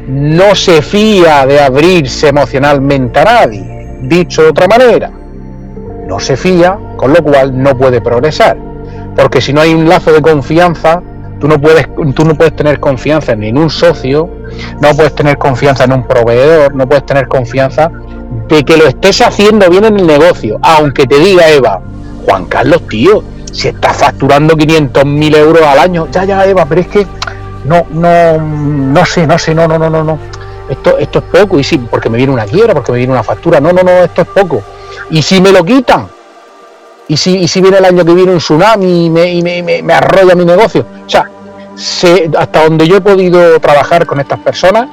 no 0.07 0.55
se 0.55 0.81
fía 0.81 1.45
de 1.45 1.59
abrirse 1.59 2.29
emocionalmente 2.29 3.19
a 3.19 3.23
nadie. 3.23 3.97
Dicho 4.01 4.43
de 4.43 4.49
otra 4.49 4.67
manera, 4.67 5.11
no 6.07 6.19
se 6.19 6.37
fía, 6.37 6.77
con 6.95 7.13
lo 7.13 7.23
cual 7.23 7.61
no 7.61 7.77
puede 7.77 8.01
progresar. 8.01 8.57
Porque 9.15 9.41
si 9.41 9.53
no 9.53 9.61
hay 9.61 9.73
un 9.73 9.87
lazo 9.87 10.13
de 10.13 10.21
confianza, 10.21 11.01
tú 11.39 11.47
no 11.47 11.59
puedes, 11.59 11.87
tú 12.13 12.25
no 12.25 12.35
puedes 12.35 12.55
tener 12.55 12.79
confianza 12.79 13.35
ni 13.35 13.49
en 13.49 13.57
un 13.57 13.69
socio, 13.69 14.29
no 14.81 14.89
puedes 14.95 15.15
tener 15.15 15.37
confianza 15.37 15.85
en 15.85 15.93
un 15.93 16.03
proveedor, 16.07 16.75
no 16.75 16.87
puedes 16.87 17.05
tener 17.05 17.27
confianza 17.27 17.91
de 18.47 18.63
que 18.63 18.77
lo 18.77 18.87
estés 18.87 19.21
haciendo 19.21 19.69
bien 19.69 19.85
en 19.85 19.99
el 19.99 20.07
negocio. 20.07 20.59
Aunque 20.61 21.05
te 21.05 21.19
diga 21.19 21.49
Eva, 21.49 21.81
Juan 22.27 22.45
Carlos, 22.45 22.81
tío, 22.89 23.23
si 23.53 23.69
estás 23.69 23.95
facturando 23.95 24.55
500.000 24.55 25.37
euros 25.37 25.63
al 25.63 25.79
año, 25.79 26.09
ya, 26.11 26.25
ya, 26.25 26.45
Eva, 26.45 26.65
pero 26.65 26.81
es 26.81 26.87
que 26.87 27.07
no, 27.63 27.85
no, 27.89 28.37
no 28.37 29.05
sé, 29.05 29.25
no 29.25 29.39
sé, 29.39 29.55
no, 29.55 29.65
no, 29.65 29.79
no, 29.79 29.89
no, 29.89 30.03
no. 30.03 30.19
Esto, 30.69 30.97
esto 30.97 31.19
es 31.19 31.25
poco, 31.25 31.57
y 31.57 31.63
sí, 31.63 31.77
porque 31.77 32.09
me 32.09 32.17
viene 32.17 32.33
una 32.33 32.43
quiebra, 32.43 32.73
porque 32.73 32.91
me 32.91 32.97
viene 32.97 33.13
una 33.13 33.23
factura, 33.23 33.61
no, 33.61 33.71
no, 33.71 33.81
no, 33.81 33.91
esto 33.91 34.23
es 34.23 34.27
poco. 34.27 34.61
Y 35.09 35.21
si 35.21 35.39
me 35.39 35.53
lo 35.53 35.63
quitan, 35.63 36.09
y 37.07 37.15
si, 37.15 37.37
y 37.37 37.47
si 37.47 37.61
viene 37.61 37.77
el 37.77 37.85
año 37.85 38.03
que 38.03 38.13
viene 38.13 38.33
un 38.33 38.39
tsunami 38.39 39.05
y 39.05 39.09
me, 39.09 39.33
y 39.33 39.41
me, 39.41 39.81
me, 39.81 39.93
arrolla 39.93 40.35
mi 40.35 40.43
negocio. 40.43 40.85
O 41.05 41.09
sea, 41.09 41.29
hasta 42.37 42.63
donde 42.65 42.85
yo 42.85 42.97
he 42.97 43.01
podido 43.01 43.57
trabajar 43.61 44.05
con 44.05 44.19
estas 44.19 44.39
personas, 44.39 44.89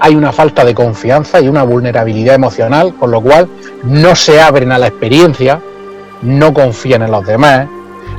hay 0.00 0.16
una 0.16 0.32
falta 0.32 0.64
de 0.64 0.74
confianza 0.74 1.40
y 1.40 1.46
una 1.46 1.62
vulnerabilidad 1.62 2.34
emocional, 2.34 2.92
con 2.96 3.12
lo 3.12 3.20
cual 3.20 3.48
no 3.84 4.16
se 4.16 4.40
abren 4.40 4.72
a 4.72 4.78
la 4.78 4.88
experiencia, 4.88 5.60
no 6.22 6.52
confían 6.52 7.02
en 7.02 7.10
los 7.10 7.26
demás, 7.26 7.66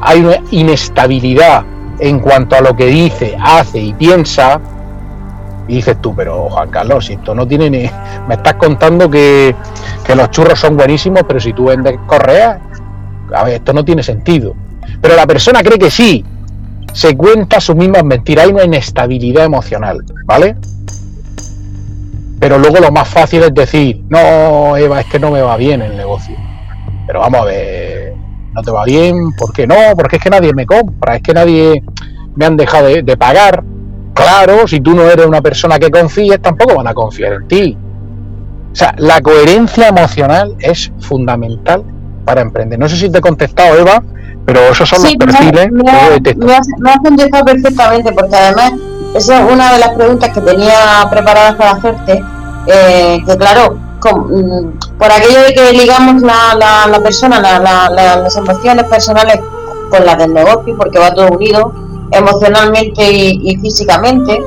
hay 0.02 0.22
una 0.22 0.38
inestabilidad 0.52 1.64
en 2.00 2.20
cuanto 2.20 2.56
a 2.56 2.62
lo 2.62 2.76
que 2.76 2.88
dice, 2.88 3.38
hace 3.40 3.80
y 3.80 3.94
piensa, 3.94 4.60
y 5.68 5.76
dices 5.76 6.02
tú, 6.02 6.16
pero 6.16 6.50
Juan 6.50 6.70
Carlos, 6.70 7.06
si 7.06 7.14
esto 7.14 7.36
no 7.36 7.48
tiene 7.48 7.70
ni... 7.70 7.90
Me 8.28 8.36
estás 8.36 8.56
contando 8.56 9.10
que, 9.10 9.56
que 10.06 10.16
los 10.16 10.30
churros 10.32 10.60
son 10.60 10.76
buenísimos, 10.76 11.24
pero 11.28 11.40
si 11.40 11.54
tú 11.54 11.66
vendes 11.66 11.98
correas, 12.08 12.60
a 13.34 13.44
ver, 13.44 13.56
esto 13.56 13.74
no 13.74 13.86
tiene 13.86 14.04
sentido. 14.04 14.56
Pero 15.00 15.16
la 15.16 15.28
persona 15.28 15.62
cree 15.62 15.78
que 15.78 15.92
sí, 15.92 16.26
se 16.94 17.16
cuenta 17.16 17.62
sus 17.62 17.76
mismas 17.76 18.04
mentiras, 18.04 18.46
hay 18.46 18.52
una 18.52 18.64
inestabilidad 18.64 19.46
emocional, 19.46 20.04
¿vale? 20.26 20.56
Pero 22.40 22.58
luego 22.58 22.80
lo 22.80 22.92
más 22.92 23.08
fácil 23.08 23.44
es 23.44 23.54
decir, 23.54 24.02
no, 24.10 24.76
Eva, 24.76 25.02
es 25.02 25.06
que 25.08 25.20
no 25.20 25.32
me 25.32 25.42
va 25.42 25.58
bien 25.58 25.82
el 25.82 25.96
negocio. 25.96 26.36
Pero 27.12 27.20
vamos 27.20 27.42
a 27.42 27.44
ver, 27.44 28.14
no 28.54 28.62
te 28.62 28.72
va 28.72 28.86
bien, 28.86 29.34
¿por 29.34 29.52
qué 29.52 29.68
no? 29.68 29.76
Porque 29.98 30.16
es 30.16 30.24
que 30.24 30.30
nadie 30.30 30.54
me 30.54 30.66
compra, 30.66 31.18
es 31.18 31.22
que 31.22 31.34
nadie 31.34 31.84
me 32.38 32.46
han 32.46 32.56
dejado 32.56 32.88
de, 32.88 33.18
pagar. 33.18 33.66
Claro, 34.14 34.66
si 34.66 34.80
tú 34.80 34.96
no 34.96 35.04
eres 35.04 35.26
una 35.26 35.42
persona 35.42 35.78
que 35.78 35.92
confíes, 35.92 36.42
tampoco 36.42 36.76
van 36.76 36.88
a 36.88 36.94
confiar 36.94 37.34
en 37.34 37.48
ti. 37.50 37.78
O 38.72 38.74
sea, 38.74 38.96
la 38.98 39.20
coherencia 39.20 39.90
emocional 39.90 40.56
es 40.60 40.90
fundamental 41.02 41.84
para 42.24 42.40
emprender. 42.40 42.80
No 42.80 42.88
sé 42.88 42.96
si 42.96 43.10
te 43.10 43.18
he 43.18 43.22
contestado, 43.22 43.78
Eva, 43.78 44.02
pero 44.46 44.62
esos 44.72 44.88
son 44.88 45.04
los 45.04 45.14
perfiles 45.16 45.70
me, 45.70 45.84
que 46.24 46.34
Me 46.36 46.54
has, 46.54 46.98
contestado 47.04 47.44
perfectamente, 47.44 48.14
porque 48.14 48.38
además 48.38 48.72
esa 49.16 49.42
es 49.44 49.52
una 49.52 49.74
de 49.74 49.80
las 49.80 49.90
preguntas 49.90 50.30
que 50.30 50.40
tenía 50.40 51.06
preparadas 51.12 51.56
para 51.56 51.72
hacerte, 51.72 52.24
eh, 52.68 53.22
que 53.28 53.36
claro, 53.36 53.91
mm, 54.10 54.98
por 54.98 55.12
aquello 55.12 55.42
de 55.42 55.54
que 55.54 55.72
ligamos 55.74 56.22
la, 56.22 56.88
la, 56.88 57.00
persona, 57.02 57.40
las 57.40 58.36
emociones 58.36 58.86
personales 58.86 59.40
con 59.90 60.06
las 60.06 60.18
del 60.18 60.34
negocio, 60.34 60.76
porque 60.78 60.98
va 60.98 61.14
todo 61.14 61.28
unido, 61.30 61.74
emocionalmente 62.12 63.12
y, 63.12 63.58
físicamente, 63.58 64.42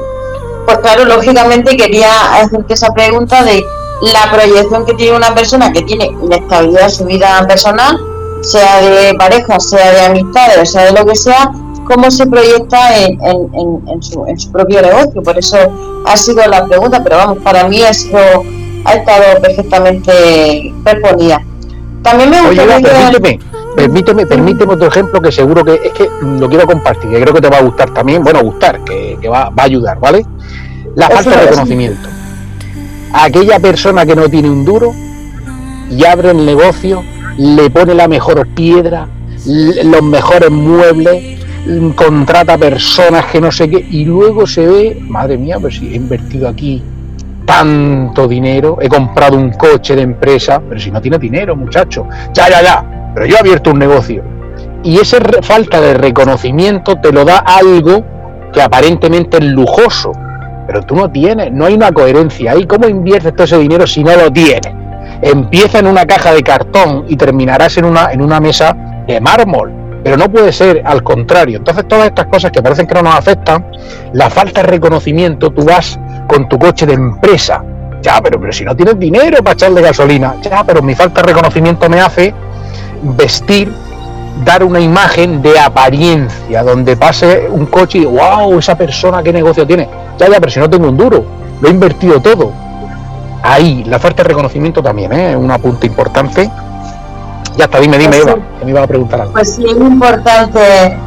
pues 0.67 0.79
claro, 0.79 1.05
lógicamente 1.05 1.77
quería 1.77 2.37
hacerte 2.37 2.75
esa 2.75 2.93
pregunta 2.93 3.45
de 3.45 3.65
la 4.13 4.31
proyección 4.31 4.85
que 4.85 4.95
tiene 4.95 5.17
una 5.17 5.35
persona 5.35 5.73
que 5.73 5.83
tiene 5.83 6.07
inestabilidad 6.07 6.85
en 6.85 6.91
su 6.91 7.05
vida 7.05 7.47
personal, 7.47 7.99
sea 8.43 8.81
de 8.81 9.15
pareja, 9.15 9.61
sea 9.61 9.93
de 9.93 10.01
amistades, 10.07 10.73
sea 10.73 10.87
de 10.87 10.93
lo 10.93 11.05
que 11.07 11.15
sea, 11.15 11.53
cómo 11.87 12.11
se 12.11 12.27
proyecta 12.27 12.97
en, 12.99 13.19
su, 14.03 14.25
en, 14.27 14.39
su, 14.39 14.53
propio 14.53 14.83
negocio. 14.83 15.23
Por 15.23 15.39
eso 15.39 15.57
ha 16.07 16.17
sido 16.17 16.47
la 16.47 16.67
pregunta, 16.67 17.03
pero 17.03 17.17
vamos, 17.17 17.39
para 17.43 17.69
mí 17.69 17.83
ha 17.83 17.93
sido 17.93 18.19
ha 18.85 18.95
estado 18.95 19.41
perfectamente 19.41 20.73
respondida. 20.85 21.43
También 22.03 22.31
me 22.31 22.41
gustaría 22.43 22.81
permíteme, 22.81 23.39
permíteme, 23.77 24.27
permíteme 24.27 24.73
otro 24.75 24.89
ejemplo 24.89 25.21
que 25.23 25.33
seguro 25.33 25.65
que 25.65 25.81
es 25.83 25.93
que 25.93 26.09
lo 26.23 26.49
quiero 26.49 26.67
compartir, 26.67 27.11
que 27.11 27.21
creo 27.21 27.35
que 27.35 27.41
te 27.41 27.49
va 27.49 27.59
a 27.59 27.63
gustar 27.63 27.93
también, 27.95 28.23
bueno, 28.23 28.43
gustar, 28.43 28.85
que, 28.85 29.17
va, 29.29 29.49
va, 29.49 29.63
a 29.63 29.67
ayudar, 29.67 29.99
¿vale? 29.99 30.25
La 30.97 31.09
falta 31.09 31.31
de 31.31 31.47
reconocimiento. 31.47 32.09
Aquella 33.13 33.59
persona 33.59 34.05
que 34.05 34.15
no 34.15 34.29
tiene 34.29 34.51
un 34.51 34.65
duro 34.65 34.93
y 35.91 36.05
abre 36.05 36.31
el 36.33 36.45
negocio, 36.45 37.03
le 37.39 37.71
pone 37.71 37.95
la 37.95 38.07
mejor 38.07 38.47
piedra, 38.49 39.09
los 39.47 40.03
mejores 40.03 40.51
muebles, 40.51 41.41
contrata 41.95 42.59
personas 42.59 43.27
que 43.27 43.41
no 43.41 43.51
sé 43.51 43.71
qué, 43.71 43.79
y 43.79 44.05
luego 44.05 44.47
se 44.47 44.67
ve, 44.67 44.99
madre 45.09 45.39
mía, 45.39 45.59
pues 45.59 45.77
si 45.77 45.89
he 45.89 45.97
invertido 45.97 46.49
aquí 46.49 46.83
tanto 47.45 48.27
dinero, 48.27 48.79
he 48.81 48.89
comprado 48.89 49.37
un 49.37 49.51
coche 49.53 49.95
de 49.97 50.03
empresa, 50.03 50.61
pero 50.67 50.81
si 50.81 50.91
no 50.91 51.01
tiene 51.01 51.19
dinero, 51.19 51.57
muchacho, 51.57 52.07
ya, 52.33 52.49
ya, 52.49 52.63
ya, 52.63 53.11
pero 53.15 53.27
yo 53.27 53.37
he 53.37 53.39
abierto 53.39 53.71
un 53.71 53.79
negocio. 53.79 54.23
Y 54.83 54.99
esa 54.99 55.19
falta 55.43 55.81
de 55.81 55.95
reconocimiento 55.95 56.97
te 56.97 57.13
lo 57.13 57.25
da 57.25 57.39
algo 57.39 58.05
que 58.53 58.63
aparentemente 58.63 59.39
es 59.39 59.45
lujoso, 59.45 60.13
pero 60.67 60.83
tú 60.83 60.95
no 60.95 61.11
tienes, 61.11 61.53
no 61.53 61.67
hay 61.67 61.75
una 61.75 61.93
coherencia 61.93 62.53
ahí. 62.53 62.67
¿Cómo 62.67 62.89
inviertes 62.89 63.33
todo 63.35 63.45
ese 63.45 63.59
dinero 63.59 63.87
si 63.87 64.05
no 64.05 64.15
lo 64.17 64.31
tienes? 64.31 64.73
Empieza 65.23 65.79
en 65.79 65.87
una 65.87 66.07
caja 66.07 66.33
de 66.33 66.43
cartón 66.43 67.05
y 67.09 67.17
terminarás 67.17 67.77
en 67.79 67.87
una, 67.87 68.13
en 68.13 68.21
una 68.21 68.41
mesa 68.41 68.77
de 69.07 69.21
mármol 69.21 69.85
pero 70.05 70.19
no 70.19 70.31
puede 70.31 70.53
ser 70.53 70.83
al 70.85 71.03
contrario. 71.03 71.57
Entonces 71.57 71.89
todas 71.89 72.07
estas 72.07 72.27
cosas 72.27 72.53
que 72.53 72.63
parecen 72.63 72.87
que 72.87 72.95
no 72.95 73.03
nos 73.03 73.15
afectan, 73.15 73.67
la 74.13 74.29
falta 74.29 74.61
de 74.61 74.69
reconocimiento, 74.69 75.51
tú 75.51 75.65
vas 75.65 75.99
con 76.27 76.49
tu 76.49 76.59
coche 76.59 76.87
de 76.87 76.95
empresa, 76.95 77.63
ya, 78.03 78.21
pero, 78.23 78.41
pero 78.41 78.53
si 78.53 78.65
no 78.65 78.75
tienes 78.75 78.99
dinero 78.99 79.43
para 79.43 79.55
echarle 79.55 79.83
gasolina, 79.83 80.37
ya, 80.43 80.65
pero 80.65 80.83
mi 80.83 80.95
falta 80.95 81.21
de 81.23 81.29
reconocimiento 81.29 81.89
me 81.89 82.01
hace 82.01 82.35
vestir, 83.03 83.73
dar 84.45 84.65
una 84.65 84.81
imagen 84.81 85.41
de 85.43 85.59
apariencia, 85.59 86.63
donde 86.63 86.97
pase 86.97 87.49
un 87.51 87.67
coche 87.67 87.99
y 87.99 88.05
wow, 88.05 88.59
esa 88.59 88.77
persona 88.77 89.23
qué 89.23 89.33
negocio 89.33 89.67
tiene, 89.67 89.89
ya, 90.19 90.29
ya, 90.29 90.41
pero 90.41 90.51
si 90.51 90.61
no 90.61 90.69
tengo 90.69 90.89
un 90.89 90.97
duro, 90.97 91.25
lo 91.61 91.69
he 91.69 91.71
invertido 91.71 92.21
todo. 92.21 92.53
Ahí, 93.43 93.85
la 93.85 93.99
falta 93.99 94.23
de 94.23 94.31
reconocimiento 94.31 94.83
también 94.83 95.13
¿eh? 95.13 95.33
es 95.33 95.37
un 95.37 95.51
apunte 95.51 95.87
importante 95.87 96.51
ya 97.57 97.67
está, 97.67 97.81
dime, 97.81 97.99
dime, 97.99 98.17
pues 98.17 98.27
Eva, 98.27 98.37
que 98.59 98.65
me 98.65 98.71
iba 98.73 98.83
a 98.83 98.87
preguntar 98.87 99.21
algo. 99.21 99.33
Pues 99.33 99.55
sí, 99.55 99.65
es 99.65 99.77
importante 99.77 100.99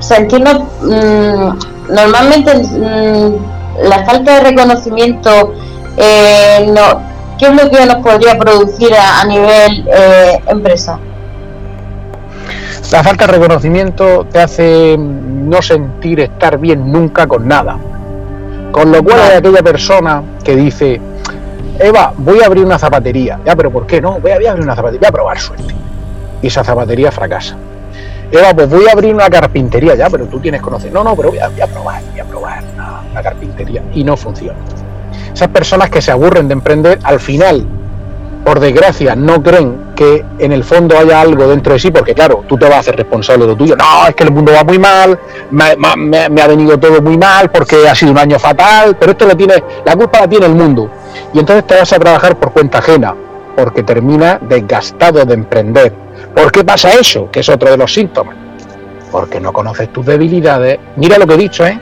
sentirnos. 0.00 0.62
Mmm, 0.82 1.94
normalmente, 1.94 2.58
mmm, 2.58 3.34
la 3.80 4.04
falta 4.04 4.34
de 4.34 4.50
reconocimiento, 4.50 5.54
eh, 5.96 6.66
no, 6.68 7.02
¿qué 7.38 7.46
es 7.46 7.54
lo 7.54 7.70
que 7.70 7.86
nos 7.86 7.96
podría 7.96 8.38
producir 8.38 8.92
a, 8.94 9.24
nivel 9.24 9.88
eh, 9.92 10.40
empresa? 10.46 10.98
La 12.90 13.02
falta 13.02 13.26
de 13.26 13.32
reconocimiento 13.32 14.26
te 14.30 14.40
hace 14.40 14.96
no 14.98 15.62
sentir 15.62 16.20
estar 16.20 16.58
bien 16.58 16.92
nunca 16.92 17.26
con 17.26 17.48
nada. 17.48 17.78
Con 18.70 18.90
lo 18.90 19.02
cual 19.02 19.20
hay 19.20 19.36
aquella 19.36 19.62
persona 19.62 20.22
que 20.42 20.56
dice, 20.56 21.00
Eva, 21.78 22.12
voy 22.16 22.40
a 22.42 22.46
abrir 22.46 22.64
una 22.64 22.78
zapatería. 22.78 23.40
Ya, 23.44 23.56
pero 23.56 23.70
¿por 23.70 23.86
qué 23.86 24.00
no? 24.00 24.18
Voy 24.20 24.30
a, 24.30 24.34
abrir 24.34 24.62
una 24.62 24.74
zapatería, 24.74 25.00
voy 25.00 25.08
a 25.08 25.12
probar 25.12 25.38
suerte. 25.38 25.74
Y 26.40 26.46
esa 26.46 26.64
zapatería 26.64 27.10
fracasa. 27.10 27.56
Eva, 28.30 28.54
pues 28.54 28.68
voy 28.68 28.86
a 28.88 28.92
abrir 28.92 29.14
una 29.14 29.28
carpintería, 29.28 29.94
ya, 29.94 30.08
pero 30.08 30.26
tú 30.26 30.40
tienes 30.40 30.62
conocimiento. 30.62 31.02
No, 31.02 31.10
no, 31.10 31.16
pero 31.16 31.30
voy 31.30 31.38
a, 31.38 31.48
probar, 31.48 32.02
voy 32.10 32.20
a 32.20 32.24
probar. 32.24 32.31
Y 33.94 34.04
no 34.04 34.16
funciona. 34.16 34.58
Esas 35.32 35.48
personas 35.48 35.90
que 35.90 36.02
se 36.02 36.10
aburren 36.10 36.48
de 36.48 36.54
emprender, 36.54 36.98
al 37.02 37.20
final, 37.20 37.66
por 38.44 38.60
desgracia, 38.60 39.14
no 39.14 39.42
creen 39.42 39.92
que 39.94 40.24
en 40.38 40.52
el 40.52 40.64
fondo 40.64 40.98
haya 40.98 41.20
algo 41.20 41.46
dentro 41.46 41.72
de 41.72 41.78
sí, 41.78 41.90
porque 41.90 42.14
claro, 42.14 42.44
tú 42.48 42.56
te 42.56 42.66
vas 42.66 42.76
a 42.76 42.80
hacer 42.80 42.96
responsable 42.96 43.44
de 43.44 43.52
lo 43.52 43.56
tuyo. 43.56 43.76
No, 43.76 44.06
es 44.06 44.14
que 44.14 44.24
el 44.24 44.32
mundo 44.32 44.52
va 44.52 44.64
muy 44.64 44.78
mal, 44.78 45.18
me, 45.50 45.76
me 46.28 46.42
ha 46.42 46.46
venido 46.46 46.78
todo 46.78 47.00
muy 47.00 47.16
mal, 47.16 47.50
porque 47.50 47.88
ha 47.88 47.94
sido 47.94 48.12
un 48.12 48.18
año 48.18 48.38
fatal, 48.38 48.96
pero 48.98 49.12
esto 49.12 49.26
lo 49.26 49.36
tiene, 49.36 49.62
la 49.84 49.96
culpa 49.96 50.20
la 50.20 50.28
tiene 50.28 50.46
el 50.46 50.54
mundo 50.54 50.90
y 51.32 51.38
entonces 51.38 51.66
te 51.66 51.76
vas 51.76 51.92
a 51.92 51.98
trabajar 51.98 52.38
por 52.38 52.52
cuenta 52.52 52.78
ajena, 52.78 53.14
porque 53.56 53.82
termina 53.82 54.38
desgastado 54.40 55.24
de 55.24 55.34
emprender. 55.34 55.92
¿Por 56.34 56.52
qué 56.52 56.64
pasa 56.64 56.92
eso? 56.92 57.30
Que 57.30 57.40
es 57.40 57.48
otro 57.48 57.70
de 57.70 57.76
los 57.76 57.92
síntomas. 57.92 58.36
Porque 59.10 59.40
no 59.40 59.52
conoces 59.52 59.92
tus 59.92 60.06
debilidades. 60.06 60.78
Mira 60.96 61.18
lo 61.18 61.26
que 61.26 61.34
he 61.34 61.38
dicho, 61.38 61.66
¿eh? 61.66 61.78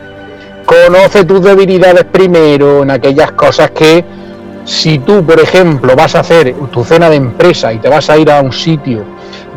Conoce 0.70 1.24
tus 1.24 1.42
debilidades 1.42 2.04
primero 2.04 2.84
en 2.84 2.92
aquellas 2.92 3.32
cosas 3.32 3.72
que 3.72 4.04
si 4.64 5.00
tú, 5.00 5.26
por 5.26 5.40
ejemplo, 5.40 5.96
vas 5.96 6.14
a 6.14 6.20
hacer 6.20 6.54
tu 6.70 6.84
cena 6.84 7.10
de 7.10 7.16
empresa 7.16 7.72
y 7.72 7.78
te 7.78 7.88
vas 7.88 8.08
a 8.08 8.16
ir 8.16 8.30
a 8.30 8.40
un 8.40 8.52
sitio 8.52 9.04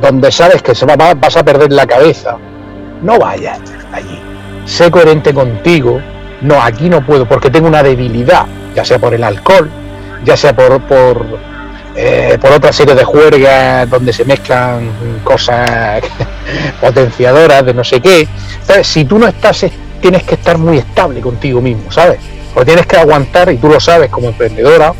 donde 0.01 0.31
sabes 0.31 0.63
que 0.63 0.73
se 0.73 0.87
va, 0.87 0.95
vas 1.13 1.37
a 1.37 1.43
perder 1.43 1.71
la 1.71 1.85
cabeza, 1.85 2.37
no 3.03 3.19
vayas 3.19 3.59
allí. 3.91 4.19
Sé 4.65 4.89
coherente 4.89 5.35
contigo. 5.35 6.01
No, 6.41 6.59
aquí 6.59 6.89
no 6.89 7.05
puedo 7.05 7.27
porque 7.27 7.51
tengo 7.51 7.67
una 7.67 7.83
debilidad 7.83 8.47
ya 8.73 8.83
sea 8.83 8.97
por 8.97 9.13
el 9.13 9.23
alcohol, 9.23 9.69
ya 10.25 10.35
sea 10.35 10.55
por, 10.55 10.81
por, 10.81 11.37
eh, 11.95 12.39
por 12.41 12.53
otra 12.53 12.73
serie 12.73 12.95
de 12.95 13.03
juergas 13.03 13.87
donde 13.87 14.11
se 14.11 14.25
mezclan 14.25 14.89
cosas 15.23 16.01
potenciadoras 16.81 17.63
de 17.63 17.73
no 17.75 17.83
sé 17.83 18.01
qué. 18.01 18.27
Entonces, 18.61 18.87
si 18.87 19.05
tú 19.05 19.19
no 19.19 19.27
estás, 19.27 19.63
tienes 20.03 20.23
que 20.23 20.35
estar 20.35 20.57
muy 20.57 20.79
estable 20.79 21.21
contigo 21.21 21.61
mismo, 21.61 21.89
¿sabes? 21.89 22.19
Porque 22.53 22.71
tienes 22.71 22.85
que 22.85 22.97
aguantar, 22.97 23.49
y 23.53 23.57
tú 23.57 23.69
lo 23.69 23.79
sabes 23.79 24.09
como 24.09 24.27
emprendedora, 24.27 24.93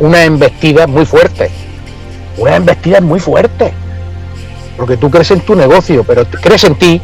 una 0.00 0.24
embestida 0.24 0.88
muy 0.88 1.06
fuerte. 1.06 1.52
Una 2.36 2.56
embestida 2.56 3.00
muy 3.00 3.20
fuerte. 3.20 3.72
Porque 4.76 4.96
tú 4.96 5.08
crees 5.08 5.30
en 5.30 5.40
tu 5.42 5.54
negocio, 5.54 6.02
pero 6.02 6.24
crees 6.26 6.64
en 6.64 6.74
ti. 6.74 7.00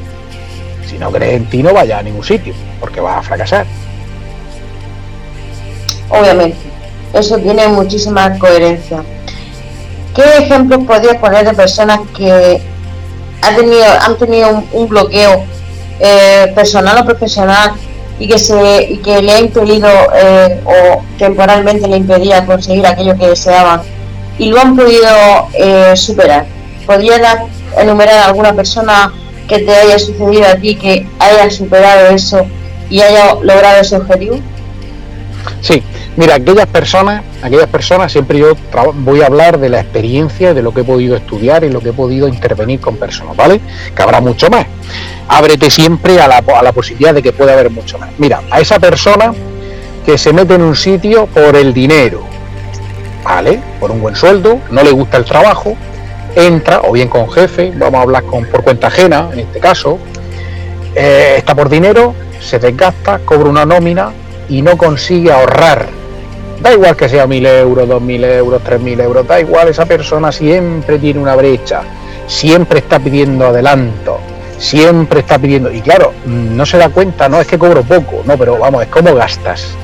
Si 0.89 0.99
no 0.99 1.12
crees 1.12 1.35
en 1.35 1.49
ti, 1.49 1.62
no 1.62 1.73
vayas 1.73 2.01
a 2.01 2.03
ningún 2.03 2.25
sitio, 2.25 2.53
porque 2.81 3.01
vas 3.01 3.19
a 3.19 3.23
fracasar. 3.23 3.65
Obviamente. 6.09 6.59
Eso 7.12 7.39
tiene 7.39 7.69
muchísima 7.69 8.37
coherencia. 8.41 9.05
¿Qué 10.17 10.23
ejemplos 10.39 10.85
podrías 10.85 11.19
poner 11.19 11.47
de 11.47 11.55
personas 11.55 12.01
que 12.17 12.61
han 13.41 13.57
tenido, 13.57 13.85
han 14.01 14.19
tenido 14.19 14.65
un, 14.73 14.89
bloqueo 14.89 15.45
eh, 16.01 16.53
personal 16.55 16.99
o 16.99 17.05
profesional 17.05 17.72
y 18.18 18.28
que, 18.28 18.38
se, 18.38 18.82
y 18.90 18.99
que 18.99 19.22
le 19.22 19.32
ha 19.32 19.40
impedido 19.40 19.88
eh, 20.14 20.61
o 20.64 21.03
temporalmente 21.18 21.88
le 21.88 21.97
impedía 21.97 22.47
conseguir 22.47 22.86
aquello 22.86 23.16
que 23.16 23.28
deseaban 23.28 23.82
y 24.38 24.51
lo 24.51 24.61
han 24.61 24.76
podido 24.76 25.49
eh, 25.55 25.97
superar? 25.97 26.47
¿Podrías 26.86 27.20
enumerar 27.78 28.28
alguna 28.28 28.53
persona 28.55 29.12
que 29.49 29.61
te 29.61 29.74
haya 29.74 29.99
sucedido 29.99 30.47
a 30.47 30.57
ti 30.57 30.76
que 30.76 31.07
haya 31.18 31.51
superado 31.51 32.09
eso 32.09 32.47
y 32.90 33.01
haya 33.01 33.34
logrado 33.42 33.80
ese 33.80 33.97
objetivo? 33.97 34.38
Sí, 35.61 35.82
Mira, 36.16 36.36
aquellas 36.36 36.68
personas, 36.68 37.24
aquellas 37.42 37.66
personas, 37.66 38.12
siempre 38.12 38.38
yo 38.38 38.55
voy 38.99 39.22
a 39.22 39.26
hablar 39.26 39.59
de 39.59 39.68
la 39.68 39.80
experiencia, 39.80 40.55
de 40.55 40.62
lo 40.62 40.72
que 40.72 40.82
he 40.82 40.84
podido 40.84 41.16
estudiar 41.16 41.64
y 41.64 41.70
lo 41.70 41.80
que 41.80 41.88
he 41.88 41.92
podido 41.92 42.28
intervenir 42.28 42.80
con 42.80 42.97
personas, 42.97 43.36
¿vale? 43.36 43.61
Que 43.97 44.03
habrá 44.03 44.20
mucho 44.20 44.49
más. 44.49 44.64
Ábrete 45.26 45.70
siempre 45.70 46.20
a 46.20 46.28
la, 46.28 46.36
a 46.36 46.62
la 46.62 46.72
posibilidad 46.72 47.14
de 47.14 47.20
que 47.20 47.32
pueda 47.32 47.55
haber 47.55 47.70
mucho 47.70 47.99
más. 47.99 48.11
Mira, 48.18 48.42
a 48.49 48.61
esa 48.61 48.78
persona 48.78 49.34
que 50.07 50.16
se 50.16 50.32
mete 50.32 50.55
en 50.55 50.62
un 50.62 50.76
sitio 50.76 51.26
por 51.26 51.57
el 51.57 51.74
dinero, 51.74 52.22
¿vale? 53.24 53.61
Por 53.80 53.90
un 53.90 54.01
buen 54.01 54.14
sueldo, 54.14 54.61
no 54.70 54.84
le 54.84 54.92
gusta 54.92 55.16
el 55.16 55.24
trabajo, 55.24 55.76
entra, 56.36 56.82
o 56.84 56.92
bien 56.92 57.09
con 57.09 57.28
jefe, 57.28 57.72
vamos 57.74 57.99
a 57.99 58.03
hablar 58.03 58.22
con, 58.22 58.45
por 58.45 58.62
cuenta 58.62 58.86
ajena, 58.86 59.30
en 59.32 59.40
este 59.40 59.59
caso, 59.59 59.99
eh, 60.95 61.34
está 61.38 61.57
por 61.57 61.68
dinero, 61.68 62.14
se 62.40 62.61
desgasta, 62.61 63.18
cobra 63.24 63.49
una 63.49 63.66
nómina 63.66 64.12
y 64.49 64.62
no 64.62 64.76
consigue 64.76 65.32
ahorrar 65.32 65.86
Da 66.64 66.72
igual 66.72 66.97
que 66.97 67.11
sea 67.11 67.26
mil 67.26 67.45
euros, 67.45 67.86
dos 67.86 68.01
mil 68.01 68.24
euros, 68.24 68.62
tres 68.64 68.80
mil 68.80 68.99
euros, 68.99 69.26
da 69.26 69.38
igual, 69.38 69.68
esa 69.68 69.84
persona 69.84 70.32
siempre 70.32 70.99
tiene 70.99 71.20
una 71.20 71.34
brecha, 71.36 71.82
siempre 72.26 72.78
está 72.78 72.99
pidiendo 72.99 73.49
adelanto, 73.49 74.18
siempre 74.57 75.20
está 75.20 75.38
pidiendo, 75.38 75.70
y 75.70 75.82
claro, 75.82 76.14
no 76.24 76.64
se 76.64 76.78
da 76.78 76.88
cuenta, 76.88 77.28
no 77.28 77.38
es 77.38 77.47
que 77.47 77.59
cobro 77.59 77.82
poco, 77.82 78.22
no, 78.24 78.38
pero 78.38 78.59
vamos, 78.59 78.82
es 78.82 78.88
cómo 78.88 79.14
gastas, 79.14 79.74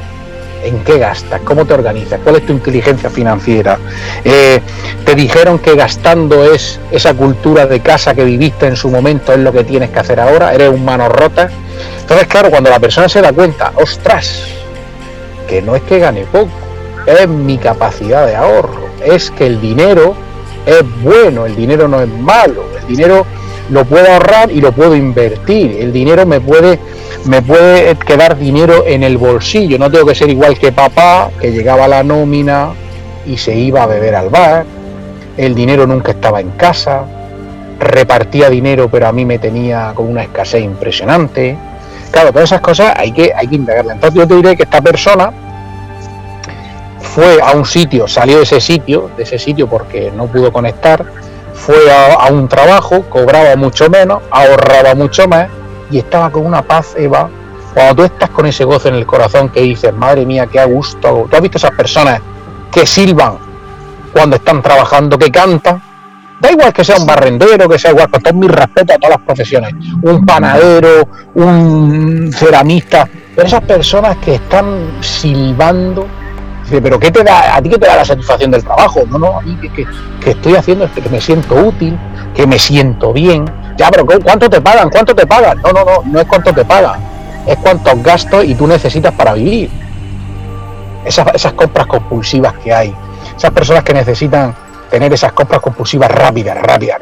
en 0.64 0.82
qué 0.84 0.98
gastas, 0.98 1.42
cómo 1.44 1.66
te 1.66 1.74
organizas, 1.74 2.18
cuál 2.24 2.36
es 2.36 2.46
tu 2.46 2.54
inteligencia 2.54 3.11
financiera. 3.11 3.78
Eh, 4.24 4.61
te 5.04 5.14
dijeron 5.14 5.58
que 5.58 5.74
gastando 5.74 6.50
es 6.50 6.80
esa 6.90 7.12
cultura 7.12 7.66
de 7.66 7.80
casa 7.80 8.14
que 8.14 8.24
viviste 8.24 8.66
en 8.66 8.76
su 8.76 8.88
momento, 8.88 9.34
es 9.34 9.40
lo 9.40 9.52
que 9.52 9.64
tienes 9.64 9.90
que 9.90 9.98
hacer 9.98 10.18
ahora, 10.18 10.54
eres 10.54 10.70
un 10.70 10.82
mano 10.82 11.11
rota. 11.11 11.50
Entonces, 12.01 12.26
claro, 12.26 12.51
cuando 12.51 12.70
la 12.70 12.81
persona 12.81 13.09
se 13.09 13.20
da 13.20 13.33
cuenta, 13.33 13.72
ostras, 13.76 14.45
que 15.49 15.62
no 15.62 15.74
es 15.74 15.83
que 15.83 15.99
gane 15.99 16.24
poco, 16.24 16.51
es 17.07 17.28
mi 17.28 17.59
capacidad 17.59 18.26
de 18.26 18.37
ahorro, 18.37 18.89
es 19.05 19.31
que 19.31 19.47
el 19.47 19.61
dinero 19.61 20.14
es 20.66 20.83
bueno, 21.03 21.47
el 21.47 21.57
dinero 21.57 21.89
no 21.89 22.01
es 22.01 22.09
malo, 22.09 22.64
el 22.81 22.87
dinero 22.87 23.26
lo 23.70 23.85
puedo 23.85 24.11
ahorrar 24.12 24.51
y 24.51 24.61
lo 24.61 24.72
puedo 24.72 24.95
invertir, 24.95 25.78
el 25.81 25.93
dinero 25.93 26.26
me 26.26 26.41
puede 26.41 26.78
me 27.24 27.43
puede 27.43 27.95
quedar 27.97 28.39
dinero 28.39 28.85
en 28.87 29.03
el 29.03 29.18
bolsillo, 29.18 29.78
no 29.78 29.91
tengo 29.91 30.07
que 30.07 30.14
ser 30.14 30.31
igual 30.31 30.59
que 30.59 30.72
papá, 30.72 31.31
que 31.39 31.53
llegaba 31.53 31.87
la 31.87 32.03
nómina 32.03 32.72
y 33.26 33.37
se 33.37 33.55
iba 33.55 33.83
a 33.83 33.87
beber 33.87 34.14
al 34.14 34.31
bar, 34.31 34.64
el 35.37 35.55
dinero 35.55 35.87
nunca 35.87 36.12
estaba 36.12 36.41
en 36.41 36.51
casa, 36.53 37.05
repartía 37.78 38.49
dinero 38.49 38.89
pero 38.91 39.07
a 39.07 39.12
mí 39.12 39.24
me 39.24 39.39
tenía 39.39 39.93
con 39.95 40.09
una 40.09 40.22
escasez 40.22 40.62
impresionante. 40.62 41.57
Claro, 42.11 42.32
todas 42.32 42.50
esas 42.50 42.61
cosas 42.61 42.92
hay 42.96 43.12
que, 43.12 43.32
hay 43.34 43.46
que. 43.46 43.56
Entonces 43.56 44.14
yo 44.14 44.26
te 44.26 44.34
diré 44.36 44.56
que 44.56 44.64
esta 44.64 44.80
persona 44.80 45.32
fue 47.00 47.40
a 47.42 47.52
un 47.52 47.64
sitio, 47.64 48.06
salió 48.06 48.38
de 48.38 48.44
ese 48.44 48.61
sitio, 48.61 49.11
de 49.16 49.24
ese 49.24 49.38
sitio 49.38 49.68
porque 49.68 50.12
no 50.14 50.26
pudo 50.26 50.52
conectar, 50.52 51.04
fue 51.54 51.76
a, 51.92 52.30
un 52.32 52.48
trabajo, 52.48 53.02
cobraba 53.02 53.54
mucho 53.56 53.90
menos, 53.90 54.22
ahorraba 54.30 54.94
mucho 54.94 55.28
más 55.28 55.48
y 55.90 55.98
estaba 55.98 56.30
con 56.30 56.46
una 56.46 56.62
paz, 56.62 56.94
Eva. 56.96 57.28
Cuando 57.74 57.96
tú 57.96 58.02
estás 58.04 58.30
con 58.30 58.46
ese 58.46 58.64
gozo 58.64 58.88
en 58.88 58.96
el 58.96 59.06
corazón 59.06 59.48
que 59.48 59.61
dices, 59.61 59.92
madre 59.94 60.26
mía, 60.26 60.46
qué 60.46 60.58
a 60.58 60.64
gusto. 60.64 61.26
¿Tú 61.30 61.36
has 61.36 61.42
visto 61.42 61.58
esas 61.58 61.70
personas 61.72 62.20
que 62.72 62.86
silban 62.86 63.38
cuando 64.12 64.36
están 64.36 64.62
trabajando, 64.62 65.16
que 65.18 65.30
cantan? 65.30 65.89
Da 66.41 66.51
igual 66.51 66.72
que 66.72 66.84
sea 66.84 66.97
un 66.97 67.07
barrendero, 67.07 67.68
que 67.68 67.78
sea 67.78 67.91
igual, 67.91 68.11
con 68.11 68.22
todo 68.22 68.34
mi 68.34 68.49
respeto 68.49 68.95
a 68.95 68.97
todas 68.97 69.16
las 69.16 69.26
profesiones, 69.26 69.74
un 70.03 70.24
panadero, 70.24 71.07
un 71.34 72.30
ceramista, 72.32 73.09
pero 73.34 73.47
esas 73.47 73.62
personas 73.62 74.16
que 74.18 74.36
están 74.36 74.91
silbando 75.01 76.07
pero 76.80 77.01
¿qué 77.01 77.11
te 77.11 77.24
da, 77.24 77.57
a 77.57 77.62
ti 77.62 77.68
qué 77.68 77.78
te 77.78 77.86
da 77.86 77.97
la 77.97 78.05
satisfacción 78.05 78.53
del 78.53 78.62
trabajo? 78.62 79.01
No, 79.09 79.18
no, 79.18 79.38
a 79.38 79.43
mí 79.43 79.57
que, 79.57 79.84
que, 80.22 80.30
estoy 80.30 80.55
haciendo 80.55 80.88
que 80.93 81.09
me 81.09 81.20
siento 81.20 81.57
útil, 81.57 81.99
que 82.34 82.47
me 82.47 82.59
siento 82.59 83.12
bien. 83.12 83.45
Ya, 83.76 83.91
pero 83.91 84.07
¿cuánto 84.07 84.49
te 84.49 84.61
pagan? 84.61 84.88
¿Cuánto 84.91 85.14
te 85.14 85.26
pagan? 85.26 85.61
No, 85.62 85.72
no, 85.72 85.84
no, 85.84 86.03
no 86.05 86.20
es 86.20 86.26
cuánto 86.26 86.53
te 86.53 86.64
pagan, 86.64 87.01
es 87.47 87.57
cuántos 87.57 88.01
gastos 88.03 88.45
y 88.45 88.55
tú 88.55 88.68
necesitas 88.68 89.12
para 89.14 89.32
vivir. 89.34 89.70
Esas 91.05 91.53
compras 91.55 91.86
compulsivas 91.86 92.55
que 92.62 92.72
hay, 92.72 92.95
esas 93.36 93.51
personas 93.51 93.82
que 93.82 93.95
necesitan 93.95 94.55
tener 94.91 95.12
esas 95.12 95.32
compras 95.32 95.61
compulsivas 95.61 96.11
rápidas, 96.11 96.59
rápidas, 96.61 96.99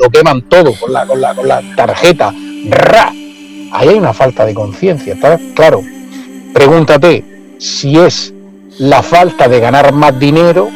lo 0.00 0.10
queman 0.10 0.42
todo 0.42 0.72
con 0.74 0.92
la, 0.92 1.06
con 1.06 1.20
la, 1.20 1.34
con 1.34 1.46
la 1.46 1.60
tarjeta. 1.76 2.32
Ahí 3.72 3.88
hay 3.88 3.94
una 3.94 4.12
falta 4.12 4.44
de 4.44 4.54
conciencia. 4.54 5.16
Claro, 5.54 5.82
pregúntate, 6.52 7.56
si 7.58 7.98
es 7.98 8.32
la 8.78 9.02
falta 9.02 9.48
de 9.48 9.60
ganar 9.60 9.92
más 9.92 10.18
dinero 10.18 10.68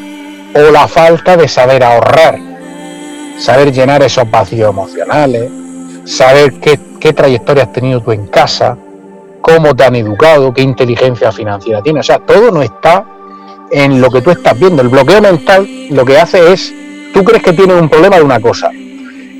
o 0.55 0.71
la 0.71 0.87
falta 0.87 1.37
de 1.37 1.49
saber 1.49 1.83
ahorrar, 1.83 2.39
saber 3.39 3.73
llenar 3.73 4.03
esos 4.03 4.31
vacíos 4.31 4.71
emocionales, 4.71 5.51
saber 6.05 6.55
qué, 6.61 7.13
trayectoria 7.13 7.65
has 7.65 7.73
tenido 7.73 8.01
tú 8.01 8.13
en 8.13 8.27
casa, 8.27 8.77
cómo 9.41 9.75
te 9.75 9.85
han 9.85 9.97
educado, 9.97 10.53
qué 10.55 10.63
inteligencia 10.63 11.33
financiera 11.33 11.83
tienes. 11.83 12.01
O 12.01 12.05
sea, 12.05 12.19
todo 12.19 12.51
no 12.51 12.63
está 12.63 13.05
en 13.71 14.01
lo 14.01 14.11
que 14.11 14.23
tú 14.23 14.31
estás 14.31 14.59
viendo. 14.59 14.83
El 14.83 14.89
bloqueo 14.89 15.21
mental 15.21 15.69
lo 15.91 16.05
que 16.05 16.19
hace 16.19 16.53
es, 16.53 16.73
tú 17.13 17.25
crees 17.25 17.43
que 17.43 17.53
tienes 17.53 17.81
un 17.81 17.89
problema 17.89 18.17
de 18.17 18.23
una 18.23 18.41
cosa. 18.41 18.71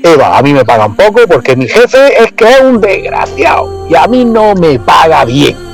Eva, 0.03 0.37
a 0.37 0.41
mí 0.41 0.53
me 0.53 0.63
pagan 0.63 0.95
poco 0.95 1.21
porque 1.27 1.55
mi 1.55 1.67
jefe 1.67 2.23
es 2.23 2.31
que 2.33 2.45
es 2.45 2.61
un 2.61 2.79
desgraciado 2.79 3.87
y 3.89 3.95
a 3.95 4.07
mí 4.07 4.23
no 4.23 4.53
me 4.53 4.77
paga 4.79 5.25
bien 5.25 5.65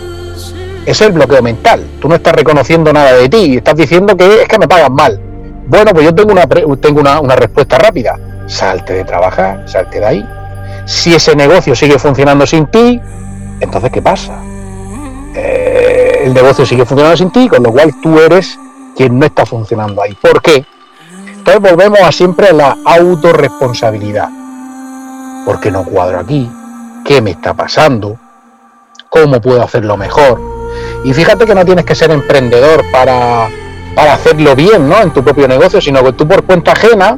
es 0.85 1.01
el 1.01 1.11
bloqueo 1.11 1.41
mental. 1.41 1.85
Tú 1.99 2.07
no 2.07 2.15
estás 2.15 2.33
reconociendo 2.33 2.91
nada 2.91 3.13
de 3.13 3.29
ti, 3.29 3.57
estás 3.57 3.75
diciendo 3.75 4.15
que 4.15 4.43
es 4.43 4.47
que 4.47 4.57
me 4.57 4.67
pagan 4.67 4.93
mal. 4.93 5.19
Bueno, 5.67 5.91
pues 5.93 6.05
yo 6.05 6.13
tengo 6.13 6.31
una, 6.31 6.47
tengo 6.47 7.01
una, 7.01 7.35
respuesta 7.35 7.77
rápida. 7.77 8.19
Salte 8.47 8.93
de 8.93 9.03
trabajar, 9.03 9.63
salte 9.67 9.99
de 9.99 10.05
ahí. 10.05 10.25
Si 10.85 11.13
ese 11.13 11.35
negocio 11.35 11.75
sigue 11.75 11.97
funcionando 11.99 12.45
sin 12.45 12.67
ti, 12.67 12.99
entonces 13.59 13.91
¿qué 13.91 14.01
pasa? 14.01 14.41
Eh, 15.35 16.00
el 16.23 16.33
negocio 16.33 16.65
sigue 16.65 16.85
funcionando 16.85 17.17
sin 17.17 17.31
ti, 17.31 17.47
con 17.47 17.63
lo 17.63 17.71
cual 17.71 17.93
tú 18.01 18.19
eres 18.19 18.57
quien 18.95 19.17
no 19.17 19.25
está 19.25 19.45
funcionando 19.45 20.01
ahí. 20.01 20.13
¿Por 20.13 20.41
qué? 20.41 20.65
Entonces 21.37 21.61
volvemos 21.61 21.99
a 21.99 22.11
siempre 22.11 22.49
a 22.49 22.53
la 22.53 22.77
autorresponsabilidad. 22.85 24.29
¿Por 25.45 25.59
qué 25.59 25.71
no 25.71 25.83
cuadro 25.83 26.19
aquí? 26.19 26.49
¿Qué 27.03 27.21
me 27.21 27.31
está 27.31 27.53
pasando? 27.53 28.17
¿Cómo 29.09 29.41
puedo 29.41 29.63
hacerlo 29.63 29.97
mejor? 29.97 30.39
Y 31.03 31.13
fíjate 31.13 31.45
que 31.45 31.55
no 31.55 31.65
tienes 31.65 31.83
que 31.83 31.95
ser 31.95 32.11
emprendedor 32.11 32.83
para, 32.91 33.49
para 33.95 34.13
hacerlo 34.13 34.55
bien, 34.55 34.87
¿no? 34.87 35.01
En 35.01 35.11
tu 35.11 35.23
propio 35.23 35.47
negocio, 35.47 35.81
sino 35.81 36.03
que 36.03 36.13
tú 36.13 36.27
por 36.27 36.43
cuenta 36.43 36.73
ajena, 36.73 37.17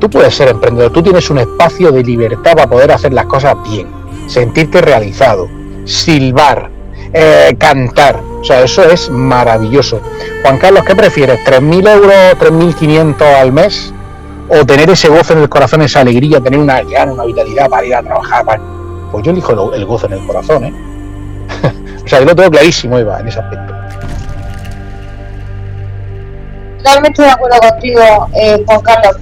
tú 0.00 0.10
puedes 0.10 0.34
ser 0.34 0.48
emprendedor. 0.48 0.92
Tú 0.92 1.02
tienes 1.02 1.30
un 1.30 1.38
espacio 1.38 1.92
de 1.92 2.02
libertad 2.02 2.54
para 2.54 2.66
poder 2.66 2.90
hacer 2.90 3.12
las 3.12 3.26
cosas 3.26 3.54
bien, 3.62 3.88
sentirte 4.26 4.80
realizado, 4.80 5.48
silbar, 5.84 6.75
eh, 7.12 7.54
cantar. 7.58 8.20
O 8.40 8.44
sea, 8.44 8.62
eso 8.62 8.82
es 8.84 9.10
maravilloso. 9.10 10.00
Juan 10.42 10.58
Carlos, 10.58 10.84
¿qué 10.84 10.94
prefieres? 10.94 11.40
¿3.000 11.44 11.88
euros, 11.88 12.14
3.500 12.38 13.22
al 13.22 13.52
mes? 13.52 13.92
¿O 14.48 14.64
tener 14.64 14.88
ese 14.90 15.08
gozo 15.08 15.32
en 15.32 15.40
el 15.40 15.48
corazón, 15.48 15.82
esa 15.82 16.00
alegría, 16.00 16.40
tener 16.40 16.60
una, 16.60 16.80
una 16.80 17.24
vitalidad 17.24 17.68
para 17.68 17.84
ir 17.84 17.94
a 17.94 18.02
trabajar? 18.02 18.60
Pues 19.10 19.24
yo 19.24 19.32
elijo 19.32 19.72
el 19.72 19.84
gozo 19.84 20.06
en 20.06 20.12
el 20.14 20.26
corazón, 20.26 20.64
¿eh? 20.64 20.74
O 22.04 22.08
sea, 22.08 22.20
yo 22.20 22.26
lo 22.26 22.36
tengo 22.36 22.50
clarísimo, 22.50 22.98
Eva, 22.98 23.18
en 23.18 23.26
ese 23.26 23.40
aspecto. 23.40 23.76
totalmente 26.86 27.22
de 27.22 27.30
acuerdo 27.30 27.58
contigo, 27.58 28.28
eh, 28.34 28.62
Juan 28.66 28.80
Carlos. 28.82 29.16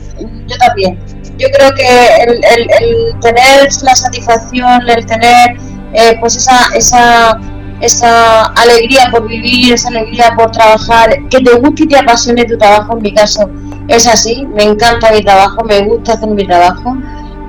Yo 0.47 0.57
también. 0.59 0.99
Yo 1.39 1.49
creo 1.51 1.75
que 1.75 1.87
el, 2.23 3.21
tener 3.21 3.69
la 3.83 3.97
satisfacción, 3.97 4.89
el 4.89 5.05
tener 5.07 5.57
eh, 5.95 6.17
pues 6.21 6.37
esa, 6.37 6.69
esa, 6.77 7.41
esa 7.81 8.45
alegría 8.47 9.09
por 9.11 9.27
vivir, 9.27 9.75
esa 9.75 9.89
alegría 9.89 10.35
por 10.37 10.51
trabajar, 10.51 11.11
que 11.29 11.41
te 11.41 11.55
guste 11.55 11.85
y 11.85 11.89
te 11.89 11.99
apasione 11.99 12.45
tu 12.45 12.57
trabajo, 12.57 12.95
en 12.95 13.03
mi 13.03 13.15
caso 13.15 13.51
es 13.89 14.07
así, 14.07 14.47
me 14.55 14.63
encanta 14.63 15.11
mi 15.13 15.23
trabajo, 15.23 15.65
me 15.65 15.81
gusta 15.83 16.15
hacer 16.15 16.29
mi 16.29 16.47
trabajo. 16.47 16.97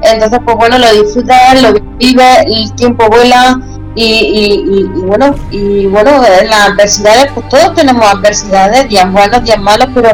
Entonces, 0.02 0.40
pues 0.44 0.58
bueno, 0.58 0.78
lo 0.78 0.92
disfrutas, 0.92 1.62
lo 1.62 1.74
vives, 1.98 2.38
el 2.46 2.74
tiempo 2.76 3.08
vuela, 3.10 3.60
y, 3.96 4.84
bueno, 5.06 5.34
y 5.52 5.86
bueno, 5.86 6.22
las 6.22 6.70
adversidades, 6.70 7.32
pues 7.34 7.48
todos 7.48 7.74
tenemos 7.76 8.06
adversidades, 8.06 8.90
días 8.90 9.10
buenos, 9.12 9.44
días 9.46 9.60
malos, 9.60 9.88
pero 9.96 10.10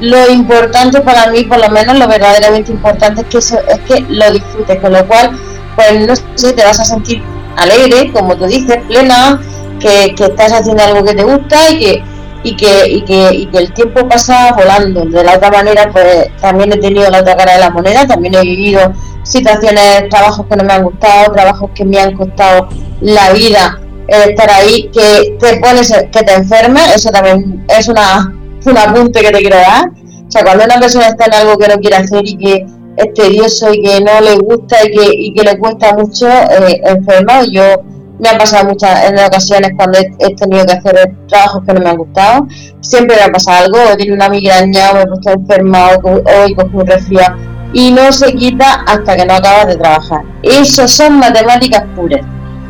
lo 0.00 0.30
importante 0.30 1.00
para 1.00 1.30
mí, 1.30 1.44
por 1.44 1.58
lo 1.58 1.68
menos 1.70 1.98
lo 1.98 2.06
verdaderamente 2.06 2.70
importante 2.70 3.22
es 3.22 3.26
que 3.26 3.38
eso, 3.38 3.58
es 3.68 3.80
que 3.80 4.00
lo 4.08 4.30
disfrutes, 4.30 4.80
con 4.80 4.92
lo 4.92 5.06
cual, 5.06 5.36
pues 5.74 6.06
no 6.06 6.14
sé, 6.36 6.52
te 6.52 6.64
vas 6.64 6.78
a 6.78 6.84
sentir 6.84 7.22
alegre, 7.56 8.12
como 8.12 8.36
tú 8.36 8.46
dices, 8.46 8.78
plena, 8.88 9.40
que, 9.80 10.14
que 10.14 10.24
estás 10.24 10.52
haciendo 10.52 10.82
algo 10.82 11.04
que 11.04 11.14
te 11.14 11.24
gusta 11.24 11.70
y 11.70 11.78
que 11.78 12.14
y 12.44 12.54
que, 12.56 12.90
y 12.90 13.02
que, 13.02 13.34
y 13.34 13.46
que 13.46 13.58
el 13.58 13.72
tiempo 13.72 14.06
pasa 14.06 14.52
volando. 14.52 15.04
De 15.06 15.24
la 15.24 15.36
otra 15.36 15.50
manera, 15.50 15.90
pues 15.90 16.28
también 16.40 16.72
he 16.72 16.76
tenido 16.76 17.10
la 17.10 17.20
otra 17.20 17.36
cara 17.36 17.54
de 17.54 17.60
la 17.60 17.70
moneda, 17.70 18.06
también 18.06 18.34
he 18.34 18.42
vivido 18.42 18.92
situaciones, 19.22 20.10
trabajos 20.10 20.46
que 20.46 20.56
no 20.56 20.64
me 20.64 20.74
han 20.74 20.84
gustado, 20.84 21.32
trabajos 21.32 21.70
que 21.74 21.86
me 21.86 21.98
han 21.98 22.14
costado 22.14 22.68
la 23.00 23.32
vida, 23.32 23.80
estar 24.06 24.50
ahí, 24.50 24.90
que 24.92 25.36
te 25.40 25.58
pones, 25.58 25.90
que 26.12 26.22
te 26.22 26.34
enfermes, 26.34 26.94
eso 26.94 27.10
también 27.10 27.64
es 27.66 27.88
una, 27.88 28.34
un 28.66 28.78
apunte 28.78 29.22
que 29.22 29.30
te 29.30 29.38
quiero 29.38 29.56
dar. 29.56 29.88
O 29.88 30.30
sea, 30.30 30.44
cuando 30.44 30.64
una 30.64 30.78
persona 30.78 31.06
está 31.06 31.24
en 31.24 31.34
algo 31.34 31.56
que 31.56 31.68
no 31.68 31.76
quiere 31.76 31.96
hacer 31.96 32.20
y 32.24 32.36
que 32.36 32.66
tedioso 33.14 33.72
y 33.72 33.82
que 33.82 34.00
no 34.00 34.20
le 34.20 34.36
gusta 34.36 34.76
y 34.84 34.90
que, 34.90 35.10
y 35.12 35.34
que 35.34 35.42
le 35.42 35.58
cuesta 35.58 35.94
mucho, 35.94 36.28
eh, 36.28 36.80
enfermo, 36.84 37.32
yo 37.50 37.82
me 38.18 38.28
ha 38.28 38.38
pasado 38.38 38.68
muchas 38.68 39.04
en 39.04 39.18
ocasiones 39.18 39.72
cuando 39.76 39.98
he, 39.98 40.34
tenido 40.34 40.64
que 40.64 40.72
hacer 40.72 41.14
trabajos 41.28 41.62
que 41.66 41.74
no 41.74 41.80
me 41.80 41.90
han 41.90 41.96
gustado. 41.96 42.46
Siempre 42.80 43.16
me 43.16 43.22
ha 43.22 43.28
pasado 43.28 43.64
algo, 43.64 43.92
o 43.92 43.96
tiene 43.96 44.12
una 44.12 44.28
migraña, 44.28 44.92
o 44.92 44.94
me 44.94 45.02
he 45.02 45.06
puesto 45.06 45.30
enferma, 45.30 45.88
o, 46.02 46.10
hoy 46.10 46.54
cojo 46.54 46.78
un 46.78 46.86
resfriado. 46.86 47.36
Y 47.72 47.90
no 47.90 48.12
se 48.12 48.32
quita 48.34 48.84
hasta 48.86 49.16
que 49.16 49.26
no 49.26 49.34
acabas 49.34 49.66
de 49.66 49.76
trabajar. 49.76 50.22
Eso 50.42 50.86
son 50.86 51.18
matemáticas 51.18 51.82
puras. 51.96 52.20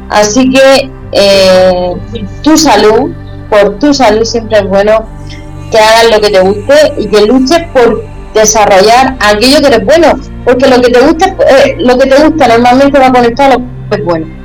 Así 0.09 0.49
que 0.51 0.91
eh, 1.12 1.95
tu 2.43 2.57
salud, 2.57 3.12
por 3.51 3.79
tu 3.79 3.93
salud 3.93 4.25
siempre 4.25 4.59
es 4.59 4.68
bueno 4.68 5.05
que 5.70 5.79
hagas 5.79 6.11
lo 6.11 6.20
que 6.20 6.31
te 6.31 6.41
guste 6.41 6.95
y 6.99 7.07
que 7.07 7.27
luches 7.27 7.62
por 7.72 8.13
desarrollar 8.35 9.16
aquello 9.20 9.61
que 9.61 9.66
eres 9.68 9.85
bueno. 9.85 10.14
Porque 10.45 10.68
lo 10.68 10.80
que 10.80 10.91
te 10.91 11.01
gusta, 11.01 11.26
eh, 11.26 11.76
lo 11.78 11.97
que 11.97 12.07
te 12.07 12.22
gusta 12.22 12.49
normalmente 12.49 12.99
va 12.99 13.12
conectado 13.12 13.53
a 13.53 13.55
lo 13.55 13.64
que 13.91 13.97
es 13.97 14.05
bueno. 14.05 14.45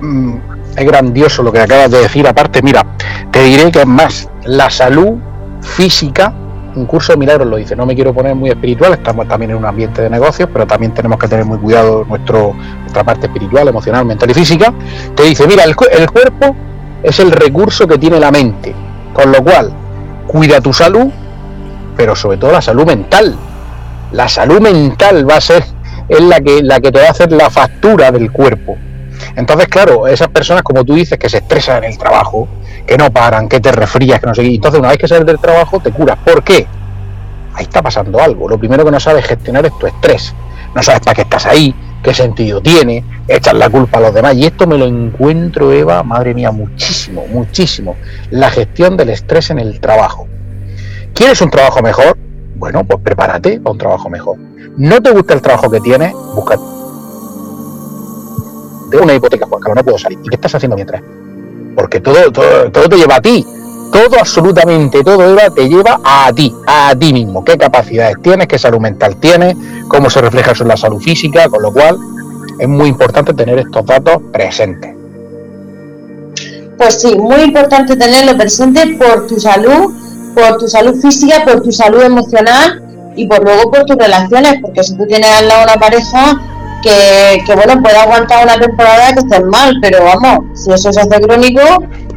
Mm, 0.00 0.36
es, 0.76 0.86
grandioso 0.86 1.42
lo 1.42 1.52
que 1.52 1.60
acabas 1.60 1.90
de 1.90 1.98
decir. 1.98 2.26
Aparte, 2.26 2.62
mira, 2.62 2.86
te 3.30 3.42
diré 3.42 3.70
que 3.70 3.80
es 3.80 3.86
más, 3.86 4.28
la 4.44 4.70
salud 4.70 5.18
física, 5.60 6.32
un 6.74 6.86
curso 6.86 7.12
de 7.12 7.18
milagros 7.18 7.46
lo 7.46 7.56
dice, 7.56 7.76
no 7.76 7.84
me 7.84 7.94
quiero 7.94 8.14
poner 8.14 8.34
muy 8.34 8.48
espiritual, 8.48 8.94
estamos 8.94 9.28
también 9.28 9.50
en 9.50 9.58
un 9.58 9.66
ambiente 9.66 10.00
de 10.00 10.08
negocios, 10.08 10.48
pero 10.50 10.66
también 10.66 10.94
tenemos 10.94 11.18
que 11.18 11.28
tener 11.28 11.44
muy 11.44 11.58
cuidado 11.58 12.06
nuestro, 12.08 12.54
nuestra 12.80 13.04
parte 13.04 13.26
espiritual, 13.26 13.68
emocional, 13.68 14.06
mental 14.06 14.30
y 14.30 14.34
física. 14.34 14.72
Te 15.14 15.24
dice, 15.24 15.46
mira, 15.46 15.64
el, 15.64 15.74
el 15.92 16.10
cuerpo 16.10 16.56
es 17.02 17.18
el 17.20 17.30
recurso 17.30 17.86
que 17.86 17.98
tiene 17.98 18.18
la 18.18 18.30
mente, 18.30 18.74
con 19.12 19.30
lo 19.30 19.42
cual, 19.44 19.72
cuida 20.26 20.60
tu 20.60 20.72
salud, 20.72 21.10
pero 21.96 22.16
sobre 22.16 22.38
todo 22.38 22.52
la 22.52 22.62
salud 22.62 22.86
mental. 22.86 23.36
La 24.12 24.28
salud 24.28 24.60
mental 24.60 25.28
va 25.28 25.36
a 25.36 25.40
ser 25.40 25.64
es 26.08 26.20
la 26.20 26.40
que, 26.40 26.62
la 26.62 26.80
que 26.80 26.92
te 26.92 27.00
va 27.00 27.08
a 27.08 27.10
hacer 27.10 27.32
la 27.32 27.50
factura 27.50 28.10
del 28.10 28.30
cuerpo. 28.30 28.76
Entonces, 29.36 29.68
claro, 29.68 30.06
esas 30.06 30.28
personas, 30.28 30.62
como 30.62 30.84
tú 30.84 30.94
dices, 30.94 31.18
que 31.18 31.28
se 31.28 31.38
estresan 31.38 31.84
en 31.84 31.92
el 31.92 31.98
trabajo, 31.98 32.48
que 32.86 32.96
no 32.96 33.10
paran, 33.10 33.48
que 33.48 33.60
te 33.60 33.72
resfrías, 33.72 34.20
que 34.20 34.26
no 34.26 34.34
sé 34.34 34.42
qué. 34.42 34.54
Entonces, 34.54 34.80
una 34.80 34.90
vez 34.90 34.98
que 34.98 35.08
sales 35.08 35.26
del 35.26 35.38
trabajo, 35.38 35.80
te 35.80 35.90
curas. 35.90 36.18
¿Por 36.24 36.42
qué? 36.42 36.66
Ahí 37.54 37.64
está 37.64 37.82
pasando 37.82 38.20
algo. 38.20 38.48
Lo 38.48 38.58
primero 38.58 38.84
que 38.84 38.90
no 38.90 39.00
sabes 39.00 39.24
gestionar 39.24 39.64
es 39.64 39.78
tu 39.78 39.86
estrés. 39.86 40.34
No 40.74 40.82
sabes 40.82 41.00
para 41.00 41.14
qué 41.14 41.22
estás 41.22 41.46
ahí, 41.46 41.74
qué 42.02 42.12
sentido 42.12 42.60
tiene, 42.60 43.04
echar 43.28 43.54
la 43.54 43.70
culpa 43.70 43.98
a 43.98 44.00
los 44.02 44.14
demás. 44.14 44.34
Y 44.34 44.44
esto 44.44 44.66
me 44.66 44.76
lo 44.76 44.86
encuentro, 44.86 45.72
Eva, 45.72 46.02
madre 46.02 46.34
mía, 46.34 46.50
muchísimo, 46.50 47.26
muchísimo. 47.28 47.96
La 48.30 48.50
gestión 48.50 48.96
del 48.96 49.10
estrés 49.10 49.50
en 49.50 49.58
el 49.58 49.80
trabajo. 49.80 50.26
¿Quieres 51.14 51.40
un 51.40 51.50
trabajo 51.50 51.82
mejor? 51.82 52.16
Bueno, 52.56 52.84
pues 52.84 53.00
prepárate 53.02 53.60
para 53.60 53.72
un 53.72 53.78
trabajo 53.78 54.08
mejor. 54.08 54.36
¿No 54.76 55.00
te 55.00 55.10
gusta 55.10 55.34
el 55.34 55.42
trabajo 55.42 55.70
que 55.70 55.80
tienes? 55.80 56.12
Busca 56.12 56.56
una 59.00 59.14
hipoteca, 59.14 59.46
Juan 59.46 59.60
Carlos, 59.60 59.76
no 59.76 59.84
puedo 59.84 59.98
salir. 59.98 60.18
¿Y 60.22 60.28
qué 60.28 60.34
estás 60.34 60.54
haciendo 60.54 60.76
mientras? 60.76 61.02
Porque 61.74 62.00
todo, 62.00 62.30
todo, 62.30 62.70
todo 62.70 62.88
te 62.88 62.96
lleva 62.96 63.16
a 63.16 63.22
ti. 63.22 63.44
Todo, 63.92 64.18
absolutamente 64.18 65.04
todo, 65.04 65.22
Eva, 65.22 65.50
te 65.54 65.68
lleva 65.68 66.00
a 66.02 66.32
ti, 66.32 66.52
a 66.66 66.94
ti 66.96 67.12
mismo. 67.12 67.44
¿Qué 67.44 67.58
capacidades 67.58 68.16
tienes? 68.22 68.48
¿Qué 68.48 68.58
salud 68.58 68.80
mental 68.80 69.16
tienes? 69.16 69.54
¿Cómo 69.86 70.08
se 70.08 70.22
refleja 70.22 70.52
eso 70.52 70.64
en 70.64 70.68
la 70.68 70.78
salud 70.78 71.00
física? 71.00 71.48
Con 71.50 71.62
lo 71.62 71.72
cual, 71.72 71.98
es 72.58 72.68
muy 72.68 72.88
importante 72.88 73.34
tener 73.34 73.58
estos 73.58 73.84
datos 73.84 74.18
presentes. 74.32 74.94
Pues 76.78 77.00
sí, 77.02 77.14
muy 77.16 77.42
importante 77.42 77.94
tenerlo 77.96 78.36
presente 78.36 78.96
por 78.98 79.26
tu 79.26 79.38
salud, 79.38 79.92
por 80.34 80.56
tu 80.56 80.66
salud 80.66 80.98
física, 81.00 81.44
por 81.44 81.60
tu 81.62 81.70
salud 81.70 82.02
emocional 82.02 82.82
y 83.14 83.26
por 83.26 83.44
luego 83.44 83.70
por 83.70 83.84
tus 83.84 83.96
relaciones, 83.96 84.54
porque 84.62 84.82
si 84.82 84.96
tú 84.96 85.06
tienes 85.06 85.28
al 85.28 85.48
lado 85.48 85.64
una 85.64 85.74
pareja 85.74 86.40
que, 86.82 87.54
bueno, 87.54 87.80
puede 87.82 87.96
aguantar 87.96 88.44
una 88.44 88.58
temporada 88.58 89.12
que 89.12 89.20
estés 89.20 89.44
mal, 89.44 89.76
pero 89.80 90.02
vamos, 90.02 90.58
si 90.58 90.72
eso 90.72 90.92
se 90.92 91.00
hace 91.00 91.20
crónico, 91.20 91.60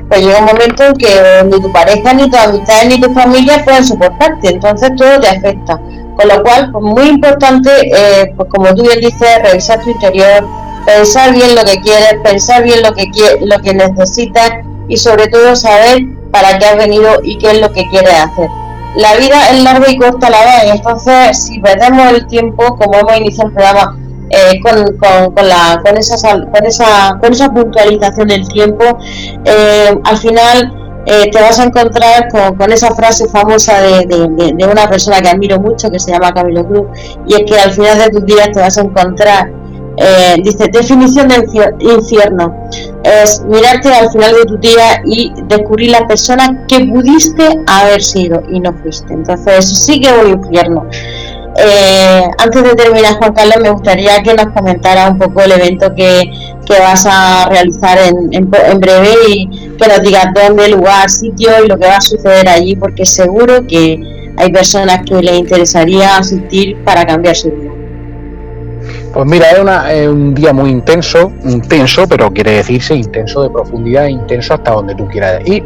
pues 0.10 0.22
llega 0.22 0.40
un 0.40 0.46
momento 0.46 0.84
en 0.84 0.94
que 0.94 1.44
ni 1.46 1.62
tu 1.62 1.72
pareja, 1.72 2.14
ni 2.14 2.30
tu 2.30 2.38
amistad, 2.38 2.86
ni 2.88 3.00
tu 3.00 3.14
familia 3.14 3.64
pueden 3.64 3.86
soportarte, 3.86 4.50
entonces 4.50 4.92
todo 4.96 5.20
te 5.20 5.28
afecta. 5.28 5.80
Con 6.16 6.28
lo 6.30 6.44
cual, 6.44 6.72
pues 6.72 6.84
muy 6.84 7.10
importante, 7.10 7.70
eh, 7.84 8.34
pues 8.38 8.50
como 8.50 8.74
tú 8.74 8.84
bien 8.84 9.00
dices, 9.02 9.40
revisar 9.44 9.82
tu 9.82 9.90
interior, 9.90 10.48
pensar 10.86 11.34
bien 11.34 11.56
lo 11.56 11.64
que 11.64 11.82
quieres, 11.82 12.16
pensar 12.24 12.64
bien 12.64 12.82
lo 12.82 12.94
que, 12.94 13.10
lo 13.42 13.60
que 13.60 13.74
necesitas 13.74 14.52
y 14.88 14.98
sobre 14.98 15.28
todo 15.28 15.56
saber 15.56 16.04
para 16.32 16.58
qué 16.58 16.66
has 16.66 16.78
venido 16.78 17.20
y 17.24 17.38
qué 17.38 17.52
es 17.52 17.62
lo 17.62 17.72
que 17.72 17.88
quieres 17.90 18.14
hacer. 18.14 18.50
La 18.96 19.16
vida 19.16 19.50
es 19.50 19.62
larga 19.64 19.90
y 19.90 19.98
corta 19.98 20.28
a 20.28 20.30
la 20.30 20.40
vez, 20.40 20.76
entonces 20.76 21.46
si 21.46 21.60
perdemos 21.60 22.14
el 22.14 22.28
tiempo, 22.28 22.78
como 22.78 22.98
hemos 23.00 23.18
iniciado 23.18 23.50
el 23.50 23.56
programa, 23.56 23.98
eh, 24.30 24.60
con, 24.62 24.98
con, 24.98 25.48
la, 25.48 25.80
con, 25.84 25.98
esa, 25.98 26.16
con, 26.32 26.66
esa, 26.66 27.18
con 27.22 27.32
esa 27.32 27.54
puntualización 27.54 28.28
del 28.28 28.48
tiempo, 28.48 28.84
eh, 29.46 29.94
al 30.04 30.18
final 30.18 30.74
eh, 31.06 31.30
te 31.32 31.42
vas 31.42 31.60
a 31.60 31.66
encontrar 31.66 32.28
con, 32.58 32.72
esa 32.72 32.96
frase 32.96 33.28
famosa 33.28 33.80
de, 33.82 34.06
de, 34.08 34.66
una 34.66 34.90
persona 34.90 35.22
que 35.22 35.30
admiro 35.30 35.60
mucho, 35.60 35.92
que 35.92 36.00
se 36.00 36.12
llama 36.12 36.34
Camilo 36.34 36.66
Cruz, 36.66 36.88
y 37.28 37.36
es 37.36 37.44
que 37.46 37.60
al 37.60 37.72
final 37.72 38.00
de 38.00 38.10
tus 38.10 38.26
días 38.26 38.50
te 38.52 38.60
vas 38.60 38.78
a 38.80 38.82
encontrar, 38.82 39.52
dice, 40.44 40.70
definición 40.74 41.28
de 41.28 41.46
infierno, 41.80 42.68
es 43.04 43.44
mirarte 43.46 43.94
al 43.94 44.10
final 44.10 44.34
de 44.34 44.46
tu 44.46 44.58
día 44.58 45.02
y 45.06 45.32
descubrir 45.48 45.92
la 45.92 46.08
persona 46.08 46.66
que 46.68 46.80
pudiste 46.86 47.48
haber 47.68 48.02
sido 48.02 48.42
y 48.52 48.60
no 48.60 48.74
fuiste. 48.74 49.14
Entonces, 49.14 49.86
sí 49.86 50.02
que 50.02 50.08
es 50.08 50.24
un 50.24 50.30
infierno. 50.32 50.88
Eh, 51.58 52.22
antes 52.38 52.64
de 52.64 52.76
terminar, 52.76 53.14
Juan 53.16 53.34
Carlos, 53.34 53.56
me 53.62 53.70
gustaría 53.70 54.22
que 54.22 54.34
nos 54.34 54.48
comentara 54.48 55.10
un 55.10 55.18
poco 55.18 55.42
el 55.42 55.54
evento 55.54 55.94
que, 55.96 56.30
vas 56.68 57.06
a 57.08 57.48
realizar 57.50 57.98
en, 58.00 58.34
en, 58.34 58.50
breve 58.50 59.14
y 59.30 59.48
que 59.78 59.88
nos 59.88 60.02
digas 60.02 60.28
dónde, 60.34 60.68
lugar, 60.70 61.10
sitio 61.10 61.52
y 61.64 61.68
lo 61.68 61.78
que 61.78 61.86
va 61.86 61.98
a 61.98 62.02
suceder 62.02 62.50
allí, 62.50 62.76
porque 62.76 63.06
seguro 63.06 63.66
que 63.68 64.00
hay 64.38 64.52
personas 64.52 65.02
que 65.06 65.22
les 65.22 65.38
interesaría 65.38 66.18
asistir 66.18 66.76
para 66.84 67.06
cambiar 67.06 67.36
su 67.36 67.52
vida. 67.52 67.72
Pues 69.14 69.26
mira, 69.28 69.52
es, 69.92 70.08
un 70.10 70.34
día 70.34 70.52
muy 70.52 70.72
intenso, 70.72 71.32
intenso, 71.46 72.06
pero 72.08 72.34
quiere 72.34 72.52
decirse 72.52 72.96
intenso 72.96 73.44
de 73.44 73.50
profundidad, 73.50 74.08
intenso 74.08 74.56
hasta 74.56 74.72
donde 74.72 74.96
tú 74.96 75.08
quieras 75.08 75.40
ir. 75.46 75.64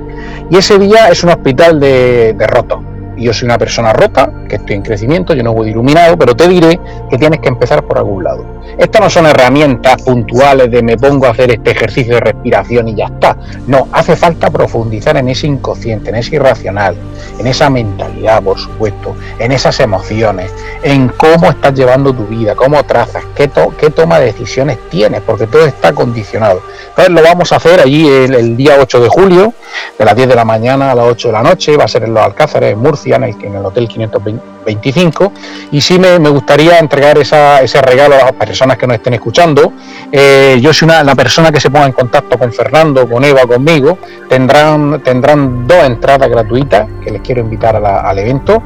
Y 0.52 0.58
ese 0.58 0.78
día 0.78 1.08
es 1.08 1.24
un 1.24 1.30
hospital 1.30 1.80
de, 1.80 2.36
de 2.38 2.48
rotos 2.48 2.89
yo 3.24 3.34
soy 3.34 3.46
una 3.46 3.58
persona 3.58 3.94
rota, 3.94 4.32
que 4.48 4.56
estoy 4.56 4.76
en 4.76 4.82
crecimiento, 4.82 5.34
yo 5.34 5.44
no 5.44 5.54
voy 5.54 5.70
iluminado, 5.70 6.18
pero 6.18 6.36
te 6.36 6.48
diré 6.48 6.80
que 7.10 7.18
tienes 7.18 7.40
que 7.40 7.50
empezar 7.50 7.84
por 7.84 7.98
algún 7.98 8.24
lado. 8.24 8.60
Estas 8.78 9.02
no 9.02 9.10
son 9.10 9.26
herramientas 9.26 10.02
puntuales 10.04 10.72
de 10.72 10.82
me 10.82 10.98
pongo 10.98 11.26
a 11.26 11.32
hacer 11.32 11.52
este 11.52 11.72
ejercicio 11.72 12.16
de 12.16 12.22
respiración 12.22 12.88
y 12.88 12.96
ya 12.96 13.06
está. 13.06 13.36
No, 13.68 13.88
hace 13.92 14.16
falta 14.16 14.50
profundizar 14.50 15.18
en 15.18 15.30
ese 15.30 15.48
inconsciente, 15.48 16.10
en 16.10 16.16
ese 16.16 16.36
irracional, 16.36 16.96
en 17.40 17.48
esa 17.48 17.70
mentalidad, 17.70 18.42
por 18.44 18.60
supuesto, 18.60 19.16
en 19.40 19.52
esas 19.52 19.80
emociones, 19.80 20.54
en 20.84 21.10
cómo 21.10 21.50
estás 21.50 21.74
llevando 21.74 22.14
tu 22.14 22.26
vida, 22.26 22.56
cómo 22.56 22.82
trazas, 22.84 23.24
qué, 23.36 23.50
qué 23.78 23.90
toma 23.90 24.20
de 24.20 24.26
decisiones 24.26 24.78
tienes, 24.90 25.22
porque 25.22 25.48
todo 25.48 25.66
está 25.66 25.94
condicionado. 25.94 26.62
Entonces 26.90 27.14
lo 27.14 27.22
vamos 27.22 27.52
a 27.52 27.58
hacer 27.58 27.80
allí 27.80 28.08
el, 28.08 28.34
el, 28.34 28.58
día 28.58 28.78
8 28.80 29.00
de 29.02 29.10
julio, 29.10 29.54
de 29.98 30.06
las 30.06 30.16
10 30.16 30.30
de 30.30 30.36
la 30.36 30.46
mañana 30.46 30.92
a 30.92 30.96
las 30.96 31.06
8 31.06 31.30
de 31.30 31.32
la 31.32 31.44
noche, 31.44 31.78
va 31.78 31.86
a 31.86 31.88
ser 31.88 32.04
en 32.04 32.14
los 32.14 32.24
Alcázares, 32.24 32.74
en 32.74 32.80
Murcia, 32.80 33.09
en 33.18 33.56
el, 33.56 33.66
Hotel 33.66 33.88
525, 33.88 35.32
y 35.72 35.82
sí 35.82 36.00
me, 36.00 36.18
gustaría 36.30 36.80
entregar 36.80 37.18
esa, 37.18 37.62
ese 37.62 37.82
regalo 37.82 38.16
a 38.16 38.26
las 38.26 38.32
personas 38.34 38.78
que 38.78 38.88
nos 38.88 38.98
estén 38.98 39.14
escuchando. 39.14 39.74
Eh, 40.12 40.60
yo 40.62 40.74
soy 40.74 40.88
una, 40.88 41.04
la 41.04 41.16
persona 41.16 41.52
que 41.52 41.60
se 41.60 41.70
ponga 41.70 41.86
en 41.86 41.94
contacto 41.94 42.38
con 42.38 42.52
Fernando, 42.54 43.08
con 43.08 43.24
Eva, 43.24 43.42
conmigo, 43.46 43.98
tendrán, 44.28 45.02
tendrán 45.04 45.68
dos 45.68 45.84
entradas 45.84 46.30
gratuitas 46.30 46.88
que 47.04 47.12
les 47.12 47.22
quiero 47.22 47.42
invitar 47.42 47.76
al 47.76 48.20
evento 48.20 48.62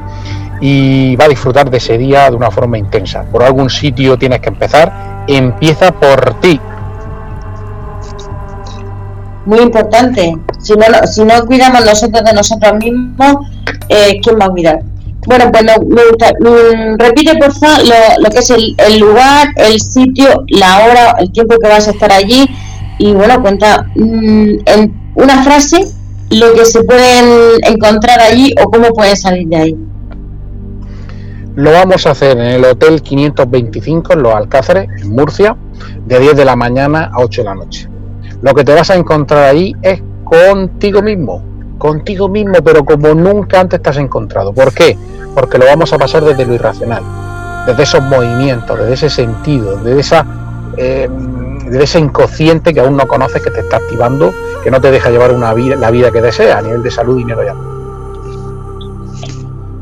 y 0.60 1.16
va 1.16 1.26
a 1.26 1.28
disfrutar 1.28 1.70
de 1.70 1.78
ese 1.78 1.98
día 1.98 2.30
de 2.30 2.36
una 2.36 2.50
forma 2.50 2.78
intensa. 2.78 3.22
Por 3.24 3.42
algún 3.42 3.70
sitio 3.70 4.16
tienes 4.16 4.40
que 4.40 4.48
empezar, 4.48 5.24
empieza 5.26 5.92
por 5.92 6.40
ti. 6.40 6.60
Muy 9.46 9.60
importante. 9.60 10.36
Si 10.60 10.72
no, 10.74 10.84
si 11.06 11.24
no 11.24 11.44
cuidamos 11.46 11.84
nosotros 11.84 12.24
de 12.24 12.32
nosotros 12.32 12.74
mismos, 12.74 13.36
eh, 13.88 14.20
¿quién 14.22 14.38
va 14.40 14.46
a 14.46 14.50
cuidar? 14.50 14.82
Bueno, 15.26 15.50
pues 15.52 15.64
no, 15.64 15.72
me 15.86 16.02
gusta. 16.08 16.32
Mm, 16.40 16.98
repite, 16.98 17.36
por 17.36 17.52
favor, 17.52 17.84
lo, 17.86 18.22
lo, 18.22 18.30
que 18.30 18.38
es 18.38 18.50
el, 18.50 18.74
el, 18.78 18.98
lugar, 18.98 19.48
el 19.56 19.80
sitio, 19.80 20.44
la 20.48 20.84
hora, 20.84 21.16
el 21.18 21.32
tiempo 21.32 21.56
que 21.58 21.68
vas 21.68 21.88
a 21.88 21.92
estar 21.92 22.12
allí. 22.12 22.46
Y 22.98 23.12
bueno, 23.12 23.40
cuenta 23.42 23.86
mm, 23.96 24.48
en 24.66 25.12
una 25.14 25.42
frase 25.42 25.84
lo 26.30 26.52
que 26.54 26.64
se 26.64 26.82
pueden 26.82 27.60
encontrar 27.64 28.20
allí 28.20 28.54
o 28.62 28.70
cómo 28.70 28.88
pueden 28.88 29.16
salir 29.16 29.48
de 29.48 29.56
ahí. 29.56 29.76
Lo 31.56 31.70
vamos 31.70 32.06
a 32.06 32.10
hacer 32.10 32.36
en 32.36 32.46
el 32.46 32.64
Hotel 32.64 33.00
525 33.00 34.14
en 34.14 34.22
Los 34.22 34.34
Alcázares, 34.34 34.88
en 35.00 35.10
Murcia, 35.10 35.56
de 36.06 36.18
10 36.18 36.36
de 36.36 36.44
la 36.44 36.56
mañana 36.56 37.10
a 37.12 37.20
8 37.20 37.42
de 37.42 37.44
la 37.44 37.54
noche. 37.54 37.93
Lo 38.44 38.54
que 38.54 38.62
te 38.62 38.74
vas 38.74 38.90
a 38.90 38.94
encontrar 38.94 39.44
ahí 39.44 39.74
es 39.80 40.02
contigo 40.22 41.00
mismo, 41.00 41.42
contigo 41.78 42.28
mismo, 42.28 42.62
pero 42.62 42.84
como 42.84 43.14
nunca 43.14 43.58
antes 43.58 43.80
te 43.80 43.88
has 43.88 43.96
encontrado. 43.96 44.52
¿Por 44.52 44.70
qué? 44.74 44.98
Porque 45.34 45.56
lo 45.56 45.64
vamos 45.64 45.94
a 45.94 45.98
pasar 45.98 46.22
desde 46.22 46.44
lo 46.44 46.52
irracional, 46.52 47.02
desde 47.66 47.82
esos 47.84 48.02
movimientos, 48.02 48.78
desde 48.78 48.92
ese 48.92 49.08
sentido, 49.08 49.78
desde 49.78 49.98
esa 49.98 50.26
eh, 50.76 51.08
ese 51.72 51.98
inconsciente 51.98 52.74
que 52.74 52.80
aún 52.80 52.98
no 52.98 53.08
conoces 53.08 53.40
que 53.40 53.50
te 53.50 53.60
está 53.60 53.78
activando, 53.78 54.34
que 54.62 54.70
no 54.70 54.78
te 54.78 54.90
deja 54.90 55.08
llevar 55.08 55.32
una 55.32 55.54
vida, 55.54 55.76
la 55.76 55.90
vida 55.90 56.10
que 56.10 56.20
deseas 56.20 56.58
a 56.58 56.60
nivel 56.60 56.82
de 56.82 56.90
salud, 56.90 57.16
dinero 57.16 57.42
y 57.42 57.48
amor. 57.48 57.64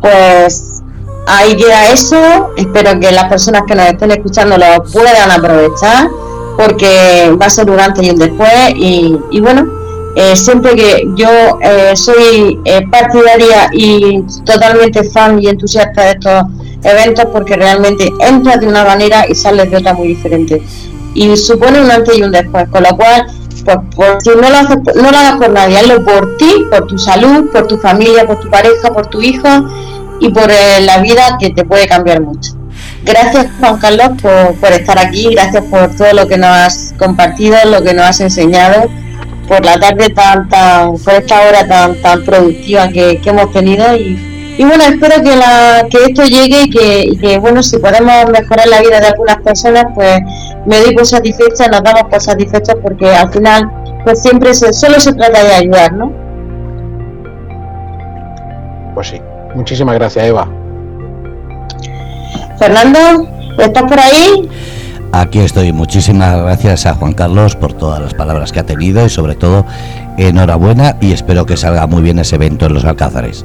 Pues 0.02 0.84
ahí 1.26 1.56
queda 1.56 1.90
eso. 1.90 2.52
Espero 2.56 3.00
que 3.00 3.10
las 3.10 3.24
personas 3.24 3.62
que 3.66 3.74
nos 3.74 3.86
estén 3.86 4.12
escuchando 4.12 4.56
lo 4.56 4.84
puedan 4.84 5.32
aprovechar 5.32 6.08
porque 6.56 7.34
va 7.40 7.46
a 7.46 7.50
ser 7.50 7.70
un 7.70 7.80
antes 7.80 8.06
y 8.06 8.10
un 8.10 8.18
después 8.18 8.50
y, 8.76 9.16
y 9.30 9.40
bueno 9.40 9.82
eh, 10.14 10.36
siempre 10.36 10.74
que 10.74 11.08
yo 11.14 11.58
eh, 11.62 11.96
soy 11.96 12.60
eh, 12.66 12.86
partidaria 12.90 13.70
y 13.72 14.20
totalmente 14.44 15.04
fan 15.04 15.42
y 15.42 15.48
entusiasta 15.48 16.02
de 16.04 16.10
estos 16.10 16.42
eventos 16.84 17.26
porque 17.32 17.56
realmente 17.56 18.12
entras 18.20 18.60
de 18.60 18.66
una 18.66 18.84
manera 18.84 19.24
y 19.26 19.34
sales 19.34 19.70
de 19.70 19.78
otra 19.78 19.94
muy 19.94 20.08
diferente. 20.08 20.62
Y 21.14 21.34
supone 21.36 21.80
un 21.80 21.90
antes 21.90 22.18
y 22.18 22.22
un 22.22 22.30
después 22.30 22.68
con 22.68 22.82
lo 22.82 22.94
cual 22.94 23.26
pues, 23.64 23.76
por, 23.96 24.20
si 24.20 24.30
no 24.30 24.50
lo, 24.50 24.56
haces, 24.56 24.78
no 24.96 25.10
lo 25.10 25.16
hagas 25.16 25.36
por 25.36 25.50
nadie 25.50 25.78
hazlo 25.78 26.04
por 26.04 26.36
ti 26.36 26.50
por 26.70 26.86
tu 26.86 26.98
salud 26.98 27.48
por 27.52 27.66
tu 27.68 27.76
familia 27.76 28.26
por 28.26 28.40
tu 28.40 28.50
pareja 28.50 28.90
por 28.92 29.06
tu 29.06 29.20
hijo 29.20 29.46
y 30.18 30.30
por 30.30 30.50
la 30.80 30.98
vida 30.98 31.36
que 31.38 31.50
te 31.50 31.64
puede 31.64 31.86
cambiar 31.86 32.22
mucho 32.22 32.54
Gracias 33.04 33.48
Juan 33.58 33.78
Carlos 33.78 34.10
por, 34.22 34.54
por, 34.60 34.72
estar 34.72 34.98
aquí, 34.98 35.34
gracias 35.34 35.64
por 35.64 35.94
todo 35.96 36.12
lo 36.12 36.28
que 36.28 36.38
nos 36.38 36.50
has 36.50 36.94
compartido, 36.98 37.56
lo 37.66 37.82
que 37.82 37.94
nos 37.94 38.04
has 38.04 38.20
enseñado, 38.20 38.88
por 39.48 39.64
la 39.64 39.78
tarde 39.78 40.08
tan, 40.10 40.48
tan, 40.48 40.96
por 40.98 41.14
esta 41.14 41.40
hora 41.42 41.66
tan, 41.66 42.00
tan 42.00 42.24
productiva 42.24 42.88
que, 42.88 43.20
que 43.20 43.30
hemos 43.30 43.52
tenido 43.52 43.96
y, 43.96 44.54
y, 44.56 44.64
bueno, 44.64 44.84
espero 44.84 45.20
que, 45.20 45.34
la, 45.34 45.84
que 45.90 45.98
esto 46.04 46.22
llegue 46.22 46.62
y 46.62 46.70
que, 46.70 47.18
que, 47.20 47.38
bueno, 47.38 47.62
si 47.62 47.78
podemos 47.78 48.30
mejorar 48.30 48.68
la 48.68 48.80
vida 48.80 49.00
de 49.00 49.06
algunas 49.06 49.38
personas, 49.38 49.86
pues 49.96 50.20
me 50.66 50.78
doy 50.78 50.94
por 50.94 51.04
satisfecha, 51.04 51.66
nos 51.66 51.82
damos 51.82 52.04
por 52.04 52.20
satisfechos 52.20 52.76
porque 52.82 53.10
al 53.12 53.32
final, 53.32 53.68
pues 54.04 54.22
siempre 54.22 54.54
se, 54.54 54.72
solo 54.72 55.00
se 55.00 55.12
trata 55.12 55.42
de 55.42 55.54
ayudar, 55.54 55.92
¿no? 55.92 56.12
Pues 58.94 59.08
sí, 59.08 59.20
muchísimas 59.56 59.96
gracias 59.96 60.24
Eva. 60.26 60.61
Fernando, 62.62 63.28
¿estás 63.58 63.82
por 63.82 63.98
ahí? 63.98 64.48
Aquí 65.10 65.40
estoy. 65.40 65.72
Muchísimas 65.72 66.36
gracias 66.42 66.86
a 66.86 66.94
Juan 66.94 67.12
Carlos 67.12 67.56
por 67.56 67.72
todas 67.72 68.00
las 68.00 68.14
palabras 68.14 68.52
que 68.52 68.60
ha 68.60 68.62
tenido 68.62 69.04
y 69.04 69.10
sobre 69.10 69.34
todo 69.34 69.66
enhorabuena 70.16 70.96
y 71.00 71.10
espero 71.10 71.44
que 71.44 71.56
salga 71.56 71.88
muy 71.88 72.02
bien 72.02 72.20
ese 72.20 72.36
evento 72.36 72.66
en 72.66 72.74
los 72.74 72.84
Alcázares. 72.84 73.44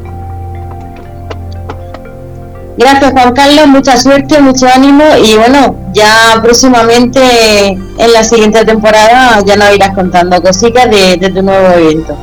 Gracias 2.77 3.11
Juan 3.11 3.33
Carlos, 3.33 3.65
mucha 3.65 3.97
suerte, 3.97 4.39
mucho 4.39 4.67
ánimo 4.71 5.03
y 5.25 5.35
bueno, 5.35 5.75
ya 5.93 6.39
próximamente 6.43 7.19
en 7.69 8.13
la 8.13 8.23
siguiente 8.23 8.63
temporada 8.65 9.39
ya 9.43 9.55
nos 9.55 9.75
irás 9.75 9.95
contando 9.95 10.39
cositas 10.43 10.91
de, 10.91 11.17
de 11.17 11.29
tu 11.31 11.41
nuevo 11.41 11.69
evento. 11.73 12.15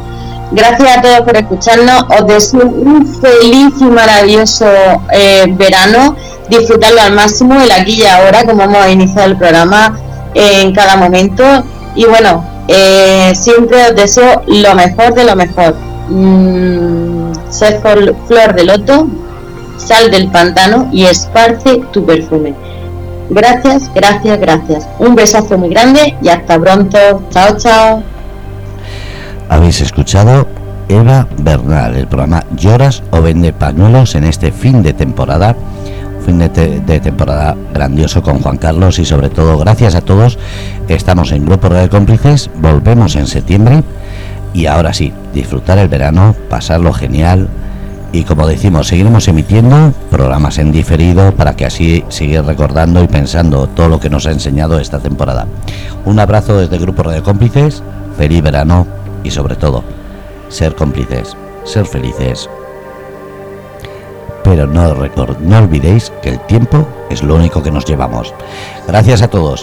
Gracias 0.53 0.99
a 0.99 1.03
todos 1.03 1.21
por 1.23 1.37
escucharnos, 1.37 2.05
os 2.11 2.27
deseo 2.27 2.67
un 2.67 3.07
feliz 3.07 3.75
y 3.81 3.85
maravilloso 3.85 4.67
eh, 5.13 5.47
verano 5.49 6.15
disfrutarlo 6.49 7.01
al 7.01 7.13
máximo 7.13 7.61
el 7.61 7.71
aquí 7.71 8.03
y 8.03 8.07
ahora, 8.07 8.45
como 8.45 8.63
hemos 8.63 8.89
iniciado 8.89 9.27
el 9.29 9.37
programa 9.37 9.99
eh, 10.35 10.63
en 10.63 10.75
cada 10.75 10.97
momento. 10.97 11.45
Y 11.95 12.05
bueno, 12.07 12.45
eh, 12.69 13.33
siempre 13.35 13.89
os 13.89 13.97
deseo 13.97 14.43
lo 14.47 14.75
mejor 14.75 15.15
de 15.15 15.25
lo 15.25 15.37
mejor. 15.37 15.75
Mm, 16.09 17.33
sed 17.51 17.81
flor 17.81 18.55
de 18.55 18.65
loto, 18.65 19.09
sal 19.79 20.11
del 20.11 20.31
pantano 20.31 20.89
y 20.93 21.05
esparce 21.05 21.83
tu 21.93 22.05
perfume. 22.05 22.55
Gracias, 23.31 23.91
gracias, 23.95 24.39
gracias. 24.39 24.87
Un 24.99 25.15
besazo 25.15 25.57
muy 25.57 25.71
grande 25.71 26.15
y 26.21 26.29
hasta 26.29 26.59
pronto. 26.59 26.99
Chao, 27.31 27.57
chao. 27.57 28.03
Habéis 29.49 29.81
escuchado 29.81 30.47
Eva 30.89 31.27
Bernal, 31.39 31.97
el 31.97 32.07
programa 32.07 32.45
Lloras 32.57 33.03
o 33.11 33.23
Vende 33.23 33.53
Pañuelos 33.53 34.15
en 34.15 34.25
este 34.25 34.53
fin 34.53 34.83
de 34.83 34.93
temporada 34.93 35.57
fin 36.25 36.39
de, 36.39 36.49
te 36.49 36.81
de, 36.81 37.01
temporada 37.01 37.55
grandioso 37.73 38.23
con 38.23 38.41
Juan 38.41 38.57
Carlos 38.57 38.99
y 38.99 39.05
sobre 39.05 39.29
todo 39.29 39.59
gracias 39.59 39.95
a 39.95 40.01
todos. 40.01 40.39
Estamos 40.89 41.33
en 41.33 41.45
Grupo 41.45 41.69
de 41.69 41.89
Cómplices, 41.89 42.51
volvemos 42.57 43.15
en 43.17 43.27
septiembre 43.27 43.83
y 44.55 44.67
ahora 44.67 44.95
sí, 44.95 45.13
disfrutar 45.35 45.79
el 45.79 45.89
verano, 45.89 46.35
pasarlo 46.49 46.93
genial 46.93 47.49
y 48.13 48.23
como 48.23 48.47
decimos, 48.47 48.87
seguiremos 48.87 49.27
emitiendo 49.29 49.93
programas 50.11 50.59
en 50.59 50.71
diferido 50.71 51.33
para 51.35 51.57
que 51.57 51.67
así 51.67 52.05
seguir 52.09 52.45
recordando 52.45 53.03
y 53.03 53.09
pensando 53.09 53.67
todo 53.67 53.89
lo 53.89 54.01
que 54.01 54.09
nos 54.09 54.27
ha 54.27 54.31
enseñado 54.31 54.79
esta 54.79 55.01
temporada. 55.01 55.47
Un 56.05 56.21
abrazo 56.21 56.59
desde 56.59 56.79
Grupo 56.79 57.11
de 57.11 57.23
Cómplices, 57.23 57.83
feliz 58.17 58.41
verano 58.41 58.87
y 59.25 59.33
sobre 59.33 59.57
todo, 59.57 59.83
ser 60.49 60.77
cómplices, 60.77 61.37
ser 61.65 61.85
felices 61.87 62.49
pero 64.45 64.67
no, 64.67 64.95
no 65.41 65.59
olvidéis 65.59 66.13
que 66.23 66.29
el 66.29 66.41
tiempo 66.41 66.87
es 67.11 67.23
lo 67.23 67.35
único 67.35 67.63
que 67.63 67.71
nos 67.71 67.87
llevamos. 67.87 68.33
Gracias 68.87 69.23
a 69.23 69.29
todos. 69.29 69.63